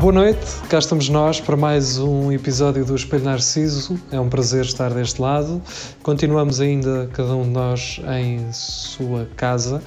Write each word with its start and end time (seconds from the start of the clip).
Boa 0.00 0.14
noite, 0.14 0.62
cá 0.70 0.78
estamos 0.78 1.10
nós 1.10 1.42
para 1.42 1.58
mais 1.58 1.98
um 1.98 2.32
episódio 2.32 2.86
do 2.86 2.96
Espelho 2.96 3.24
Narciso. 3.24 4.00
É 4.10 4.18
um 4.18 4.30
prazer 4.30 4.64
estar 4.64 4.94
deste 4.94 5.20
lado. 5.20 5.60
Continuamos 6.02 6.58
ainda, 6.58 7.10
cada 7.12 7.36
um 7.36 7.42
de 7.42 7.50
nós, 7.50 8.00
em 8.18 8.50
sua 8.50 9.28
casa. 9.36 9.82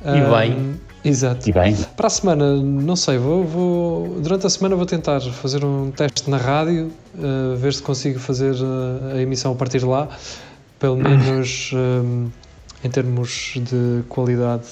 E 0.00 0.38
bem. 0.38 0.56
Um, 0.56 0.74
exato. 1.04 1.50
E 1.50 1.52
bem. 1.52 1.76
Para 1.94 2.06
a 2.06 2.10
semana, 2.10 2.56
não 2.56 2.96
sei, 2.96 3.18
vou, 3.18 3.44
vou, 3.44 4.20
durante 4.20 4.46
a 4.46 4.48
semana 4.48 4.74
vou 4.74 4.86
tentar 4.86 5.20
fazer 5.20 5.62
um 5.62 5.90
teste 5.90 6.30
na 6.30 6.38
rádio, 6.38 6.90
uh, 7.14 7.54
ver 7.54 7.74
se 7.74 7.82
consigo 7.82 8.18
fazer 8.18 8.54
a, 8.54 9.16
a 9.16 9.20
emissão 9.20 9.52
a 9.52 9.54
partir 9.54 9.80
de 9.80 9.84
lá, 9.84 10.08
pelo 10.78 10.96
menos 10.96 11.72
um, 11.74 12.30
em 12.82 12.88
termos 12.88 13.52
de 13.56 14.02
qualidade, 14.08 14.64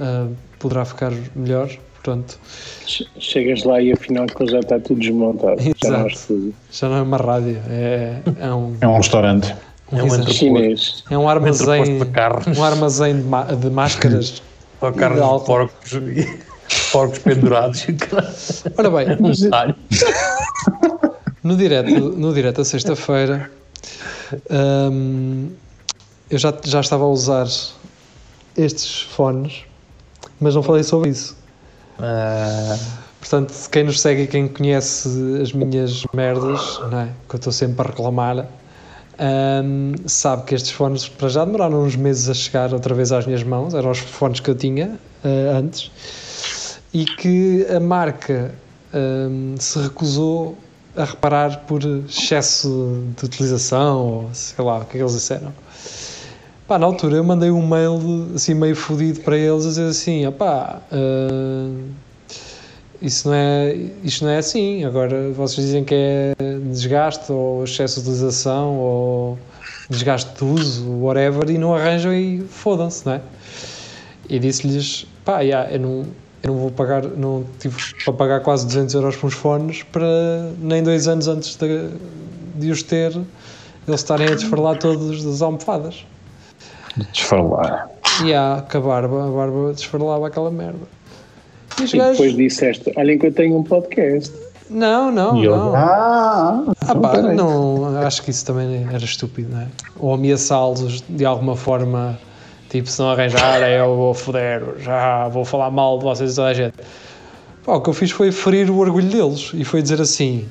uh, 0.00 0.34
poderá 0.58 0.86
ficar 0.86 1.12
melhor. 1.36 1.68
Portanto, 2.02 2.38
Chegas 3.18 3.62
lá 3.64 3.80
e 3.80 3.92
afinal 3.92 4.26
que 4.26 4.46
já 4.46 4.60
está 4.60 4.80
tudo 4.80 5.00
desmontado. 5.00 5.60
Já 5.82 5.90
não, 5.90 6.00
é 6.00 6.06
estúdio. 6.08 6.54
já 6.72 6.88
não 6.88 6.96
é 6.96 7.02
uma 7.02 7.16
rádio, 7.18 7.60
é, 7.68 8.22
é 8.40 8.54
um, 8.54 8.76
É 8.80 8.88
um 8.88 8.96
restaurante. 8.96 9.54
um, 9.92 9.96
um 9.96 10.06
exato. 10.06 10.32
Chinês. 10.32 11.04
é 11.10 11.18
um 11.18 11.28
armazém, 11.28 11.82
entreposto 11.82 12.04
de 12.06 12.10
carnes. 12.10 12.58
um 12.58 12.64
armazém 12.64 13.16
de, 13.16 13.56
de 13.56 13.70
máscaras. 13.70 14.42
Só 14.80 14.90
de 14.90 14.98
de 14.98 15.44
porcos 15.44 16.00
porcos 16.90 17.18
pendurados. 17.18 17.86
Ora 18.78 18.90
bem, 18.90 19.06
no 21.42 21.56
direto, 21.56 21.90
no 21.90 22.32
direto 22.32 22.56
da 22.56 22.64
sexta-feira, 22.64 23.50
hum, 24.50 25.50
eu 26.30 26.38
já, 26.38 26.54
já 26.64 26.80
estava 26.80 27.04
a 27.04 27.08
usar 27.08 27.46
estes 28.56 29.02
fones, 29.02 29.64
mas 30.40 30.54
não 30.54 30.62
falei 30.62 30.82
sobre 30.82 31.10
isso. 31.10 31.39
Ah, 32.02 32.76
Portanto, 33.20 33.52
quem 33.70 33.84
nos 33.84 34.00
segue 34.00 34.22
e 34.22 34.26
quem 34.26 34.48
conhece 34.48 35.08
as 35.42 35.52
minhas 35.52 36.04
merdas, 36.12 36.80
não 36.90 37.00
é? 37.00 37.08
que 37.28 37.34
eu 37.34 37.36
estou 37.36 37.52
sempre 37.52 37.82
a 37.82 37.90
reclamar, 37.90 38.46
hum, 39.62 39.92
sabe 40.06 40.44
que 40.44 40.54
estes 40.54 40.72
fones 40.72 41.06
para 41.06 41.28
já 41.28 41.44
demoraram 41.44 41.84
uns 41.84 41.94
meses 41.94 42.30
a 42.30 42.34
chegar 42.34 42.72
outra 42.72 42.94
vez 42.94 43.12
às 43.12 43.26
minhas 43.26 43.42
mãos, 43.42 43.74
eram 43.74 43.90
os 43.90 43.98
fones 43.98 44.40
que 44.40 44.50
eu 44.50 44.54
tinha 44.54 44.98
ah, 45.22 45.58
antes, 45.58 45.92
e 46.94 47.04
que 47.04 47.66
a 47.68 47.78
marca 47.78 48.54
hum, 48.94 49.54
se 49.58 49.78
recusou 49.80 50.56
a 50.96 51.04
reparar 51.04 51.60
por 51.66 51.82
excesso 51.84 53.04
de 53.16 53.24
utilização, 53.26 53.98
ou 53.98 54.30
sei 54.32 54.64
lá, 54.64 54.78
o 54.78 54.80
que 54.86 54.86
é 54.86 54.90
que 54.92 55.02
eles 55.02 55.12
disseram. 55.12 55.52
Pá, 56.70 56.78
na 56.78 56.86
altura 56.86 57.16
eu 57.16 57.24
mandei 57.24 57.50
um 57.50 57.66
mail 57.66 58.30
assim 58.32 58.54
meio 58.54 58.76
fodido 58.76 59.18
para 59.22 59.36
eles 59.36 59.66
a 59.66 59.70
dizer 59.70 59.88
assim, 59.88 60.24
opá, 60.24 60.80
ah, 60.92 61.68
isso 63.02 63.26
não 63.26 63.34
é, 63.34 63.74
isto 64.04 64.24
não 64.24 64.30
é 64.30 64.38
assim, 64.38 64.84
agora 64.84 65.32
vocês 65.32 65.66
dizem 65.66 65.82
que 65.82 65.96
é 65.96 66.32
desgaste 66.70 67.32
ou 67.32 67.64
excesso 67.64 67.96
de 68.00 68.08
utilização 68.08 68.78
ou 68.78 69.38
desgaste 69.88 70.32
de 70.32 70.44
uso, 70.44 70.88
whatever, 70.88 71.50
e 71.50 71.58
não 71.58 71.74
arranjam 71.74 72.14
e 72.14 72.38
fodam-se, 72.42 73.04
não 73.04 73.14
é? 73.14 73.20
E 74.28 74.38
disse-lhes, 74.38 75.08
pá, 75.24 75.40
yeah, 75.40 75.68
eu, 75.72 75.80
não, 75.80 76.04
eu 76.40 76.52
não 76.52 76.56
vou 76.56 76.70
pagar, 76.70 77.02
não 77.02 77.44
tive 77.58 77.76
para 78.04 78.12
pagar 78.12 78.40
quase 78.42 78.64
200 78.66 78.94
euros 78.94 79.16
por 79.16 79.26
uns 79.26 79.34
fones 79.34 79.82
para 79.82 80.52
nem 80.60 80.84
dois 80.84 81.08
anos 81.08 81.26
antes 81.26 81.56
de, 81.56 81.90
de 82.54 82.70
os 82.70 82.84
ter, 82.84 83.10
eles 83.88 84.00
estarem 84.00 84.28
a 84.28 84.36
desfarlar 84.36 84.78
todos 84.78 85.24
das 85.24 85.42
almofadas. 85.42 86.04
Desfarlar. 87.12 87.88
E 88.24 88.34
há 88.34 88.64
que 88.68 88.76
a 88.76 88.80
barba, 88.80 89.26
a 89.26 89.30
barba 89.30 89.72
desfarlava 89.72 90.26
aquela 90.26 90.50
merda. 90.50 90.78
E 91.80 91.84
E 91.84 91.96
gajos, 91.98 92.18
depois 92.18 92.36
disseste: 92.36 92.92
Olhem 92.96 93.18
que 93.18 93.26
eu 93.26 93.32
tenho 93.32 93.56
um 93.58 93.62
podcast. 93.62 94.32
não, 94.68 95.10
não, 95.10 95.36
E 95.36 95.44
eu- 95.44 95.56
não. 95.56 95.74
Ah, 95.74 96.62
Ah, 96.66 96.72
então 96.82 97.00
pá, 97.00 97.16
não, 97.22 97.98
acho 98.06 98.22
que 98.22 98.30
isso 98.30 98.44
também 98.44 98.86
era 98.92 99.04
estúpido, 99.04 99.52
não 99.54 99.60
é? 99.62 99.66
Ou 99.98 100.12
ameaçá-los 100.14 101.02
de 101.08 101.24
alguma 101.24 101.56
forma, 101.56 102.18
tipo, 102.68 102.88
se 102.88 103.00
não 103.00 103.10
arranjarem, 103.10 103.70
eu 103.74 103.96
vou 103.96 104.12
foder, 104.14 104.62
já 104.80 105.28
vou 105.28 105.44
falar 105.44 105.70
mal 105.70 105.98
de 105.98 106.04
vocês 106.04 106.32
e 106.32 106.36
toda 106.36 106.48
a 106.48 106.54
gente. 106.54 106.74
Pá, 107.64 107.74
o 107.74 107.80
que 107.80 107.88
eu 107.90 107.94
fiz 107.94 108.10
foi 108.10 108.30
ferir 108.32 108.70
o 108.70 108.78
orgulho 108.78 109.08
deles 109.08 109.50
e 109.54 109.64
foi 109.64 109.80
dizer 109.80 110.00
assim: 110.00 110.46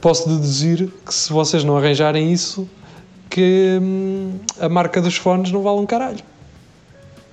posso 0.00 0.28
deduzir 0.28 0.88
que 1.04 1.12
se 1.14 1.32
vocês 1.32 1.62
não 1.64 1.76
arranjarem 1.76 2.32
isso, 2.32 2.66
que 3.30 3.78
hum, 3.80 4.32
a 4.60 4.68
marca 4.68 5.00
dos 5.00 5.16
fones 5.16 5.50
não 5.52 5.62
vale 5.62 5.78
um 5.78 5.86
caralho. 5.86 6.18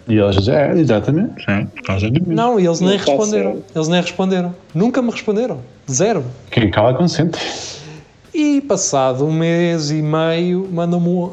E 0.08 0.18
eles, 0.18 0.48
é, 0.48 0.72
exatamente. 0.78 1.44
Sim. 1.44 1.68
Não, 2.28 2.58
e 2.58 2.66
eles 2.66 2.80
nem 2.80 2.92
Não 2.92 2.98
responderam. 2.98 3.64
Eles 3.76 3.88
nem 3.90 4.02
responderam. 4.02 4.56
Nunca 4.74 5.02
me 5.02 5.12
responderam. 5.12 5.60
Zero. 5.92 6.24
Quem 6.50 6.72
cala 6.72 6.94
consente. 6.94 7.38
E 8.34 8.62
passado 8.62 9.26
um 9.26 9.34
mês 9.34 9.92
e 9.92 10.02
meio, 10.02 10.70
mandam-me 10.72 11.10
uh, 11.10 11.32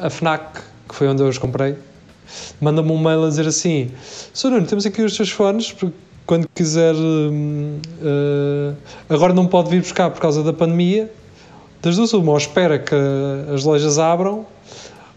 a 0.00 0.10
FNAC, 0.10 0.62
que 0.88 0.94
foi 0.94 1.06
onde 1.08 1.22
eu 1.22 1.28
os 1.28 1.38
comprei, 1.38 1.76
manda-me 2.60 2.90
um 2.90 2.98
mail 2.98 3.24
a 3.24 3.28
dizer 3.28 3.46
assim: 3.46 3.90
Sr. 4.32 4.50
Nuno, 4.50 4.66
temos 4.66 4.86
aqui 4.86 5.02
os 5.02 5.14
seus 5.14 5.30
fones, 5.30 5.72
porque 5.72 5.94
quando 6.26 6.48
quiser. 6.54 6.94
hum, 6.94 7.78
uh, 8.00 8.74
agora 9.08 9.32
não 9.32 9.46
pode 9.46 9.70
vir 9.70 9.80
buscar 9.80 10.10
por 10.10 10.20
causa 10.20 10.42
da 10.42 10.52
pandemia. 10.52 11.10
Das 11.82 11.96
duas, 11.96 12.12
uma, 12.12 12.32
ou 12.32 12.38
espera 12.38 12.78
que 12.78 12.94
as 13.54 13.64
lojas 13.64 13.98
abram, 13.98 14.46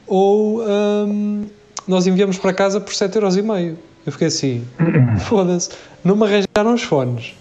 ou 0.06 0.62
hum, 0.62 1.46
nós 1.88 2.06
enviamos 2.06 2.38
para 2.38 2.54
casa 2.54 2.80
por 2.80 2.94
7,5€. 2.94 3.76
Eu 4.06 4.12
fiquei 4.12 4.28
assim: 4.28 4.64
foda-se, 5.22 5.70
não 6.04 6.16
me 6.16 6.24
arranjaram 6.24 6.74
os 6.74 6.84
fones 6.84 7.34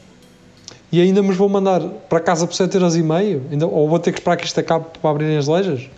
e 0.91 1.01
ainda 1.01 1.23
me 1.23 1.33
vou 1.33 1.49
mandar 1.49 1.81
para 2.09 2.21
casa 2.21 2.47
por 2.47 2.55
7,5€? 2.55 3.41
Ainda, 3.51 3.67
ou 3.67 3.89
vou 3.89 3.99
ter 3.99 4.13
que 4.13 4.19
esperar 4.19 4.37
que 4.37 4.47
isto 4.47 4.59
acabe 4.59 4.87
para 5.01 5.11
abrirem 5.11 5.37
as 5.37 5.47
lojas? 5.47 5.89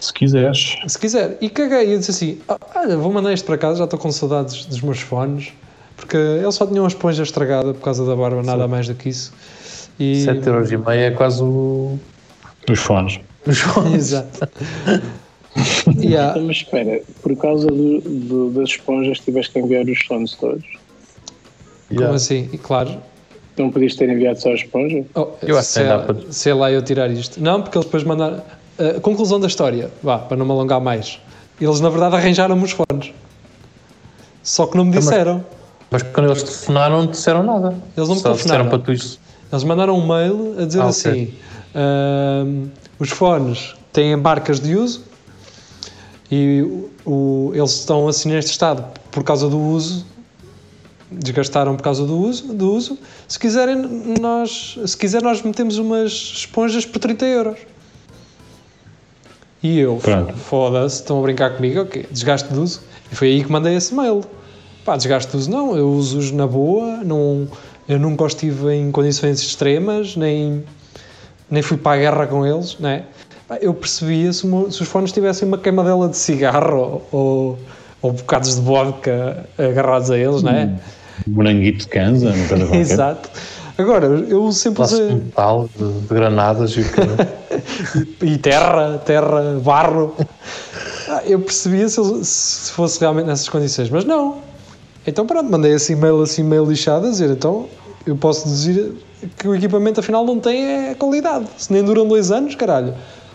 Se 0.00 0.12
quiseres. 0.12 0.76
Se 0.86 0.98
quiser. 0.98 1.38
E 1.40 1.48
caguei. 1.48 1.94
Eu 1.94 1.98
disse 1.98 2.10
assim: 2.10 2.38
"Ah, 2.48 2.58
olha, 2.74 2.96
vou 2.96 3.12
mandar 3.12 3.32
isto 3.32 3.44
para 3.44 3.56
casa, 3.56 3.78
já 3.78 3.84
estou 3.84 3.98
com 3.98 4.10
saudades 4.10 4.66
dos 4.66 4.80
meus 4.80 5.00
fones. 5.00 5.52
Porque 5.96 6.16
eles 6.16 6.54
só 6.54 6.66
tinham 6.66 6.82
uma 6.82 6.88
esponja 6.88 7.22
estragada 7.22 7.72
por 7.72 7.80
causa 7.80 8.04
da 8.04 8.14
barba, 8.14 8.42
nada 8.42 8.68
mais 8.68 8.86
do 8.86 8.94
que 8.94 9.08
isso. 9.08 9.32
E... 9.98 10.22
7 10.22 10.46
euros 10.46 10.70
e 10.70 10.76
meio 10.76 11.00
é 11.00 11.10
quase 11.10 11.42
o... 11.42 11.98
Os 12.70 12.78
fones. 12.78 13.20
Os 13.46 13.58
fones. 13.58 13.94
Exato. 14.12 14.48
Yeah. 15.98 16.32
Então, 16.32 16.42
mas 16.48 16.56
espera, 16.58 17.00
por 17.22 17.34
causa 17.36 17.66
do, 17.68 18.00
do- 18.02 18.50
das 18.50 18.68
esponjas 18.70 19.20
tiveste 19.20 19.54
que 19.54 19.58
enviar 19.58 19.86
os 19.86 19.98
sons 20.06 20.34
todos. 20.34 20.62
Como 21.88 22.00
Yeah. 22.00 22.14
assim? 22.14 22.50
E 22.52 22.58
claro. 22.58 22.98
Não 23.56 23.70
podias 23.70 23.94
ter 23.94 24.10
enviado 24.10 24.38
só 24.38 24.50
a 24.50 24.54
esponja? 24.54 25.02
Oh, 25.14 25.28
Eu 25.40 25.56
acho 25.56 25.68
que 25.68 25.74
sei, 25.74 25.84
dá 25.86 25.98
para- 26.00 26.16
sei 26.30 26.52
lá 26.52 26.70
eu 26.70 26.82
tirar 26.82 27.10
isto. 27.10 27.40
Não, 27.42 27.62
porque 27.62 27.78
eles 27.78 27.86
depois 27.86 28.04
mandaram. 28.04 28.42
Uh, 28.78 29.00
conclusão 29.00 29.40
da 29.40 29.46
história, 29.46 29.90
vá, 30.02 30.18
para 30.18 30.36
não 30.36 30.44
me 30.44 30.52
alongar 30.52 30.78
mais. 30.78 31.18
Eles 31.58 31.80
na 31.80 31.88
verdade 31.88 32.16
arranjaram-me 32.16 32.62
os 32.62 32.72
fones. 32.72 33.14
Só 34.42 34.66
que 34.66 34.76
não 34.76 34.84
me 34.84 34.94
mas- 34.94 35.04
disseram. 35.04 35.42
Mas 35.90 36.02
quando 36.02 36.26
eles 36.30 36.42
telefonaram, 36.42 36.98
não 37.04 37.06
disseram 37.10 37.42
nada. 37.42 37.74
Eles 37.96 38.08
não 38.10 38.16
me 38.16 38.22
telefonaram. 38.22 38.68
para 38.68 38.78
tu 38.78 38.92
isso. 38.92 39.18
Eles 39.50 39.64
mandaram 39.64 39.96
um 39.98 40.06
mail 40.06 40.56
a 40.60 40.66
dizer 40.66 40.82
Ah, 40.82 40.88
assim: 40.88 41.32
ahm, 41.76 42.68
os 42.98 43.10
fones 43.10 43.74
têm 43.92 44.16
marcas 44.16 44.58
de 44.58 44.74
uso 44.74 45.04
e 46.30 46.62
o, 46.62 46.90
o- 47.10 47.52
eles 47.54 47.72
estão 47.72 48.08
assim 48.08 48.30
neste 48.30 48.50
estado 48.52 48.84
por 49.12 49.22
causa 49.22 49.48
do 49.48 49.58
uso, 49.60 50.04
desgastaram 51.12 51.76
por 51.76 51.82
causa 51.82 52.04
do 52.04 52.18
uso. 52.18 52.52
Do 52.52 52.72
uso. 52.72 52.98
Se 53.28 53.38
quiserem, 53.38 53.76
nós, 54.20 54.78
se 54.86 54.96
quiser, 54.96 55.22
nós 55.22 55.40
metemos 55.42 55.78
umas 55.78 56.10
esponjas 56.12 56.84
por 56.84 56.98
30 56.98 57.24
euros. 57.26 57.58
E 59.62 59.78
eu, 59.78 59.98
foda-se, 60.36 60.96
estão 60.96 61.18
a 61.18 61.22
brincar 61.22 61.56
comigo, 61.56 61.80
ok, 61.82 62.06
desgaste 62.10 62.52
de 62.52 62.58
uso. 62.58 62.80
E 63.10 63.14
foi 63.14 63.28
aí 63.28 63.44
que 63.44 63.50
mandei 63.50 63.74
esse 63.76 63.94
mail. 63.94 64.22
Pá, 64.84 64.96
desgaste 64.96 65.30
de 65.30 65.36
uso 65.38 65.50
não, 65.50 65.76
eu 65.76 65.88
uso-os 65.90 66.30
na 66.30 66.46
boa, 66.46 66.98
não, 66.98 67.48
eu 67.88 67.98
nunca 67.98 68.24
os 68.24 68.34
tive 68.34 68.72
em 68.74 68.90
condições 68.92 69.40
extremas, 69.40 70.14
nem, 70.16 70.62
nem 71.50 71.62
fui 71.62 71.76
para 71.76 71.92
a 71.92 71.96
guerra 72.00 72.26
com 72.26 72.46
eles, 72.46 72.76
não 72.78 72.88
é? 72.88 73.02
Pá, 73.48 73.56
eu 73.60 73.72
percebia 73.72 74.32
se, 74.32 74.40
se 74.40 74.82
os 74.82 74.88
fones 74.88 75.12
tivessem 75.12 75.46
uma 75.46 75.58
queimadela 75.58 76.08
de 76.08 76.16
cigarro 76.16 77.02
ou, 77.12 77.58
ou 78.02 78.12
bocados 78.12 78.56
de 78.56 78.60
vodka 78.60 79.46
agarrados 79.58 80.10
a 80.10 80.18
eles, 80.18 80.42
não 80.42 80.50
é? 80.52 80.70
Moranguito 81.26 81.78
de 81.78 81.88
canza, 81.88 82.28
uma 82.30 82.46
coisa 82.48 82.56
qualquer. 82.66 82.80
Exato. 82.80 83.30
Agora, 83.78 84.06
eu 84.06 84.50
sempre 84.52 84.84
de 84.84 84.94
usei- 84.94 85.14
metal, 85.14 85.68
de, 85.76 85.92
de 86.00 86.08
granadas 86.14 86.70
e 86.72 86.80
o 86.80 86.84
que 86.84 88.24
e 88.24 88.38
terra, 88.38 88.98
terra, 89.04 89.60
barro. 89.62 90.14
Ah, 91.08 91.22
eu 91.26 91.38
percebia 91.40 91.88
se, 91.88 92.24
se 92.24 92.72
fosse 92.72 92.98
realmente 93.00 93.26
nessas 93.26 93.48
condições, 93.48 93.90
mas 93.90 94.04
não. 94.04 94.38
Então 95.06 95.26
pronto, 95.26 95.50
mandei 95.50 95.72
esse 95.72 95.92
e-mail 95.92 96.20
assim 96.22 96.42
meio 96.42 96.64
lixado 96.64 97.06
a 97.06 97.10
dizer, 97.10 97.30
então 97.30 97.66
eu 98.06 98.16
posso 98.16 98.48
dizer 98.48 98.92
que 99.38 99.48
o 99.48 99.54
equipamento 99.54 100.00
afinal 100.00 100.24
não 100.24 100.38
tem 100.38 100.90
é 100.90 100.94
qualidade. 100.94 101.46
Se 101.58 101.72
nem 101.72 101.82
duram 101.82 102.06
dois 102.06 102.30
anos, 102.30 102.54
caralho. 102.54 102.94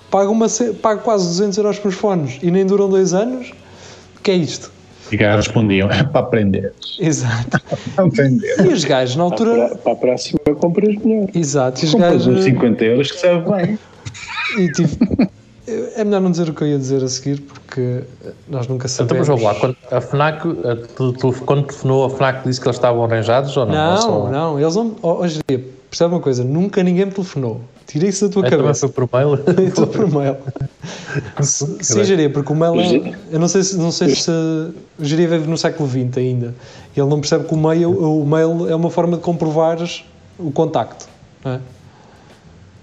Pago, 0.09 0.31
uma, 0.31 0.47
pago 0.81 1.01
quase 1.01 1.25
200 1.25 1.57
euros 1.57 1.79
pelos 1.79 1.95
fones 1.95 2.39
e 2.41 2.51
nem 2.51 2.65
duram 2.65 2.89
dois 2.89 3.13
anos, 3.13 3.51
o 4.17 4.21
que 4.21 4.31
é 4.31 4.35
isto? 4.35 4.71
E 5.11 5.17
cá 5.17 5.35
respondiam, 5.35 5.89
é 5.89 6.03
para 6.03 6.21
aprender. 6.21 6.73
Exato. 6.99 7.59
Para 7.95 8.05
aprender. 8.05 8.55
E 8.65 8.67
os 8.69 8.85
gajos 8.85 9.15
na 9.17 9.25
Para, 9.25 9.33
altura... 9.33 9.75
para 9.75 9.91
a 9.91 9.95
próxima 9.95 10.39
compras 10.57 10.95
melhor. 10.95 11.27
Exato, 11.33 11.81
e 11.81 11.85
os 11.85 11.91
Compras 11.91 12.11
gajos... 12.11 12.27
uns 12.27 12.43
50 12.45 12.85
euros 12.85 13.11
que 13.11 13.19
serve 13.19 13.51
bem. 13.51 13.79
E 14.57 14.71
tive... 14.71 14.97
É 16.01 16.03
melhor 16.03 16.19
não 16.21 16.31
dizer 16.31 16.49
o 16.49 16.53
que 16.53 16.63
eu 16.63 16.67
ia 16.67 16.79
dizer 16.79 17.03
a 17.03 17.07
seguir, 17.07 17.39
porque 17.41 18.01
nós 18.49 18.67
nunca 18.67 18.87
Então, 18.87 19.07
sabemos. 19.07 19.27
mas 19.27 19.27
vamos 19.27 19.43
lá, 19.43 19.53
quando 19.53 19.77
a 19.91 20.01
FNAC, 20.01 20.47
a, 20.47 20.75
tu, 20.95 21.13
tu, 21.13 21.31
quando 21.45 21.63
telefonou 21.67 22.05
a 22.05 22.09
FNAC 22.09 22.43
disse 22.43 22.59
que 22.59 22.67
eles 22.67 22.77
estavam 22.77 23.03
arranjados 23.03 23.55
ou 23.55 23.65
não? 23.67 23.73
Ou 23.73 23.91
Não, 23.93 23.97
só- 24.01 24.29
não, 24.31 24.59
eles 24.59 24.75
não. 24.75 24.95
oh, 25.03 25.11
Hoje 25.21 25.39
em 25.47 25.57
dia, 25.57 25.67
percebe 25.89 26.15
uma 26.15 26.19
coisa, 26.19 26.43
nunca 26.43 26.81
ninguém 26.81 27.05
me 27.05 27.11
telefonou. 27.11 27.61
Tirei 27.85 28.09
isso 28.09 28.27
da 28.27 28.33
tua 28.33 28.47
É, 28.47 28.49
também 28.49 28.65
cabeça. 28.65 28.87
foi 28.87 29.07
por 29.07 29.15
mail? 29.19 29.39
Estou 29.67 29.85
por 29.85 30.09
mail. 30.09 30.37
Sim, 31.41 32.03
Jeria, 32.03 32.29
porque 32.29 32.51
o 32.51 32.55
mail 32.55 32.79
é, 32.79 33.13
Eu 33.31 33.39
não 33.39 33.47
sei 33.47 33.61
se, 33.63 33.77
não 33.77 33.91
sei 33.91 34.15
se 34.15 34.31
o 34.31 34.73
Jeria 35.05 35.27
vive 35.27 35.47
no 35.47 35.57
século 35.57 35.87
XX 35.87 36.17
ainda. 36.17 36.55
E 36.95 36.99
ele 36.99 37.09
não 37.09 37.19
percebe 37.19 37.45
que 37.45 37.53
o 37.53 37.57
mail, 37.57 37.91
o 37.91 38.25
mail 38.25 38.67
é 38.69 38.75
uma 38.75 38.89
forma 38.89 39.17
de 39.17 39.23
comprovares 39.23 40.03
o 40.39 40.51
contacto. 40.51 41.05
não 41.45 41.51
é? 41.53 41.59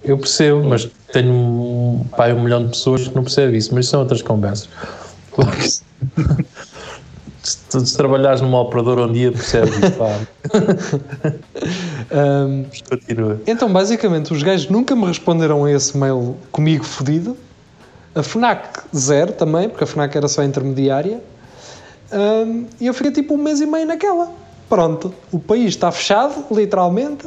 Eu 0.02 0.16
percebo, 0.18 0.64
mas 0.64 0.88
tenho 1.12 1.32
um, 1.32 2.04
pai, 2.16 2.32
um 2.32 2.42
milhão 2.42 2.64
de 2.64 2.70
pessoas 2.70 3.08
que 3.08 3.14
não 3.14 3.22
percebe 3.22 3.56
isso, 3.56 3.74
mas 3.74 3.88
são 3.88 4.00
outras 4.00 4.22
conversas. 4.22 4.68
Claro 5.32 5.56
que 5.56 5.68
se, 5.68 5.82
se, 7.42 7.86
se 7.86 7.96
trabalhares 7.96 8.40
numa 8.40 8.60
operadora 8.60 9.02
um 9.02 9.12
dia 9.12 9.32
percebes 9.32 9.76
isso, 9.76 9.92
pá. 9.92 10.20
Ahm, 12.10 12.64
Continua. 12.88 13.40
Então, 13.46 13.70
basicamente, 13.70 14.32
os 14.32 14.42
gajos 14.42 14.68
nunca 14.70 14.94
me 14.96 15.06
responderam 15.06 15.64
a 15.64 15.72
esse 15.72 15.96
mail 15.96 16.36
comigo 16.50 16.84
fodido. 16.84 17.36
A 18.14 18.22
FNAC 18.22 18.80
zero 18.96 19.32
também, 19.32 19.68
porque 19.68 19.84
a 19.84 19.86
FNAC 19.86 20.16
era 20.16 20.28
só 20.28 20.42
intermediária. 20.42 21.20
Ahm, 22.10 22.64
e 22.80 22.86
eu 22.86 22.94
fiquei 22.94 23.12
tipo 23.12 23.34
um 23.34 23.38
mês 23.38 23.60
e 23.60 23.66
meio 23.66 23.86
naquela. 23.86 24.32
Pronto, 24.68 25.14
o 25.32 25.38
país 25.38 25.68
está 25.70 25.90
fechado, 25.90 26.44
literalmente. 26.50 27.26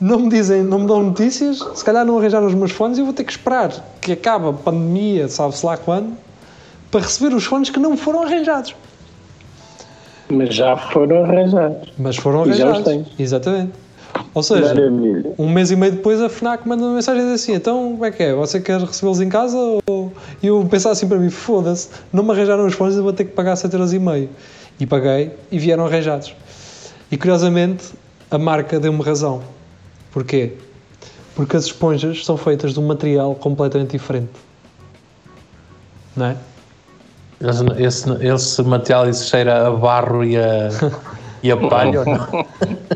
Não 0.00 0.18
me 0.18 0.28
dizem, 0.28 0.62
não 0.62 0.80
me 0.80 0.86
dão 0.86 1.02
notícias. 1.02 1.58
Se 1.74 1.84
calhar 1.84 2.04
não 2.04 2.18
arranjaram 2.18 2.46
os 2.46 2.54
meus 2.54 2.72
fones 2.72 2.98
e 2.98 3.00
eu 3.00 3.04
vou 3.04 3.14
ter 3.14 3.24
que 3.24 3.30
esperar 3.32 3.70
que 4.00 4.12
acabe 4.12 4.48
a 4.48 4.52
pandemia, 4.52 5.28
sabe-se 5.28 5.64
lá 5.64 5.76
quando, 5.76 6.16
para 6.90 7.00
receber 7.00 7.34
os 7.34 7.44
fones 7.44 7.70
que 7.70 7.78
não 7.78 7.92
me 7.92 7.96
foram 7.96 8.22
arranjados. 8.22 8.74
Mas 10.28 10.54
já 10.54 10.76
foram 10.76 11.24
arranjados. 11.24 11.88
Mas 11.98 12.16
foram 12.16 12.46
E 12.46 12.52
já 12.52 12.54
os 12.54 12.60
arranjados. 12.62 12.84
tens. 12.84 13.06
Exatamente. 13.20 13.72
Ou 14.34 14.42
seja, 14.42 14.74
Maravilha. 14.74 15.32
um 15.38 15.48
mês 15.48 15.70
e 15.70 15.76
meio 15.76 15.92
depois 15.92 16.20
a 16.20 16.28
FNAC 16.28 16.66
manda 16.68 16.82
uma 16.84 16.94
mensagem 16.94 17.32
assim: 17.32 17.52
então 17.54 17.92
como 17.92 18.04
é 18.04 18.10
que 18.10 18.22
é? 18.22 18.34
Você 18.34 18.60
quer 18.60 18.78
recebê-los 18.80 19.20
em 19.20 19.28
casa? 19.28 19.56
Ou... 19.86 20.12
E 20.42 20.46
eu 20.46 20.66
pensar 20.70 20.90
assim 20.90 21.06
para 21.06 21.18
mim: 21.18 21.30
foda-se, 21.30 21.88
não 22.12 22.22
me 22.22 22.30
arranjaram 22.32 22.66
os 22.66 22.74
fones, 22.74 22.96
eu 22.96 23.02
vou 23.02 23.12
ter 23.12 23.24
que 23.24 23.32
pagar 23.32 23.54
7,5€. 23.54 24.28
E 24.80 24.86
paguei 24.86 25.30
e 25.50 25.58
vieram 25.58 25.84
arranjados. 25.86 26.34
E 27.10 27.16
curiosamente, 27.16 27.84
a 28.32 28.38
marca 28.38 28.80
deu-me 28.80 29.02
razão. 29.02 29.42
Porquê? 30.10 30.52
Porque 31.36 31.56
as 31.56 31.64
esponjas 31.66 32.24
são 32.24 32.36
feitas 32.36 32.72
de 32.72 32.80
um 32.80 32.86
material 32.86 33.34
completamente 33.34 33.90
diferente. 33.92 34.30
Não 36.16 36.26
é? 36.26 36.36
Esse, 37.40 37.64
esse, 37.82 38.26
esse 38.26 38.62
material 38.62 39.08
isso 39.08 39.28
cheira 39.28 39.66
a 39.66 39.70
barro 39.70 40.24
e 40.24 40.36
a, 40.36 40.68
e 41.42 41.50
a 41.50 41.56
palha 41.56 42.00
ou 42.00 42.06
não? 42.06 42.18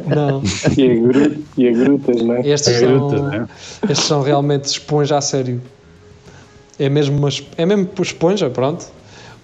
Não. 0.06 0.43
E 0.77 0.91
a, 0.91 0.94
gru- 0.94 1.37
e 1.56 1.69
a 1.69 1.73
grutas, 1.73 2.23
não 2.23 2.35
é? 2.37 2.41
Estes, 2.49 2.75
É 2.75 2.79
são, 2.81 2.88
gruta, 3.09 3.23
né? 3.23 3.49
estes 3.91 4.06
são 4.06 4.23
realmente 4.23 4.65
esponja 4.67 5.17
a 5.19 5.21
sério. 5.21 5.61
É 6.79 6.88
mesmo, 6.88 7.19
uma, 7.19 7.29
é 7.56 7.67
mesmo 7.67 7.88
esponja, 8.00 8.49
pronto. 8.50 8.87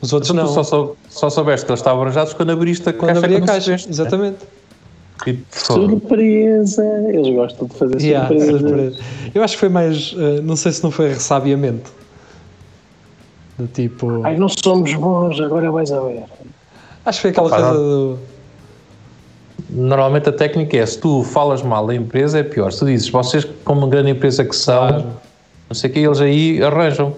Os 0.00 0.12
outros 0.12 0.30
Então 0.30 0.44
não. 0.44 0.50
tu 0.50 0.54
só, 0.54 0.62
sou- 0.64 0.96
só 1.08 1.30
soubeste 1.30 1.64
que 1.66 1.72
eles 1.72 1.80
estavam 1.80 2.02
arranjados 2.02 2.32
quando 2.34 2.50
abriste 2.50 2.88
a 2.88 2.92
Quando 2.92 3.14
caixa 3.14 3.18
abri 3.26 3.36
a 3.36 3.40
caixa, 3.40 3.70
né? 3.72 3.76
exatamente. 3.88 4.36
Foda. 4.38 4.61
Surpresa! 5.50 6.84
Eles 7.08 7.34
gostam 7.34 7.66
de 7.68 7.74
fazer 7.74 8.00
Yeah, 8.00 8.28
surpresas. 8.28 8.60
surpresa. 8.60 8.98
Eu 9.34 9.42
acho 9.42 9.54
que 9.54 9.60
foi 9.60 9.68
mais. 9.68 10.14
eh, 10.18 10.40
não 10.42 10.56
sei 10.56 10.72
se 10.72 10.82
não 10.82 10.90
foi 10.90 11.08
ressabiamento. 11.08 11.92
Do 13.58 13.66
tipo. 13.66 14.22
Ai, 14.24 14.36
não 14.36 14.48
somos 14.48 14.92
bons, 14.94 15.40
agora 15.40 15.70
vais 15.70 15.92
a 15.92 16.00
ver. 16.00 16.24
Acho 17.04 17.18
que 17.18 17.22
foi 17.22 17.30
aquela 17.30 17.46
Opa, 17.48 17.56
coisa 17.56 17.72
do. 17.74 18.18
Normalmente 19.70 20.28
a 20.28 20.32
técnica 20.32 20.76
é, 20.76 20.84
se 20.84 20.98
tu 20.98 21.22
falas 21.24 21.62
mal 21.62 21.86
da 21.86 21.94
empresa 21.94 22.38
é 22.38 22.42
pior. 22.42 22.70
Se 22.72 22.80
tu 22.80 22.86
dizes, 22.86 23.08
vocês 23.08 23.46
como 23.64 23.80
uma 23.82 23.88
grande 23.88 24.10
empresa 24.10 24.44
que 24.44 24.54
são, 24.54 24.88
Claro. 24.88 25.04
não 25.68 25.74
sei 25.74 25.88
o 25.88 25.92
que, 25.92 25.98
eles 26.00 26.20
aí 26.20 26.62
arranjam. 26.62 27.08
O 27.08 27.14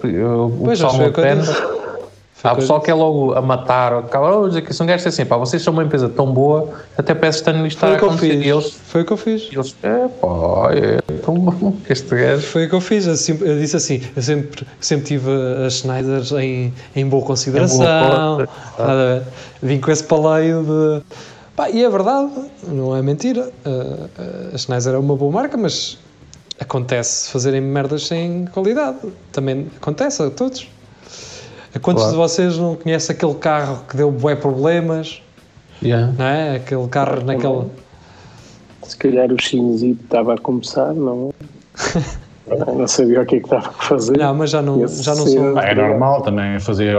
Pois, 0.63 0.79
pessoal 0.79 0.93
não 0.93 0.99
que 0.99 1.05
eu 1.19 1.23
aprende. 1.23 1.41
disse. 1.41 1.61
Há 2.45 2.49
Foi 2.51 2.59
pessoal 2.61 2.81
que 2.81 2.91
é 2.91 2.93
logo 2.93 3.33
a 3.33 3.41
matar, 3.41 3.93
acaba 3.93 4.45
a 4.45 4.47
dizer 4.47 4.61
que 4.61 4.73
são 4.73 4.85
gajos 4.85 5.07
assim, 5.07 5.25
pá, 5.25 5.37
vocês 5.37 5.61
são 5.63 5.73
uma 5.73 5.83
empresa 5.83 6.07
tão 6.09 6.31
boa, 6.31 6.69
até 6.97 7.13
parece 7.13 7.41
que 7.43 7.49
estão 7.49 7.69
Foi 7.79 7.95
a 7.95 7.97
que 7.99 8.03
eu 8.05 8.11
fiz. 8.17 8.45
E 8.45 8.49
eles, 8.49 8.71
Foi 8.85 9.01
o 9.01 9.05
que 9.05 9.13
eu 9.13 9.17
fiz. 9.17 9.49
eles, 9.51 9.75
é 9.83 10.07
pá, 10.07 10.27
é 10.73 11.13
tão 11.23 11.33
bom 11.35 11.71
que 11.85 11.91
este 11.93 12.15
gajo. 12.15 12.41
Foi 12.45 12.65
o 12.65 12.69
que 12.69 12.75
eu 12.75 12.81
fiz. 12.81 13.07
Eu, 13.07 13.15
sempre- 13.15 13.49
eu 13.49 13.59
disse 13.59 13.75
assim: 13.75 14.01
eu 14.15 14.21
sempre, 14.21 14.67
sempre 14.79 15.05
tive 15.05 15.29
as 15.65 15.73
Schneiders 15.75 16.31
em, 16.33 16.73
em 16.95 17.07
boa 17.07 17.25
consideração. 17.25 17.77
conta. 18.37 18.49
Nada 18.77 18.91
a 18.91 18.95
ver. 19.19 19.23
Vim 19.63 19.79
com 19.79 19.91
esse 19.91 20.03
paleio 20.03 20.63
de. 20.63 21.03
Pá, 21.55 21.69
e 21.69 21.83
é 21.83 21.89
verdade, 21.89 22.31
não 22.67 22.95
é 22.95 23.01
mentira. 23.01 23.49
Uh, 23.65 24.53
a 24.53 24.57
Schneider 24.57 24.93
é 24.93 24.97
uma 24.97 25.15
boa 25.15 25.31
marca, 25.31 25.55
mas 25.57 25.97
acontece 26.59 27.29
fazerem 27.31 27.61
merdas 27.61 28.07
sem 28.07 28.45
qualidade. 28.53 28.97
Também 29.31 29.67
acontece 29.77 30.21
a 30.21 30.29
todos. 30.29 30.67
A 31.75 31.79
quantos 31.79 32.03
Claro. 32.03 32.11
de 32.17 32.21
vocês 32.23 32.57
não 32.57 32.75
conhecem 32.75 33.15
aquele 33.15 33.35
carro 33.35 33.83
que 33.87 33.97
deu 33.97 34.09
bué 34.09 34.35
problemas? 34.35 35.21
Yeah. 35.83 36.13
Não 36.17 36.25
é? 36.25 36.55
Aquele 36.55 36.87
carro 36.87 37.21
naquela. 37.23 37.67
Se 38.83 38.95
calhar 38.95 39.31
o 39.31 39.41
chinzito 39.41 40.03
estava 40.03 40.35
a 40.35 40.37
começar, 40.37 40.93
não 40.93 41.33
Não 42.47 42.87
sabia 42.87 43.21
o 43.21 43.25
que 43.25 43.37
é 43.37 43.39
que 43.39 43.45
estava 43.45 43.69
a 43.69 43.73
fazer. 43.73 44.17
Não, 44.17 44.33
mas 44.35 44.51
já 44.51 44.61
não, 44.61 44.85
Esse 44.85 45.01
já 45.01 45.15
não 45.15 45.25
sou. 45.25 45.57
Ah, 45.57 45.63
é 45.63 45.73
normal 45.75 46.21
também 46.21 46.59
fazer 46.59 46.95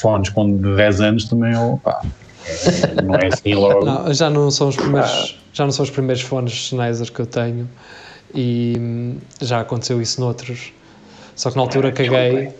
fones 0.00 0.28
com 0.30 0.56
10 0.56 1.00
anos 1.00 1.24
também, 1.24 1.52
é- 1.52 3.02
não 3.02 3.14
é 3.16 3.26
assim 3.26 3.54
logo. 3.54 3.84
Não, 3.84 4.14
já 4.14 4.30
não 4.30 4.50
são 4.52 4.68
os 4.68 4.76
primeiros, 4.76 5.36
já 5.52 5.64
não 5.64 5.72
são 5.72 5.82
os 5.82 5.90
primeiros 5.90 6.22
fones 6.22 6.68
Sennheiser 6.68 7.12
que 7.12 7.20
eu 7.20 7.26
tenho 7.26 7.68
e 8.32 8.76
hum, 8.78 9.16
já 9.40 9.60
aconteceu 9.60 10.00
isso 10.00 10.20
noutros. 10.20 10.72
Só 11.34 11.50
que 11.50 11.56
na 11.56 11.62
altura 11.62 11.90
caguei. 11.92 12.50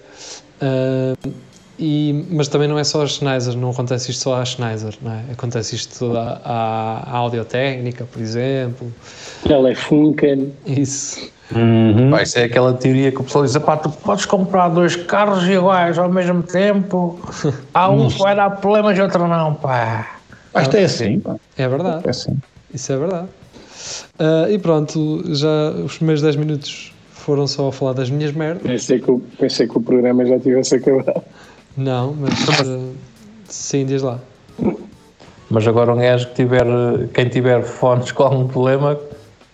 Ah, 0.61 1.15
e, 1.79 2.27
mas 2.31 2.49
também 2.49 2.67
não 2.67 2.79
é 2.79 2.83
só 2.83 3.03
as 3.03 3.15
Sennheiser, 3.15 3.57
não 3.57 3.71
acontece 3.71 4.11
isto 4.11 4.23
só 4.23 4.45
Sennheiser, 4.45 4.95
não 5.01 5.13
é? 5.13 5.23
Acontece 5.33 5.77
isto 5.77 6.17
à, 6.17 6.41
à, 6.45 7.11
à 7.13 7.17
Audiotécnica, 7.19 8.05
por 8.05 8.21
exemplo. 8.21 8.93
Telefunken. 9.45 10.53
Isso. 10.67 11.31
Uhum. 11.55 12.11
Pá, 12.11 12.23
isso 12.23 12.39
é 12.39 12.45
aquela 12.45 12.75
teoria 12.75 13.13
que 13.13 13.21
o 13.21 13.25
pessoal 13.25 13.45
diz: 13.45 13.57
pá, 13.59 13.77
tu 13.77 13.91
podes 13.91 14.27
comprar 14.27 14.69
dois 14.69 14.97
carros 14.97 15.45
iguais 15.49 15.97
ao 15.99 16.09
mesmo 16.09 16.43
tempo, 16.43 17.21
há 17.73 17.89
um 17.89 18.09
que 18.09 18.19
vai 18.19 18.35
dar 18.35 18.51
problemas 18.51 18.99
e 18.99 19.01
outro 19.01 19.27
não, 19.29 19.55
pá. 19.55 20.17
Acho 20.53 20.71
que 20.71 20.79
é 20.79 20.85
assim, 20.85 21.21
pá, 21.21 21.37
É 21.57 21.69
verdade. 21.69 22.03
é 22.05 22.11
assim. 22.11 22.37
Isso 22.75 22.93
é 22.93 22.97
verdade. 22.97 23.29
Ah, 24.19 24.47
e 24.51 24.59
pronto, 24.59 25.23
já 25.35 25.71
os 25.85 25.97
primeiros 25.97 26.23
10 26.23 26.37
minutos 26.37 26.93
foram 27.29 27.47
só 27.47 27.69
a 27.69 27.73
falar 27.73 27.93
das 27.93 28.09
minhas 28.09 28.33
merdas. 28.33 28.63
Pensei 28.63 28.99
que, 29.01 29.11
o, 29.11 29.21
pensei 29.39 29.69
que 29.69 29.77
o 29.77 29.83
programa 29.83 30.25
já 30.25 30.39
tivesse 30.41 30.77
acabado. 30.77 31.23
Não, 31.77 32.15
mas 32.15 32.33
ah, 32.49 32.81
sim, 33.47 33.85
diz 33.85 34.01
lá. 34.01 34.19
Mas 35.51 35.69
agora 35.69 35.93
um 35.93 35.99
gajo 35.99 36.27
que 36.29 36.37
tiver, 36.37 36.65
quem 37.13 37.29
tiver 37.29 37.63
fones 37.63 38.13
com 38.13 38.23
algum 38.23 38.49
problema, 38.49 38.99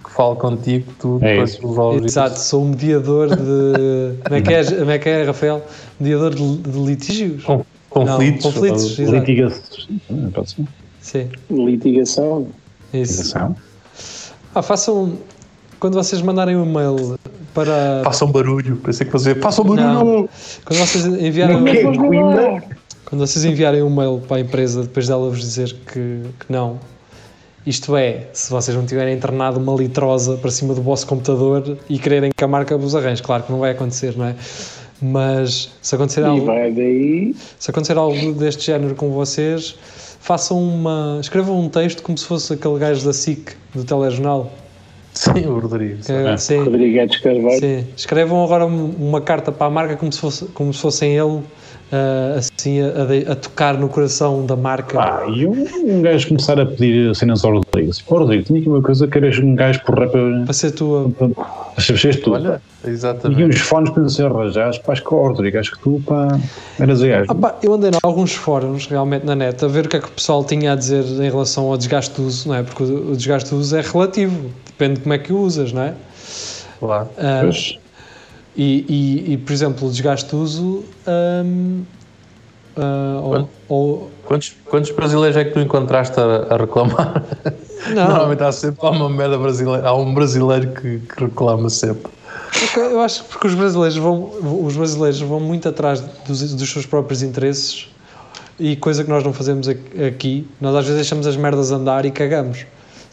que 0.04 0.08
fale 0.08 0.36
contigo, 0.36 0.86
tu 1.00 1.18
É 1.20 1.32
depois 1.32 1.50
isso. 1.54 1.66
resolves 1.66 2.04
Exato, 2.04 2.38
sou 2.38 2.62
um 2.62 2.68
mediador 2.68 3.28
de. 3.34 4.22
Como 4.22 4.36
é 4.36 4.40
que 4.40 4.54
é, 4.54 4.64
como 4.64 4.90
é, 4.92 4.98
que 5.00 5.08
é 5.08 5.24
Rafael? 5.24 5.62
Mediador 5.98 6.32
de, 6.32 6.56
de 6.58 6.78
litígios? 6.78 7.42
Com- 7.42 7.64
conflitos. 7.90 8.44
Não, 8.44 8.52
conflitos, 8.52 8.98
exato. 9.00 9.18
Litigação. 9.18 10.30
Pode 10.32 10.50
ser. 10.50 10.66
Sim, 11.00 11.28
Litigação. 11.50 12.46
isso. 12.92 13.12
Litigação. 13.22 13.56
Ah, 14.54 14.62
façam. 14.62 15.18
Quando 15.80 15.94
vocês 15.94 16.22
mandarem 16.22 16.56
um 16.56 16.64
e-mail 16.64 17.18
para. 17.54 18.02
Façam 18.04 18.30
barulho, 18.30 18.76
pensei 18.76 19.06
que 19.06 19.12
fazer, 19.12 19.40
façam 19.40 19.64
barulho. 19.64 19.86
Não. 19.86 20.28
Quando 20.64 20.78
vocês 20.80 21.06
enviarem. 21.06 21.58
Coimbra. 21.96 22.62
Quando 23.04 23.26
vocês 23.26 23.44
enviarem 23.44 23.82
um 23.82 23.94
mail 23.94 24.20
para 24.26 24.38
a 24.38 24.40
empresa 24.40 24.82
depois 24.82 25.06
dela 25.06 25.28
vos 25.28 25.38
dizer 25.38 25.72
que, 25.86 26.22
que 26.40 26.46
não, 26.50 26.80
isto 27.66 27.96
é, 27.96 28.28
se 28.32 28.50
vocês 28.50 28.76
não 28.76 28.84
tiverem 28.84 29.14
internado 29.14 29.58
uma 29.60 29.74
litrosa 29.74 30.36
para 30.36 30.50
cima 30.50 30.74
do 30.74 30.82
vosso 30.82 31.06
computador 31.06 31.78
e 31.88 31.98
quererem 31.98 32.30
que 32.34 32.42
a 32.44 32.48
marca 32.48 32.76
vos 32.76 32.94
arranje, 32.96 33.22
claro 33.22 33.42
que 33.44 33.52
não 33.52 33.58
vai 33.60 33.70
acontecer, 33.70 34.16
não 34.16 34.26
é? 34.26 34.34
Mas 35.00 35.70
se 35.80 35.94
acontecer 35.94 36.22
E 36.22 36.24
algo, 36.24 36.46
vai 36.46 36.72
daí. 36.72 37.34
se 37.58 37.70
acontecer 37.70 37.96
algo 37.96 38.32
deste 38.32 38.66
género 38.66 38.94
com 38.94 39.10
vocês, 39.10 39.76
façam 40.20 40.62
uma. 40.62 41.18
escrevam 41.20 41.60
um 41.60 41.68
texto 41.68 42.02
como 42.02 42.16
se 42.18 42.24
fosse 42.26 42.52
aquele 42.54 42.78
gajo 42.78 43.04
da 43.04 43.12
SIC, 43.12 43.52
do 43.74 43.84
telejornal. 43.84 44.50
Sim, 45.24 45.46
o 45.46 45.58
Rodrigo. 45.58 46.02
Que 46.04 46.12
é- 46.12 46.36
sim, 46.36 46.58
Rodrigues 46.64 47.16
Carvalho. 47.20 47.58
sim. 47.60 47.84
Escrevam 47.96 48.44
agora 48.44 48.66
um- 48.66 48.94
uma 48.98 49.20
carta 49.20 49.50
para 49.50 49.66
a 49.66 49.70
marca 49.70 49.96
como 49.96 50.12
se, 50.12 50.18
fosse, 50.20 50.44
como 50.46 50.72
se 50.72 50.80
fossem 50.80 51.16
ele, 51.16 51.40
ah, 51.92 52.36
assim, 52.38 52.80
a, 52.80 53.32
a 53.32 53.34
tocar 53.36 53.78
no 53.78 53.88
coração 53.88 54.44
da 54.44 54.56
marca. 54.56 54.98
Ah, 55.00 55.24
e 55.28 55.46
um, 55.46 55.64
um 55.86 56.02
gajo 56.02 56.28
começar 56.28 56.58
a 56.60 56.66
pedir 56.66 57.14
cenas 57.16 57.44
ao 57.44 57.52
Rodrigo. 57.52 57.90
Assim, 57.90 58.02
Pô, 58.06 58.18
Rodrigo, 58.18 58.44
tinha 58.44 58.60
aqui 58.60 58.68
uma 58.68 58.82
coisa 58.82 59.06
que 59.06 59.16
eras 59.18 59.38
um 59.38 59.54
gajo 59.54 59.80
por 59.84 59.98
rap. 59.98 60.12
Para 60.44 60.52
ser 60.52 60.72
tua. 60.72 61.10
Fez 61.78 62.16
tudo. 62.16 62.34
Olha, 62.34 62.62
E 62.84 62.90
exatamente. 62.90 63.42
uns 63.44 63.60
fones 63.60 63.90
para 63.90 64.08
ser 64.08 64.26
arranjados. 64.26 64.78
Pá, 64.78 64.92
acho 64.92 65.02
que, 65.02 65.10
Rodrigo, 65.14 65.58
acho 65.58 65.72
que 65.72 65.78
tu, 65.80 66.00
pá, 66.06 66.38
eras 66.78 67.02
a 67.02 67.06
gajo. 67.08 67.24
Ah 67.28 67.34
pá, 67.34 67.54
eu 67.62 67.72
andei 67.74 67.90
em 67.90 67.98
alguns 68.02 68.34
fóruns 68.34 68.86
realmente 68.86 69.24
na 69.24 69.34
net 69.34 69.64
a 69.64 69.68
ver 69.68 69.86
o 69.86 69.88
que 69.88 69.96
é 69.96 70.00
que 70.00 70.06
o 70.06 70.12
pessoal 70.12 70.44
tinha 70.44 70.72
a 70.72 70.76
dizer 70.76 71.02
em 71.04 71.30
relação 71.30 71.64
ao 71.70 71.76
desgaste 71.76 72.14
de 72.14 72.20
uso, 72.26 72.48
não 72.48 72.54
é? 72.56 72.62
Porque 72.62 72.82
o, 72.82 73.12
o 73.12 73.16
desgaste 73.16 73.48
de 73.50 73.54
uso 73.56 73.76
é 73.76 73.80
relativo, 73.80 74.50
depende 74.78 74.94
de 74.96 75.00
como 75.02 75.14
é 75.14 75.18
que 75.18 75.32
usas, 75.32 75.72
não 75.72 75.82
é? 75.82 75.94
Claro. 76.78 77.08
Ah, 77.18 77.40
Pois, 77.42 77.78
e, 78.56 78.84
e, 79.26 79.32
e, 79.32 79.36
por 79.38 79.52
exemplo, 79.52 79.88
o 79.88 79.90
desgaste 79.90 80.28
de 80.30 80.36
uso. 80.36 80.84
ahm, 81.06 81.82
ah, 82.76 83.20
ou- 83.68 84.10
Quantos, 84.26 84.56
quantos 84.70 84.90
brasileiros 84.92 85.36
é 85.36 85.44
que 85.44 85.50
tu 85.50 85.60
encontraste 85.60 86.18
a, 86.18 86.54
a 86.54 86.56
reclamar? 86.56 87.22
não, 87.88 87.94
Normalmente 88.08 88.42
há 88.42 88.52
sempre 88.52 88.86
há 88.86 88.90
uma 88.90 89.08
merda 89.10 89.36
brasileira, 89.36 89.86
há 89.88 89.94
um 89.94 90.14
brasileiro 90.14 90.72
que, 90.72 90.98
que 91.00 91.24
reclama 91.24 91.68
sempre. 91.68 92.10
eu 92.76 93.00
acho 93.00 93.22
que 93.24 93.28
porque 93.30 93.46
os 93.48 93.54
brasileiros 93.54 93.96
vão, 93.98 94.30
os 94.64 94.76
brasileiros 94.76 95.20
vão 95.20 95.40
muito 95.40 95.68
atrás 95.68 96.00
dos, 96.26 96.54
dos 96.54 96.70
seus 96.72 96.86
próprios 96.86 97.22
interesses 97.22 97.88
e 98.58 98.76
coisa 98.76 99.04
que 99.04 99.10
nós 99.10 99.22
não 99.24 99.32
fazemos 99.32 99.68
aqui, 99.68 100.46
nós 100.60 100.74
às 100.74 100.84
vezes 100.84 100.96
deixamos 101.00 101.26
as 101.26 101.36
merdas 101.36 101.70
andar 101.70 102.06
e 102.06 102.10
cagamos. 102.10 102.64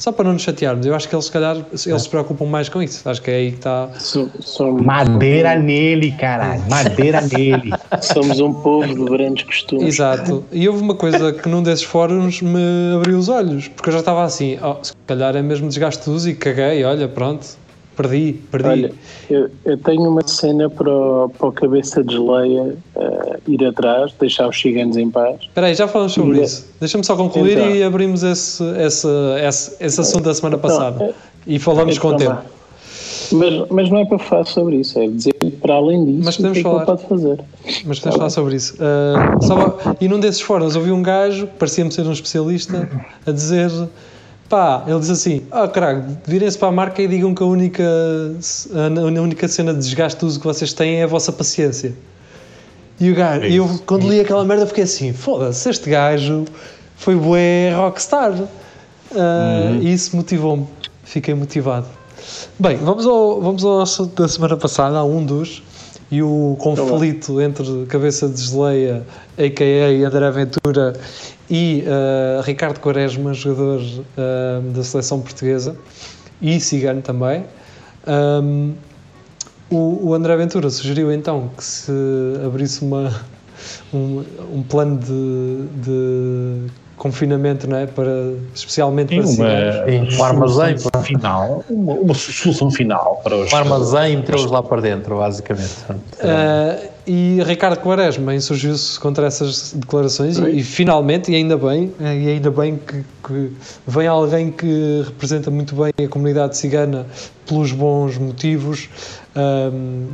Só 0.02 0.12
para 0.12 0.26
não 0.26 0.34
nos 0.34 0.42
chatearmos. 0.42 0.84
Eu 0.84 0.96
acho 0.96 1.08
que 1.08 1.14
eles, 1.14 1.26
se 1.26 1.32
calhar, 1.32 1.56
eles 1.72 2.02
se 2.02 2.10
preocupam 2.10 2.46
mais 2.48 2.68
com 2.68 2.82
isso. 2.82 3.08
Acho 3.08 3.22
que 3.22 3.30
é 3.30 3.36
aí 3.36 3.52
que 3.52 3.58
está. 3.58 3.88
So- 4.00 4.32
Somos, 4.40 4.82
Madeira 4.82 5.56
nele, 5.56 6.12
caralho. 6.14 6.64
Madeira 6.68 7.22
nele. 7.32 7.72
somos 8.02 8.40
um 8.40 8.52
povo 8.52 8.88
de 8.88 9.06
grandes 9.06 9.44
costumes. 9.44 9.84
Exato. 9.94 10.44
E 10.52 10.68
houve 10.68 10.82
uma 10.82 10.96
coisa 10.96 11.32
que 11.32 11.48
num 11.48 11.62
desses 11.62 11.84
fóruns 11.86 12.42
me 12.42 12.96
abriu 12.96 13.16
os 13.16 13.30
olhos, 13.30 13.68
porque 13.68 13.90
eu 13.90 13.94
já 13.94 14.00
estava 14.00 14.24
assim, 14.24 14.58
oh, 14.64 14.84
se 14.84 14.92
calhar 15.06 15.36
é 15.36 15.42
mesmo 15.44 15.68
desgaste 15.68 16.04
de 16.04 16.10
uso 16.10 16.30
e 16.32 16.34
caguei, 16.34 16.84
olha, 16.84 17.08
pronto, 17.08 17.46
perdi, 18.02 18.34
perdi. 18.52 18.68
Olha, 18.70 18.92
eu, 19.30 19.50
eu 19.66 19.78
tenho 19.78 20.10
uma 20.10 20.26
cena 20.28 20.70
para 20.70 20.90
o, 20.92 21.30
para 21.30 21.48
o 21.48 21.52
cabeça 21.52 22.04
de 22.04 22.14
geleia 22.16 22.76
eh, 22.96 23.40
ir 23.48 23.66
atrás, 23.66 24.12
deixar 24.20 24.48
os 24.50 24.60
ciganos 24.60 24.98
em 24.98 25.10
paz. 25.10 25.38
Espera 25.42 25.68
aí, 25.68 25.76
já 25.76 25.88
falamos 25.88 26.14
sobre 26.14 26.32
Ainda- 26.34 26.44
isso. 26.46 26.68
Deixa-me 26.80 27.04
só 27.04 27.16
concluir 27.16 27.58
Então. 27.58 27.70
e 27.76 27.84
abrimos 27.84 28.24
esse, 28.24 28.64
esse, 28.80 29.08
esse, 29.48 29.76
esse 29.80 30.02
assunto 30.02 30.24
da 30.24 30.34
semana 30.34 30.58
passada. 30.58 31.04
é- 31.06 31.14
e 31.48 31.58
falamos 31.60 31.98
com 31.98 32.10
o 32.10 32.14
Então, 32.14 32.36
tempo. 32.36 32.42
Mas, 33.34 33.70
mas 33.70 33.90
não 33.90 34.00
é 34.00 34.06
para 34.06 34.20
falar 34.20 34.46
sobre 34.46 34.76
isso, 34.76 35.00
é 35.00 35.08
dizer 35.08 35.34
para 35.62 35.76
além 35.76 36.04
disso 36.04 36.22
Mas 36.26 36.36
o 36.36 36.38
que 36.38 36.44
podemos 36.44 36.58
é 36.58 36.62
que 36.62 36.68
ele 36.68 36.74
falar. 36.74 36.86
pode 36.86 37.04
fazer. 37.08 37.40
Mas 37.86 38.00
podemos 38.00 38.18
falar 38.18 38.30
sobre 38.30 38.56
isso. 38.58 38.76
Ah, 38.80 39.38
só- 39.42 39.78
e 40.02 40.08
num 40.10 40.20
desses 40.20 40.42
fóruns 40.42 40.76
ouvi 40.76 40.92
um 40.92 41.02
gajo, 41.02 41.48
que 41.48 41.54
parecia-me 41.54 41.92
ser 41.92 42.06
um 42.06 42.12
especialista, 42.12 42.90
a 43.26 43.32
dizer: 43.32 43.72
pá, 44.52 44.84
ele 44.86 45.00
diz 45.00 45.10
assim: 45.10 45.44
ah, 45.50 45.66
caralho, 45.68 46.04
virem-se 46.26 46.58
para 46.58 46.68
a 46.68 46.72
marca 46.72 47.02
e 47.02 47.08
digam 47.08 47.34
que 47.34 47.42
a 47.42 47.46
única, 47.46 47.84
a 48.74 49.22
única 49.22 49.48
cena 49.48 49.74
de 49.74 49.80
desgaste 49.80 50.20
de 50.20 50.26
uso 50.26 50.40
que 50.40 50.46
vocês 50.46 50.74
têm 50.74 51.00
é 51.00 51.04
a 51.04 51.08
vossa 51.08 51.32
paciência. 51.32 51.94
E 53.00 53.10
o 53.10 53.16
gajo, 53.16 53.46
eu 53.46 53.82
quando 53.86 54.08
li 54.08 54.20
aquela 54.20 54.44
merda 54.44 54.68
fiquei 54.68 54.84
assim: 54.84 55.14
foda-se, 55.14 55.70
este 55.70 55.90
gajo 55.90 56.44
foi 56.98 57.16
bué 57.16 57.74
rockstar. 57.74 58.34
Ah, 59.16 59.78
E 59.82 59.94
isso 59.94 60.16
motivou-me, 60.16 60.68
fiquei 61.04 61.34
motivado. 61.34 61.88
Bem, 62.60 62.78
vamos 62.78 63.08
ao, 63.08 63.42
vamos 63.42 63.64
ao 63.64 63.82
assunto 63.82 64.22
da 64.22 64.28
semana 64.28 64.58
passada, 64.58 64.98
a 64.98 65.04
um 65.04 65.26
dos, 65.26 65.64
e 66.12 66.22
o 66.22 66.56
conflito 66.60 67.42
entre 67.42 67.86
Cabeça 67.88 68.28
de 68.28 68.40
Geleia, 68.40 69.04
a.k.a. 69.38 70.08
André 70.08 70.32
Ventura, 70.32 70.94
e 71.52 71.84
ah, 71.86 72.42
Ricardo 72.44 72.80
Quaresma, 72.80 73.34
jogador 73.34 73.82
ah, 74.18 74.62
da 74.74 74.84
seleção 74.84 75.20
portuguesa, 75.20 75.76
e 76.42 76.60
cigano 76.60 77.02
também. 77.02 77.46
Ahm, 78.08 78.72
o, 79.70 80.10
o 80.10 80.14
André 80.14 80.36
Ventura 80.38 80.70
sugeriu 80.70 81.12
então 81.12 81.52
que 81.56 81.64
se 81.64 81.92
abrisse 82.46 82.84
uma, 82.84 83.14
um, 83.94 84.24
um 84.54 84.64
plano 84.64 84.98
de, 84.98 85.68
de 85.82 86.72
confinamento 86.98 87.68
não 87.68 87.78
é? 87.78 87.88
para, 87.88 88.34
especialmente 88.54 89.16
para 89.16 89.28
ciganos. 89.28 90.10
Sim, 90.12 90.18
um 90.18 90.24
armazém, 90.24 90.76
pá. 90.80 91.02
final, 91.02 91.66
uma, 91.70 91.94
uma 91.94 92.14
solução 92.14 92.70
final 92.72 93.20
para 93.24 93.36
os 93.36 93.52
Um 93.52 93.56
armazém 93.56 94.14
e 94.14 94.18
metê-los 94.18 94.52
lá 94.52 94.64
para 94.64 94.82
dentro, 94.82 95.18
basicamente. 95.18 95.76
Uh, 95.90 96.91
e 97.06 97.40
Ricardo 97.46 97.80
Quaresma 97.80 98.36
insurgiu-se 98.36 99.00
contra 99.00 99.26
essas 99.26 99.74
declarações 99.74 100.38
e, 100.38 100.50
e 100.50 100.64
finalmente, 100.64 101.32
e 101.32 101.36
ainda 101.36 101.58
bem, 101.58 101.92
eh, 102.00 102.16
e 102.16 102.28
ainda 102.30 102.52
bem 102.52 102.78
que, 102.78 103.04
que 103.26 103.52
vem 103.88 104.08
alguém 104.08 104.52
que 104.52 105.04
representa 105.06 105.50
muito 105.50 105.76
bem 105.76 105.92
a 106.06 106.08
comunidade 106.08 106.58
cigana 106.58 107.08
pelos 107.46 107.72
bons 107.72 108.18
motivos 108.18 108.88
um, 109.36 110.10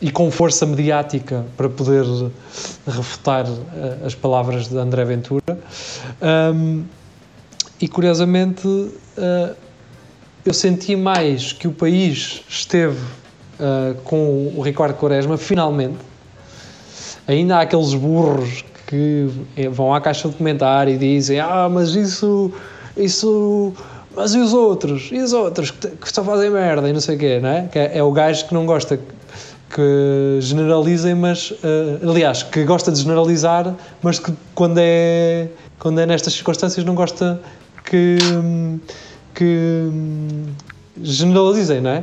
e 0.00 0.10
com 0.10 0.30
força 0.30 0.64
mediática 0.64 1.44
para 1.56 1.68
poder 1.68 2.04
refutar 2.86 3.46
eh, 3.46 4.06
as 4.06 4.14
palavras 4.14 4.68
de 4.68 4.78
André 4.78 5.04
Ventura. 5.04 5.58
Um, 6.54 6.84
e 7.80 7.88
curiosamente, 7.88 8.66
uh, 8.66 9.56
eu 10.44 10.52
senti 10.52 10.94
mais 10.94 11.52
que 11.52 11.66
o 11.66 11.72
país 11.72 12.42
esteve 12.48 12.98
uh, 12.98 13.94
com 14.04 14.52
o 14.54 14.60
Ricardo 14.60 14.94
Quaresma, 14.94 15.38
finalmente. 15.38 16.09
Ainda 17.26 17.58
há 17.58 17.60
aqueles 17.60 17.94
burros 17.94 18.64
que 18.86 19.28
eh, 19.56 19.68
vão 19.68 19.94
à 19.94 20.00
caixa 20.00 20.28
de 20.28 20.34
comentário 20.34 20.94
e 20.94 20.98
dizem: 20.98 21.38
Ah, 21.38 21.68
mas 21.70 21.94
isso. 21.94 22.52
isso 22.96 23.72
mas 24.14 24.34
e 24.34 24.38
os 24.38 24.52
outros? 24.52 25.08
E 25.12 25.18
os 25.18 25.32
outros 25.32 25.70
que, 25.70 26.12
só 26.12 26.24
fazem 26.24 26.50
merda 26.50 26.88
e 26.88 26.92
não 26.92 27.00
sei 27.00 27.14
o 27.14 27.18
quê, 27.18 27.38
não 27.40 27.48
é? 27.48 27.68
Que 27.70 27.78
é, 27.78 27.98
é 27.98 28.02
o 28.02 28.10
gajo 28.10 28.46
que 28.46 28.52
não 28.52 28.66
gosta 28.66 28.98
que, 29.70 30.38
generalizem, 30.40 31.14
mas. 31.14 31.52
uh, 31.52 32.10
aliás, 32.10 32.42
que 32.42 32.64
gosta 32.64 32.90
de 32.90 33.00
generalizar, 33.00 33.74
mas 34.02 34.18
que 34.18 34.32
quando 34.54 34.78
é, 34.78 35.48
quando 35.78 36.00
é 36.00 36.06
nestas 36.06 36.32
circunstâncias 36.34 36.84
não 36.84 36.94
gosta 36.94 37.40
que. 37.84 38.18
que 39.34 39.88
generalizem, 41.02 41.80
não 41.80 41.90
é? 41.90 42.02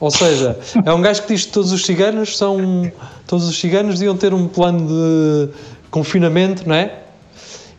Ou 0.00 0.10
seja, 0.10 0.58
é 0.84 0.92
um 0.92 1.00
gajo 1.02 1.22
que 1.22 1.34
diz 1.34 1.46
que 1.46 1.52
todos 1.52 1.72
os 1.72 1.84
ciganos 1.84 2.36
são. 2.36 2.90
Todos 3.26 3.48
os 3.48 3.58
ciganos 3.58 3.98
deviam 3.98 4.16
ter 4.16 4.32
um 4.32 4.46
plano 4.46 4.86
de 4.86 5.50
confinamento, 5.90 6.68
não 6.68 6.74
é? 6.74 7.00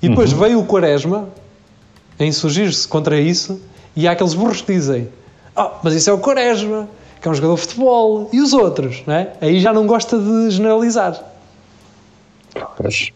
E 0.02 0.10
depois 0.10 0.32
veio 0.32 0.60
o 0.60 0.66
Quaresma 0.66 1.30
a 2.20 2.24
insurgir-se 2.26 2.88
contra 2.88 3.20
isso, 3.20 3.60
e 3.96 4.08
há 4.08 4.12
aqueles 4.12 4.34
burros 4.34 4.62
que 4.62 4.74
dizem: 4.74 5.10
Ah, 5.56 5.72
mas 5.82 5.94
isso 5.94 6.10
é 6.10 6.14
o 6.14 6.18
Quaresma, 6.20 6.90
que 7.22 7.28
é 7.28 7.32
um 7.32 7.34
jogador 7.34 7.56
de 7.56 7.62
futebol, 7.62 8.30
e 8.34 8.42
os 8.42 8.52
outros, 8.54 9.02
não 9.08 9.14
é? 9.14 9.34
Aí 9.40 9.60
já 9.62 9.72
não 9.72 9.88
gosta 9.88 10.18
de 10.20 10.52
generalizar, 10.52 11.22
Pois. 12.78 13.12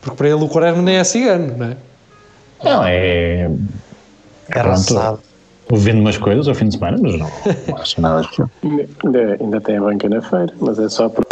porque 0.00 0.16
para 0.16 0.28
ele 0.28 0.42
o 0.44 0.48
Quaresma 0.48 0.82
nem 0.82 0.96
é 0.96 1.04
cigano, 1.04 1.56
não 1.56 1.66
é? 1.66 1.76
Não, 2.62 2.84
é. 2.84 3.50
É 4.50 4.60
raçado. 4.60 5.20
Vendo 5.74 6.00
umas 6.00 6.18
coisas 6.18 6.46
ao 6.48 6.54
fim 6.54 6.66
de 6.68 6.74
semana, 6.74 6.98
mas 7.00 7.18
não, 7.18 7.30
não 7.68 7.76
acho 7.78 8.00
nada 8.00 8.20
especial. 8.20 8.50
Ainda, 9.04 9.36
ainda 9.40 9.60
tem 9.60 9.76
a 9.78 9.80
banca 9.80 10.08
na 10.08 10.20
feira, 10.20 10.52
mas 10.60 10.78
é 10.78 10.88
só 10.88 11.08
para, 11.08 11.24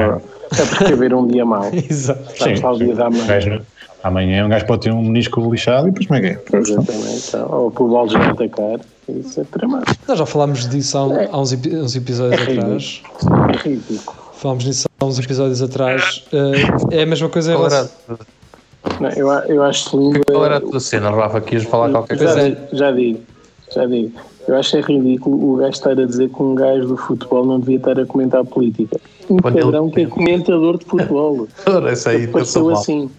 é 0.58 0.76
para 0.76 0.88
haver 0.94 1.12
um 1.14 1.26
dia 1.26 1.44
mau. 1.44 1.68
Exato. 1.72 2.22
Lá 2.62 2.72
o 2.72 2.78
dia 2.78 2.94
da 2.94 3.10
manhã. 3.10 3.26
gajo- 3.26 3.60
Amanhã 4.02 4.46
um 4.46 4.48
gajo 4.48 4.64
pode 4.64 4.80
ter 4.80 4.92
um 4.92 5.02
menisco 5.02 5.42
lixado 5.50 5.88
e 5.88 5.90
depois 5.90 6.06
como 6.06 6.18
é 6.18 6.22
que 6.22 6.26
é? 6.56 6.58
Exatamente. 6.58 7.28
Então, 7.28 7.48
ou 7.52 7.70
por 7.70 7.86
bolas 7.86 8.14
a 8.14 8.30
atacar. 8.30 8.80
Isso 9.06 9.42
é 9.42 9.44
tramado. 9.44 9.84
Nós 10.08 10.18
já 10.18 10.24
falámos 10.24 10.66
disso 10.70 10.96
há, 10.96 11.06
um- 11.06 11.28
há 11.34 11.38
uns, 11.38 11.52
uns 11.52 11.96
episódios 11.96 12.40
É 12.48 12.52
atrás. 12.58 13.02
É 13.62 13.68
ridículo. 13.68 14.18
Falámos 14.32 14.64
disso 14.64 14.88
há 14.98 15.04
uns 15.04 15.18
episódios 15.18 15.60
atrás. 15.60 16.24
Eh, 16.32 16.98
é 16.98 17.02
a 17.02 17.06
mesma 17.06 17.28
coisa 17.28 17.52
em 17.52 17.56
relação. 17.56 17.90
Não, 18.98 19.10
eu, 19.10 19.28
eu 19.28 19.62
acho 19.62 19.94
lindo. 19.98 20.20
qual 20.26 20.46
era 20.46 20.56
a 20.56 20.60
tua 20.62 20.80
cena, 20.80 21.10
Rafa? 21.10 21.38
Que 21.42 21.56
ias 21.56 21.64
falar 21.64 21.90
qualquer 21.90 22.16
Pois 22.16 22.32
coisa? 22.32 22.48
é. 22.48 22.52
Já, 22.72 22.78
já 22.86 22.92
digo, 22.92 23.20
já 23.74 23.86
digo. 23.86 24.12
Eu 24.48 24.56
acho 24.56 24.76
é 24.76 24.80
ridículo 24.80 25.52
o 25.52 25.56
gajo 25.56 25.70
estar 25.72 25.90
a 25.98 26.04
dizer 26.06 26.28
que 26.30 26.42
um 26.42 26.54
gajo 26.54 26.88
do 26.88 26.96
futebol 26.96 27.44
não 27.44 27.60
devia 27.60 27.76
estar 27.76 27.98
a 28.00 28.06
comentar 28.06 28.44
política. 28.44 28.98
Um 29.28 29.36
Quando 29.38 29.56
ele- 29.56 29.64
padrão 29.64 29.90
que 29.90 30.00
é 30.00 30.06
comentador 30.06 30.78
de 30.78 30.84
futebol. 30.84 31.46
Ora, 31.66 31.92
esse 31.92 32.08
aí 32.08 32.26
passou 32.26 32.70
assim. 32.70 33.10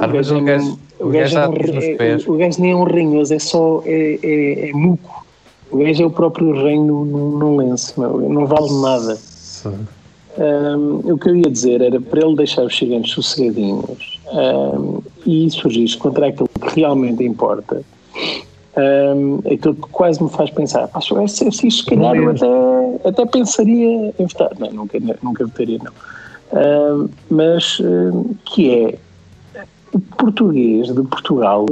Às 0.00 0.10
vezes 0.10 0.32
o 0.32 0.40
gajo- 0.40 0.78
o 0.98 1.08
gajo 1.08 1.38
é 1.38 1.48
um 1.48 1.52
pés. 1.96 2.26
o 2.26 2.36
gajo 2.36 2.60
nem 2.62 2.70
é 2.72 2.76
um 2.76 2.84
ranhoso, 2.84 3.34
é 3.34 3.38
só 3.38 3.82
é, 3.84 4.18
é, 4.22 4.70
é 4.70 4.72
muco. 4.72 5.24
O 5.70 5.78
gajo 5.78 6.02
é 6.02 6.06
o 6.06 6.10
próprio 6.10 6.52
reino 6.52 7.04
num, 7.04 7.30
num 7.38 7.56
lenço, 7.56 8.00
meu. 8.00 8.18
não 8.30 8.46
vale 8.46 8.72
nada. 8.80 9.18
Um, 10.38 11.12
o 11.12 11.18
que 11.18 11.28
eu 11.30 11.36
ia 11.36 11.50
dizer 11.50 11.80
era 11.80 11.98
para 12.00 12.20
ele 12.26 12.36
deixar 12.36 12.62
os 12.64 12.76
ciganos 12.76 13.10
sossegadinhos 13.10 14.20
um, 14.32 15.00
e 15.24 15.50
surgir 15.50 15.96
contra 15.96 16.26
aquilo 16.28 16.48
que 16.60 16.80
realmente 16.80 17.24
importa. 17.24 17.82
Um, 18.76 19.38
aquilo 19.50 19.74
que 19.74 19.88
quase 19.90 20.22
me 20.22 20.28
faz 20.28 20.50
pensar, 20.50 20.90
"Ah, 20.92 21.00
se 21.00 21.10
eu 21.10 21.26
se 21.26 21.48
assim, 21.48 21.70
se 21.70 21.84
calhar 21.86 22.14
eu 22.14 22.30
até, 22.30 23.08
até 23.08 23.26
pensaria 23.26 24.12
em 24.18 24.26
votar. 24.26 24.50
Não, 24.58 24.70
nunca, 24.70 24.98
nunca 25.22 25.46
votaria, 25.46 25.78
não. 25.78 25.92
Um, 26.52 27.08
mas 27.30 27.80
um, 27.80 28.34
que 28.44 28.70
é 28.70 28.98
o 29.92 29.98
português 29.98 30.88
de 30.88 31.02
Portugal 31.04 31.66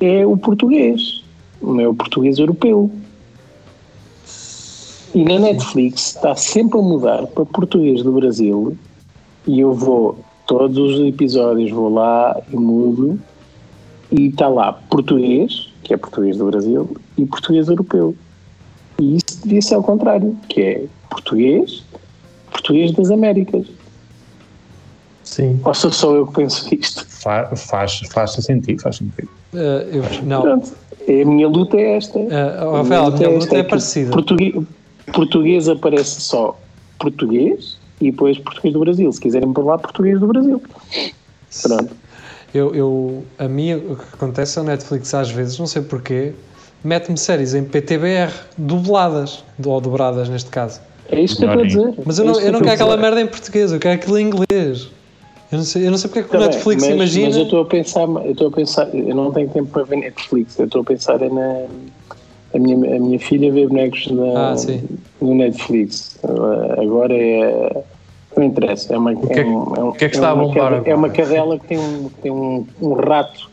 é 0.00 0.24
o 0.24 0.36
português, 0.36 1.24
não 1.60 1.80
é 1.80 1.88
o 1.88 1.94
português 1.94 2.38
europeu. 2.38 2.90
E 5.14 5.24
na 5.24 5.38
Netflix 5.38 6.08
está 6.08 6.34
sempre 6.34 6.78
a 6.78 6.82
mudar 6.82 7.26
para 7.28 7.44
português 7.46 8.02
do 8.02 8.12
Brasil 8.12 8.76
e 9.46 9.60
eu 9.60 9.72
vou, 9.72 10.18
todos 10.46 10.76
os 10.76 11.06
episódios 11.06 11.70
vou 11.70 11.92
lá 11.92 12.40
e 12.52 12.56
mudo 12.56 13.18
e 14.10 14.26
está 14.26 14.48
lá 14.48 14.72
português, 14.72 15.72
que 15.84 15.94
é 15.94 15.96
português 15.96 16.36
do 16.36 16.46
Brasil, 16.46 16.96
e 17.16 17.24
português 17.26 17.68
europeu. 17.68 18.16
E 18.98 19.16
isso 19.16 19.40
devia 19.44 19.62
ser 19.62 19.74
ao 19.76 19.82
contrário, 19.82 20.36
que 20.48 20.60
é 20.60 20.84
português, 21.10 21.84
português 22.50 22.90
das 22.92 23.10
Américas. 23.10 23.66
Sim. 25.22 25.60
Ou 25.64 25.74
sou 25.74 25.90
só 25.92 26.14
eu 26.14 26.26
que 26.26 26.34
penso 26.34 26.74
isto? 26.74 27.06
Fa- 27.08 27.54
Faz, 27.56 28.00
faz 28.12 28.32
sentido, 28.32 28.80
faz 28.82 28.96
sentido. 28.96 29.28
Eh, 29.54 29.88
eu, 29.92 30.02
não, 30.24 30.42
Pronto. 30.42 30.72
É, 31.06 31.22
a 31.22 31.24
minha 31.24 31.48
luta 31.48 31.76
é 31.76 31.96
esta. 31.96 32.18
Eh, 32.18 32.28
Rafael, 32.28 32.74
a 32.76 32.82
minha 32.84 33.00
luta 33.02 33.24
esta, 33.26 33.56
é 33.58 33.62
que 33.62 33.68
parecida. 33.70 34.10
Português, 34.12 34.54
português 35.12 35.68
aparece 35.68 36.20
só 36.20 36.58
português 36.98 37.76
e 38.00 38.10
depois 38.10 38.38
português 38.38 38.72
do 38.74 38.80
Brasil. 38.80 39.12
Se 39.12 39.20
quiserem 39.20 39.52
por 39.52 39.64
lá, 39.64 39.76
português 39.78 40.20
do 40.20 40.26
Brasil. 40.26 40.62
Pronto. 41.62 41.96
Eu, 42.54 42.72
eu, 42.72 43.24
a 43.36 43.48
mim, 43.48 43.74
o 43.74 43.96
que 43.96 44.04
acontece 44.14 44.58
é 44.58 44.62
o 44.62 44.64
Netflix 44.64 45.12
às 45.12 45.28
vezes, 45.28 45.58
não 45.58 45.66
sei 45.66 45.82
porquê, 45.82 46.32
mete-me 46.84 47.18
séries 47.18 47.52
em 47.52 47.64
PTBR, 47.64 48.32
dubladas, 48.56 49.42
ou 49.64 49.80
dobradas 49.80 50.28
neste 50.28 50.50
caso. 50.50 50.80
É 51.10 51.20
isto 51.20 51.38
que 51.38 51.44
eu 51.44 51.48
estou 51.48 51.62
a 51.62 51.66
dizer. 51.66 51.94
Mas 52.06 52.18
eu 52.18 52.24
É 52.24 52.28
não, 52.28 52.40
eu 52.40 52.52
não 52.52 52.60
quero 52.60 52.70
a 52.70 52.74
aquela 52.74 52.96
merda 52.96 53.20
em 53.20 53.26
português, 53.26 53.72
eu 53.72 53.80
quero 53.80 53.94
aquilo 53.96 54.18
em 54.18 54.26
inglês. 54.26 54.88
Eu 55.50 55.58
não 55.58 55.64
sei, 55.64 55.86
eu 55.86 55.90
não 55.90 55.98
sei 55.98 56.08
porque 56.08 56.20
é 56.20 56.22
que 56.22 56.28
o 56.28 56.32
Tá 56.32 56.46
Netflix 56.46 56.82
mas, 56.82 56.94
imagina. 56.94 57.26
Mas 57.26 57.36
eu 57.36 57.42
estou 57.42 57.60
a 57.60 57.64
pensar, 57.66 58.08
eu 58.08 58.30
estou 58.32 58.48
a 58.48 58.50
pensar, 58.52 58.94
eu 58.94 59.14
não 59.14 59.32
tenho 59.32 59.48
tempo 59.48 59.70
para 59.70 59.82
ver 59.82 59.96
Netflix, 59.96 60.58
eu 60.58 60.66
estou 60.66 60.82
a 60.82 60.84
pensar 60.84 61.20
é 61.22 61.28
na. 61.28 61.66
A 62.54 62.58
minha, 62.58 62.76
a 62.76 63.00
minha 63.00 63.18
filha 63.18 63.50
vê 63.52 63.66
bonecos 63.66 64.06
na, 64.12 64.52
Ah, 64.52 64.56
sim. 64.56 64.80
no 65.20 65.34
Netflix. 65.34 66.16
Agora 66.78 67.12
é. 67.12 67.82
Não 68.36 68.42
interessa. 68.44 68.94
É 68.94 68.98
uma, 68.98 69.14
que 69.14 69.32
é- 69.32 69.40
é 69.42 69.44
um- 69.46 69.74
é 69.76 69.80
um- 69.84 69.88
o 69.88 69.92
que 69.92 70.04
é 70.04 70.08
que 70.08 70.16
é 70.16 70.18
está 70.18 70.30
a 70.30 70.34
uma 70.34 70.44
bombar 70.44 70.70
cade- 70.72 70.90
É 70.90 70.94
uma 70.94 71.08
cadela 71.10 71.58
que 71.58 71.66
tem 71.66 71.78
um, 71.78 72.08
que 72.08 72.14
tem 72.22 72.32
um, 72.32 72.66
um 72.80 72.92
rato 72.94 73.48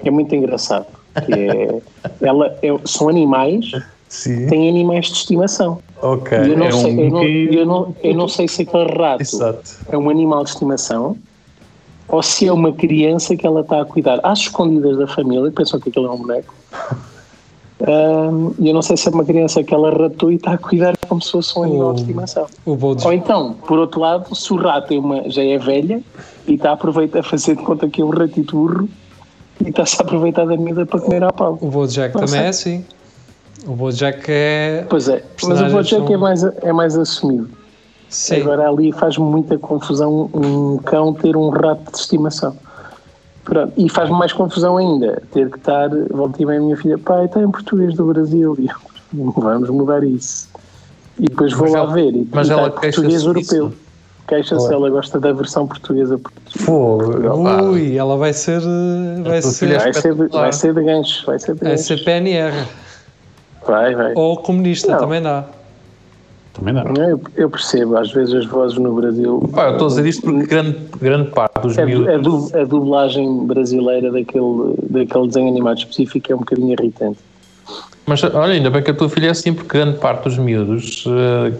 que 0.00 0.08
é 0.08 0.10
muito 0.10 0.34
engraçado. 0.34 0.86
Que 1.24 1.32
é, 1.32 1.80
ela 2.20 2.56
é- 2.62 2.78
são 2.84 3.08
animais, 3.08 3.70
Sim. 4.08 4.46
têm 4.48 4.68
animais 4.68 5.06
de 5.06 5.12
estimação. 5.12 5.78
Ok. 6.02 6.36
E 6.38 6.50
eu 6.50 6.56
não, 6.58 6.66
é 6.66 6.72
sei, 6.72 6.92
um 6.94 7.00
eu, 7.00 7.10
não, 7.10 7.22
eu, 7.24 7.66
não, 7.66 7.96
eu 8.02 8.14
não 8.14 8.28
sei 8.28 8.46
se 8.48 8.62
aquele 8.62 8.86
rato 8.92 9.22
Exato. 9.22 9.78
é 9.90 9.96
um 9.96 10.10
animal 10.10 10.42
de 10.44 10.50
estimação 10.50 11.16
ou 12.08 12.22
se 12.22 12.46
é 12.46 12.52
uma 12.52 12.72
criança 12.72 13.34
que 13.36 13.46
ela 13.46 13.60
está 13.62 13.80
a 13.80 13.84
cuidar 13.84 14.20
às 14.22 14.40
escondidas 14.40 14.98
da 14.98 15.06
família, 15.06 15.50
pensam 15.50 15.80
que 15.80 15.88
aquilo 15.88 16.06
é 16.06 16.10
um 16.10 16.18
boneco. 16.18 16.54
E 18.60 18.68
eu 18.68 18.72
não 18.72 18.80
sei 18.80 18.96
se 18.96 19.08
é 19.08 19.10
uma 19.10 19.24
criança 19.24 19.62
que 19.62 19.74
ela 19.74 19.90
ratou 19.90 20.30
e 20.32 20.36
está 20.36 20.52
a 20.52 20.58
cuidar 20.58 20.96
como 21.14 21.22
se 21.22 21.30
fosse 21.30 21.58
um 21.58 21.62
animal 21.62 21.92
de 21.94 22.00
estimação. 22.00 22.46
Ou 22.66 23.12
então, 23.12 23.52
por 23.66 23.78
outro 23.78 24.00
lado, 24.00 24.34
se 24.34 24.52
o 24.52 24.56
rato 24.56 24.92
é 24.92 24.98
uma, 24.98 25.28
já 25.30 25.44
é 25.44 25.56
velha 25.58 26.00
e 26.46 26.54
está 26.54 26.70
a 26.70 26.72
aproveitar 26.72 27.20
a 27.20 27.22
fazer 27.22 27.56
de 27.56 27.62
conta 27.62 27.88
que 27.88 28.02
é 28.02 28.04
um 28.04 28.10
ratito 28.10 28.56
burro 28.56 28.88
e 29.64 29.68
está-se 29.68 29.96
a 30.00 30.04
aproveitar 30.04 30.44
da 30.46 30.56
comida 30.56 30.84
para 30.84 31.00
comer 31.00 31.22
à 31.22 31.32
pau. 31.32 31.56
O 31.60 31.68
Bojack 31.68 32.12
também 32.18 32.40
é 32.40 32.48
assim. 32.48 32.84
O 33.66 33.72
Bojack 33.74 34.24
é. 34.28 34.84
Pois 34.88 35.08
é, 35.08 35.24
mas 35.44 35.60
o 35.60 35.66
Bojack 35.66 36.04
são- 36.06 36.14
é 36.14 36.16
mais, 36.16 36.42
é 36.42 36.72
mais 36.72 36.96
assumido. 36.98 37.48
Sim. 38.08 38.42
Agora 38.42 38.68
ali 38.68 38.92
faz 38.92 39.16
muita 39.16 39.56
confusão 39.58 40.28
um 40.34 40.78
cão 40.78 41.12
ter 41.14 41.36
um 41.36 41.48
rato 41.48 41.92
de 41.92 41.98
estimação. 41.98 42.56
Pronto. 43.44 43.72
E 43.76 43.88
faz-me 43.88 44.16
mais 44.18 44.32
confusão 44.32 44.76
ainda 44.78 45.22
ter 45.32 45.50
que 45.50 45.58
estar, 45.58 45.88
voltei 46.10 46.46
bem 46.46 46.58
a 46.58 46.60
minha 46.60 46.76
filha, 46.76 46.96
pai, 46.98 47.26
está 47.26 47.40
em 47.42 47.50
português 47.50 47.94
do 47.94 48.04
Brasil. 48.06 48.56
E 49.16 49.20
eu, 49.20 49.30
vamos 49.30 49.70
mudar 49.70 50.02
isso. 50.02 50.48
E 51.18 51.22
depois 51.28 51.52
vou 51.52 51.62
Mas 51.64 51.72
lá 51.72 51.78
ela- 51.80 51.92
ver. 51.94 52.14
E 52.14 52.28
mas 52.32 52.50
ela 52.50 52.68
em 52.68 52.70
português 52.70 53.22
europeu. 53.24 53.72
Queixa-se, 54.26 54.64
Ela- 54.66 54.74
ela 54.74 54.90
gosta 54.90 55.20
da 55.20 55.32
versão 55.32 55.66
portuguesa. 55.66 56.18
Fogo. 56.56 57.42
pá. 57.44 57.62
Ui, 57.62 57.96
ela 57.96 58.16
vai 58.16 58.32
ser. 58.32 58.62
eh, 58.62 59.22
Vai 59.22 59.40
tua 59.42 59.50
ser, 59.50 59.78
Vai 59.78 59.92
ser, 59.92 60.14
de, 60.14 60.26
vai 60.28 60.52
ser 60.52 60.74
de 60.74 60.82
gancho. 60.82 61.26
Vai 61.26 61.38
ser 61.38 61.54
de 61.54 61.60
vai 61.60 61.70
gancho. 61.72 61.84
ser 61.84 62.04
PNR. 62.04 62.66
Vai, 63.66 63.94
vai. 63.94 64.12
Ou 64.14 64.36
comunista, 64.38 64.92
Não. 64.92 64.98
também 64.98 65.20
dá. 65.22 65.44
Também 66.54 66.72
dá. 66.72 66.84
Eu, 67.02 67.20
eu 67.36 67.50
percebo, 67.50 67.96
às 67.96 68.12
vezes 68.12 68.32
as 68.34 68.46
vozes 68.46 68.78
no 68.78 68.94
Brasil. 68.94 69.46
Pá, 69.52 69.66
eu 69.66 69.72
estou 69.72 69.86
a 69.86 69.90
dizer 69.90 70.06
isto 70.06 70.22
porque 70.22 70.46
grande, 70.46 70.78
grande 71.00 71.30
parte 71.30 71.60
dos 71.60 71.76
miúdos. 71.76 72.08
a, 72.08 72.16
du- 72.16 72.50
a 72.54 72.64
dublagem 72.64 73.44
brasileira 73.46 74.10
daquele, 74.12 74.74
daquele 74.88 75.26
desenho 75.26 75.48
animado 75.48 75.78
específico 75.78 76.32
é 76.32 76.34
um 76.34 76.38
bocadinho 76.38 76.72
irritante. 76.72 77.18
Mas 78.06 78.22
olha, 78.22 78.52
ainda 78.52 78.70
bem 78.70 78.82
que 78.82 78.90
a 78.90 78.94
tua 78.94 79.08
filha 79.08 79.28
é 79.28 79.30
assim, 79.30 79.52
porque 79.54 79.78
grande 79.78 79.98
parte 79.98 80.24
dos 80.24 80.36
miúdos 80.38 81.04
eh, 81.06 81.52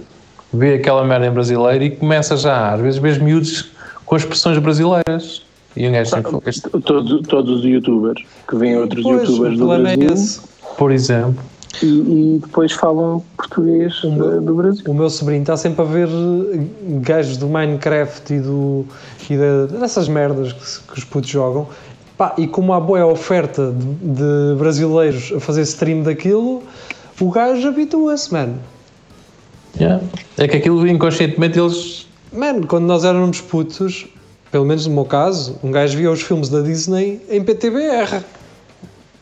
vê 0.52 0.74
aquela 0.74 1.02
merda 1.04 1.26
em 1.26 1.30
brasileiro 1.30 1.84
e 1.84 1.90
começa 1.90 2.36
já, 2.36 2.72
às 2.74 2.80
vezes 2.80 3.00
vês 3.00 3.18
miúdos 3.18 3.70
com 4.04 4.16
expressões 4.16 4.58
brasileiras. 4.58 5.42
E 5.76 5.88
um 5.88 5.92
gajo 5.92 6.14
assim, 6.14 6.38
este, 6.46 6.68
Todo, 6.68 7.22
todos 7.22 7.58
os 7.60 7.64
youtubers 7.64 8.22
que 8.48 8.56
vêm 8.56 8.76
outros 8.78 9.02
Pois, 9.02 9.28
youtubers 9.28 9.54
o 9.54 9.58
do 9.66 9.72
é 9.72 9.78
Brasil 9.96 10.12
esse. 10.12 10.40
por 10.76 10.92
exemplo, 10.92 11.42
e, 11.82 11.86
e 11.86 12.38
depois 12.40 12.70
falam 12.72 13.24
português 13.36 14.00
eh, 14.04 14.40
do 14.40 14.54
Brasil. 14.54 14.84
O 14.86 14.94
meu 14.94 15.10
sobrinho 15.10 15.40
está 15.40 15.56
sempre 15.56 15.82
a 15.82 15.84
ver 15.84 16.08
eh, 16.08 16.58
gajos 17.00 17.38
do 17.38 17.48
Minecraft 17.48 18.34
e, 18.34 18.38
do, 18.38 18.86
e 19.28 19.36
da- 19.36 19.66
dessas 19.80 20.08
merdas 20.08 20.52
que, 20.52 20.92
que 20.92 20.98
os 20.98 21.04
putos 21.04 21.30
jogam. 21.30 21.66
Pá, 22.16 22.34
e 22.38 22.46
como 22.46 22.72
há 22.72 22.80
boa 22.80 23.06
oferta 23.06 23.72
de, 23.72 23.84
de 24.14 24.58
brasileiros 24.58 25.32
a 25.34 25.40
fazer 25.40 25.62
stream 25.62 26.02
daquilo, 26.02 26.62
o 27.20 27.30
gajo 27.30 27.68
habitua-se, 27.68 28.32
mano. 28.32 28.58
yeah. 29.76 30.00
é 30.38 30.46
que 30.46 30.56
aquilo 30.56 30.86
inconscientemente 30.86 31.58
eles. 31.58 32.06
Mano, 32.32 32.66
quando 32.66 32.84
nós 32.84 33.04
éramos 33.04 33.40
putos, 33.40 34.06
pelo 34.50 34.64
menos 34.64 34.86
no 34.86 34.94
meu 34.94 35.04
caso, 35.04 35.58
um 35.62 35.70
gajo 35.70 35.96
via 35.96 36.10
os 36.10 36.22
filmes 36.22 36.48
da 36.48 36.60
Disney 36.60 37.20
em 37.28 37.42
PTBR. 37.42 38.22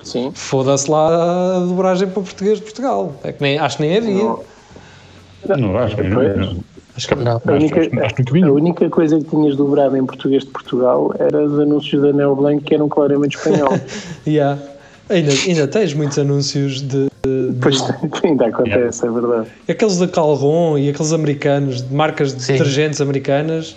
Sim. 0.02 0.30
Foda-se 0.34 0.90
lá 0.90 1.56
a 1.56 1.60
dobragem 1.60 2.08
para 2.08 2.22
português 2.22 2.58
de 2.58 2.64
Portugal. 2.64 3.14
É 3.22 3.32
que 3.32 3.40
nem, 3.42 3.58
acho 3.58 3.76
que 3.76 3.82
nem 3.82 3.96
havia. 3.96 4.24
Não. 4.24 4.44
Não, 5.56 5.78
acho 5.78 5.96
que 5.96 6.02
não. 6.02 6.62
Acho 6.96 7.08
que 7.08 7.14
Não. 7.14 7.40
A 7.46 7.52
única, 7.52 7.80
acho 7.80 7.90
que 8.14 8.22
nunca 8.22 8.32
vi. 8.32 8.42
a 8.44 8.52
única 8.52 8.90
coisa 8.90 9.18
que 9.18 9.24
tinhas 9.24 9.56
dobrado 9.56 9.96
em 9.96 10.04
português 10.04 10.44
de 10.44 10.50
Portugal 10.50 11.14
era 11.18 11.42
os 11.44 11.58
anúncios 11.58 12.02
da 12.02 12.12
Neo 12.12 12.36
Blanc 12.36 12.62
que 12.64 12.74
eram 12.74 12.88
claramente 12.88 13.36
espanhol. 13.36 13.70
Yeah. 14.26 14.60
Ainda, 15.08 15.32
ainda 15.32 15.66
tens 15.68 15.92
muitos 15.94 16.18
anúncios 16.18 16.80
de, 16.80 17.08
de- 17.22 17.52
Pois 17.60 17.82
ainda 18.22 18.46
acontece, 18.46 19.04
é 19.06 19.10
verdade. 19.10 19.48
aqueles 19.68 19.98
da 19.98 20.06
Calgon 20.08 20.78
e 20.78 20.88
aqueles 20.88 21.12
americanos, 21.12 21.82
de 21.82 21.92
marcas 21.94 22.34
de 22.34 22.42
Sim. 22.42 22.52
detergentes 22.52 23.00
americanas. 23.00 23.74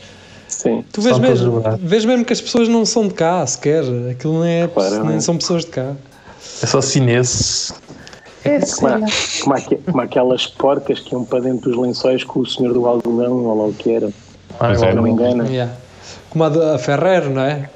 Sim. 0.48 0.86
Tu 0.94 1.02
vês 1.02 1.18
mesmo, 1.18 1.62
vês 1.80 2.06
mesmo 2.06 2.24
que 2.24 2.32
as 2.32 2.40
pessoas 2.40 2.68
não 2.70 2.86
são 2.86 3.08
de 3.08 3.14
cá 3.16 3.46
sequer. 3.48 3.84
Aquilo 4.12 4.36
não 4.36 4.46
é, 4.46 4.68
Claramente. 4.68 5.08
nem 5.10 5.20
são 5.20 5.36
pessoas 5.38 5.66
de 5.66 5.72
cá. 5.72 5.94
É 6.62 6.66
só 6.68 6.80
chineses. 8.46 8.76
Como, 9.42 9.54
a- 9.56 9.62
como, 9.62 9.78
como 9.84 10.02
aquelas 10.02 10.48
porcas 10.48 11.00
que 11.00 11.14
iam 11.14 11.26
para 11.26 11.42
dentro 11.42 11.72
dos 11.72 11.80
lençóis 11.80 12.24
com 12.24 12.40
o 12.42 12.46
senhor 12.46 12.74
do 12.74 12.86
algodão, 12.88 13.46
ou 13.46 13.58
lá 13.58 13.68
o 13.70 13.74
que 13.74 13.92
era. 13.94 14.10
Ah, 14.60 14.72
é, 14.74 14.94
Não 14.94 15.04
me 15.04 15.10
não. 15.12 15.18
engana. 15.18 15.48
Yeah. 15.48 15.74
Como 16.30 16.44
a, 16.44 16.50
da- 16.50 16.78
Ferrero, 16.80 17.30
não 17.32 17.42
é? 17.42 17.70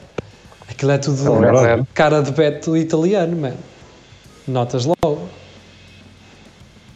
Aquilo 0.70 0.92
é 0.92 0.98
tudo 0.98 1.46
É 1.66 1.84
cara 1.94 2.22
de 2.22 2.32
beto 2.32 2.78
italiano, 2.78 3.36
mano. 3.36 3.58
Notas 4.48 4.86
logo. 4.86 5.20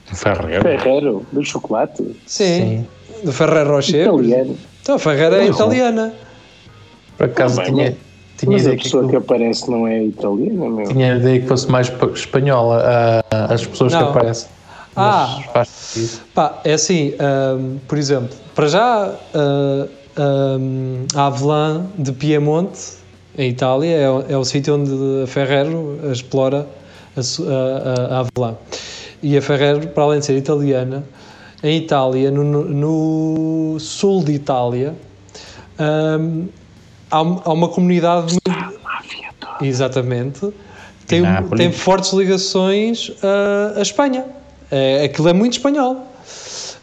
Ferreiro. 0.05 0.61
Ferrero, 0.61 1.25
do 1.31 1.43
chocolate, 1.43 2.15
Sim. 2.25 2.87
Do 3.23 3.31
Ferrero 3.33 3.71
Rocher. 3.71 4.05
italiano. 4.07 4.57
Então 4.81 4.95
a 4.95 4.99
Ferrero 4.99 5.35
é 5.35 5.47
italiana. 5.47 6.13
Por 7.17 7.25
acaso 7.25 7.55
bem, 7.57 7.65
tinha, 7.73 7.97
tinha, 8.43 8.51
Mas 8.53 8.61
a 8.61 8.63
ideia 8.65 8.77
que 8.77 8.83
pessoa 8.83 9.03
que 9.03 9.15
aquilo- 9.15 9.23
aparece 9.23 9.69
não 9.71 9.87
é 9.87 10.03
italiana, 10.03 10.69
meu. 10.69 10.87
tinha 10.87 11.15
ideia 11.17 11.41
que 11.41 11.47
fosse 11.47 11.69
mais 11.71 11.89
pa- 11.89 12.07
espanhola 12.07 12.83
a- 13.31 13.53
as 13.53 13.65
pessoas 13.65 13.93
que 13.93 13.99
Não. 14.01 14.09
aparecem. 14.09 14.49
Ah. 14.95 15.35
Mas 15.37 15.45
faz 15.53 15.67
sentido. 15.69 16.21
Pá, 16.35 16.59
é 16.63 16.73
assim, 16.73 17.13
ahm, 17.19 17.77
por 17.87 17.97
exemplo, 17.97 18.35
para 18.53 18.67
já 18.67 19.11
ah, 19.33 19.87
ahm, 20.17 21.05
a 21.15 21.25
Avelã 21.27 21.85
de 21.97 22.11
Piemonte, 22.11 22.79
em 23.37 23.49
Itália, 23.49 23.95
é, 23.95 24.09
o- 24.09 24.23
é 24.29 24.37
o 24.37 24.43
sítio 24.45 24.75
onde 24.75 24.91
a 25.23 25.27
Ferrero 25.27 25.99
explora 26.11 26.67
a, 27.17 27.19
a, 27.19 28.13
a, 28.13 28.17
a 28.17 28.19
Avelã. 28.19 28.55
E 29.23 29.35
a 29.37 29.41
Ferrero, 29.41 29.87
para 29.87 30.03
além 30.03 30.19
de 30.19 30.25
ser 30.25 30.37
italiana, 30.37 31.03
em 31.63 31.77
Itália, 31.77 32.29
no, 32.29 32.43
no 32.43 33.79
sul 33.79 34.23
de 34.23 34.33
Itália, 34.33 34.93
hum, 36.19 36.47
há, 37.13 37.17
há 37.19 37.53
uma 37.53 37.69
comunidade 37.69 38.33
muito. 38.33 38.73
Exatamente. 39.61 40.53
Tem, 41.07 41.21
Nápoles. 41.21 41.57
tem 41.59 41.71
fortes 41.71 42.11
ligações 42.13 43.11
a, 43.21 43.79
a 43.79 43.81
Espanha. 43.81 44.25
É, 44.71 45.03
aquilo 45.03 45.27
é 45.29 45.33
muito 45.33 45.53
espanhol. 45.53 46.07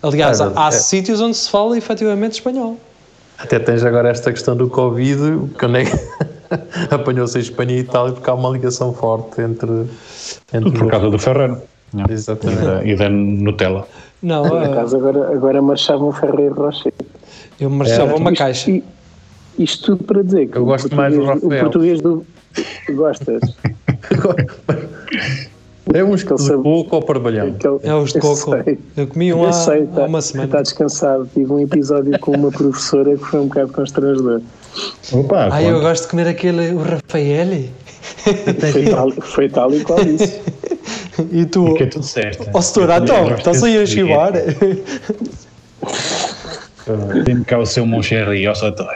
Aliás, 0.02 0.40
É 0.40 0.44
há, 0.44 0.46
verdade. 0.46 0.66
há 0.66 0.76
É. 0.76 0.78
sítios 0.78 1.20
onde 1.20 1.36
se 1.36 1.50
fala 1.50 1.76
efetivamente 1.76 2.32
espanhol. 2.34 2.76
Até 3.38 3.58
tens 3.58 3.82
agora 3.84 4.10
esta 4.10 4.30
questão 4.32 4.54
do 4.56 4.68
Covid, 4.68 5.50
que 5.58 5.66
onde 5.66 5.78
é 5.80 5.84
que 5.84 5.98
apanhou-se 6.94 7.38
a 7.38 7.40
Espanha 7.40 7.72
e 7.74 7.78
Itália, 7.80 8.12
porque 8.12 8.28
há 8.28 8.34
uma 8.34 8.50
ligação 8.50 8.92
forte 8.92 9.40
entre. 9.40 9.86
entre 10.52 10.70
Por 10.72 10.90
causa 10.90 11.08
do 11.10 11.18
Ferreiro. 11.18 11.60
não? 11.92 12.04
E 12.08 12.12
Exatamente. 12.12 12.62
da, 12.62 12.84
e 12.84 12.94
da 12.96 13.08
Nutella. 13.08 13.88
Não, 14.22 14.46
Por 14.46 14.62
é, 14.62 14.66
acaso 14.66 14.96
agora, 14.98 15.32
agora 15.32 15.62
marchavam 15.62 16.12
Ferreiro 16.12 16.54
Rocher. 16.54 16.92
eu 17.58 17.70
marchava 17.70 18.14
uma 18.16 18.30
Isto- 18.30 18.38
caixa. 18.38 18.70
i- 18.70 18.84
Isto 19.58 19.96
tudo 19.96 20.04
para 20.04 20.22
dizer 20.22 20.48
que 20.48 20.56
Eu 20.58 20.62
o 20.62 20.66
gosto 20.66 20.94
mais 20.94 21.14
do 21.14 21.20
português- 21.24 21.42
Rafael. 21.44 21.60
O 21.60 21.64
português 21.64 22.00
do. 22.00 22.26
Gostas? 22.94 23.40
É 25.92 26.04
uns 26.04 26.22
de 26.24 26.38
sabor- 26.40 26.84
coco 26.84 26.96
ou 26.96 27.02
parbalhão. 27.02 27.56
É 27.82 27.92
os 27.92 28.12
de 28.12 28.18
eu 28.18 28.22
coco. 28.22 28.62
sei. 28.62 28.78
Eu 28.96 29.08
comi 29.08 29.34
um 29.34 29.40
Eu 29.42 29.48
há, 29.48 29.52
sei, 29.52 29.82
há 29.82 29.86
tá, 29.86 30.02
uma 30.04 30.22
semana. 30.22 30.46
Está 30.46 30.62
descansado. 30.62 31.28
Tive 31.34 31.52
um 31.52 31.58
episódio 31.58 32.16
com 32.20 32.30
uma 32.36 32.52
professora 32.52 33.16
que 33.16 33.24
foi 33.24 33.40
um 33.40 33.48
bocado 33.48 33.72
constrangedor. 33.72 34.40
Opa, 35.12 35.48
Ai, 35.50 35.68
eu 35.68 35.80
gosto 35.80 36.02
de 36.04 36.08
comer 36.10 36.28
aquele, 36.28 36.74
o 36.74 36.78
Rafael. 36.78 37.64
Foi 38.72 38.84
tal, 38.90 39.10
foi 39.10 39.48
tal 39.48 39.74
e 39.74 39.80
qual 39.80 39.98
isso. 40.00 40.40
E 41.32 41.44
tu, 41.46 41.74
Que 41.74 41.82
é 41.82 41.86
tudo 41.86 42.04
certo. 42.04 42.48
ó 42.54 42.60
setor, 42.60 42.88
então, 43.02 43.34
estás 43.34 43.60
aí 43.64 43.76
a 43.82 43.86
chivar? 43.86 44.32
Tem 47.24 47.42
cá 47.42 47.58
o 47.58 47.66
seu 47.66 47.84
Moncherry, 47.84 48.46
ó 48.46 48.54
Sator. 48.54 48.86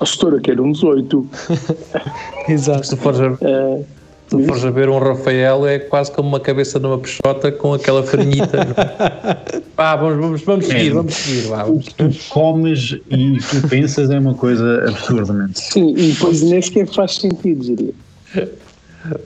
A 0.00 0.06
setora 0.06 0.40
quer 0.40 0.60
um 0.60 0.72
18. 0.72 1.26
Exato. 2.48 2.84
Se 2.86 2.96
tu 2.96 3.02
fores 3.02 3.20
a, 3.20 3.34
se 3.36 4.36
tu 4.36 4.42
fores 4.44 4.64
a 4.64 4.70
ver 4.70 4.88
um 4.88 4.98
Rafael, 4.98 5.66
é 5.66 5.78
quase 5.78 6.10
como 6.12 6.28
uma 6.28 6.40
cabeça 6.40 6.78
numa 6.78 6.98
peixota 6.98 7.52
com 7.52 7.74
aquela 7.74 8.02
farinhita. 8.02 8.58
é? 9.54 9.60
Pá, 9.76 9.94
vamos, 9.96 10.16
vamos, 10.20 10.42
vamos 10.42 10.66
seguir, 10.66 10.90
vamos 10.90 11.14
seguir. 11.14 11.48
Vá, 11.48 11.64
O 11.64 11.66
vamos. 11.66 11.88
que 11.88 11.94
tu 11.94 12.10
comes 12.30 12.96
e 13.10 13.38
tu 13.38 13.68
pensas 13.68 14.10
é 14.10 14.18
uma 14.18 14.34
coisa 14.34 14.84
absurdamente. 14.88 15.60
sim, 15.60 15.94
e 15.96 16.12
depois 16.12 16.42
nem 16.42 16.60
sequer 16.62 16.86
faz 16.88 17.16
sentido, 17.16 17.62
diria. 17.62 17.94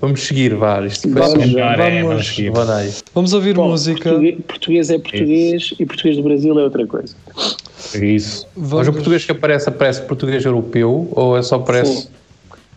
Vamos 0.01 0.23
seguir, 0.23 0.55
vá. 0.55 0.85
Isto 0.87 1.03
foi 1.11 1.13
Vamos, 1.23 1.31
só 1.33 1.39
Melhor 1.39 1.81
é, 1.81 2.03
vamos- 2.03 2.39
vamos. 2.39 3.03
Vamos 3.15 3.33
ouvir 3.33 3.55
Bom, 3.55 3.69
música. 3.69 4.11
Português, 4.11 4.39
português 4.47 4.91
é 4.91 4.99
português 4.99 5.75
e 5.79 5.87
português 5.87 6.17
do 6.17 6.23
Brasil 6.23 6.59
é 6.59 6.63
outra 6.65 6.87
coisa. 6.87 7.15
Isso. 7.95 8.47
Mas 8.57 8.69
Vamos, 8.71 8.89
o 8.89 8.93
português 8.93 9.25
que 9.25 9.33
aparece, 9.33 9.69
aparece 9.69 10.03
português 10.03 10.45
europeu 10.45 11.09
ou 11.13 11.37
é 11.37 11.43
só 11.43 11.57
aparece. 11.57 12.03
Sim. 12.03 12.09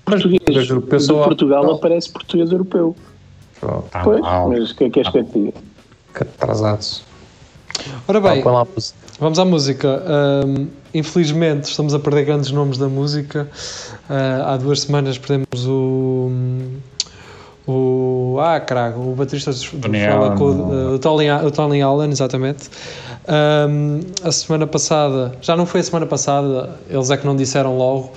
Mas 0.05 0.21
Português 0.21 0.39
português 0.43 0.69
europeu 0.69 0.99
de. 0.99 1.13
Portugal 1.23 1.63
Não. 1.63 1.73
aparece 1.73 2.09
português 2.11 2.51
europeu. 2.51 2.95
Só 3.59 3.83
Tá 3.91 4.01
Pois, 4.03 4.21
mal. 4.21 4.49
mas 4.49 4.71
o 4.71 4.75
que 4.75 4.83
é 4.85 4.89
que 4.89 4.99
és 4.99 5.09
que 5.09 5.17
eu 5.17 5.23
te 5.23 5.31
diga? 5.39 5.53
Atrasados. 6.21 7.03
Ora 8.07 8.21
bem, 8.21 8.41
põe 8.41 8.53
lá 8.53 8.61
a 8.61 8.65
música. 8.65 8.97
vamos 9.19 9.39
à 9.39 9.45
música. 9.45 10.03
Ahm, 10.07 10.67
infelizmente, 10.93 11.65
estamos 11.65 11.93
a 11.93 11.99
perder 11.99 12.25
grandes 12.25 12.51
nomes 12.51 12.77
da 12.77 12.87
música. 12.87 13.49
Ah, 14.09 14.53
há 14.53 14.57
duas 14.57 14.81
semanas 14.81 15.17
perdemos 15.17 15.65
o. 15.67 16.31
O. 17.67 18.37
Ah, 18.39 18.59
caraca, 18.59 18.97
o 18.99 19.15
baterista 19.15 19.51
do 19.51 19.57
Fala 19.59 20.35
com 20.37 20.93
o, 20.93 20.99
Tony, 20.99 21.29
o 21.31 21.51
Tony 21.51 21.81
Allen, 21.81 22.11
exatamente. 22.11 22.69
Ahm, 23.27 24.01
a 24.23 24.31
semana 24.31 24.67
passada, 24.67 25.31
já 25.41 25.55
não 25.55 25.65
foi 25.65 25.79
a 25.79 25.83
semana 25.83 26.05
passada, 26.05 26.69
eles 26.89 27.09
é 27.09 27.17
que 27.17 27.25
não 27.25 27.35
disseram 27.35 27.75
logo. 27.75 28.11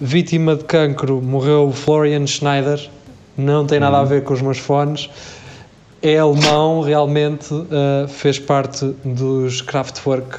Vítima 0.00 0.56
de 0.56 0.64
cancro 0.64 1.22
morreu 1.22 1.70
Florian 1.72 2.26
Schneider, 2.26 2.88
não 3.36 3.64
tem 3.66 3.78
nada 3.78 3.98
a 3.98 4.04
ver 4.04 4.24
com 4.24 4.34
os 4.34 4.42
meus 4.42 4.58
fones. 4.58 5.08
É 6.02 6.18
alemão, 6.18 6.80
realmente 6.80 7.52
uh, 7.52 8.08
fez 8.08 8.38
parte 8.38 8.86
dos 9.04 9.60
Kraftwerk. 9.60 10.38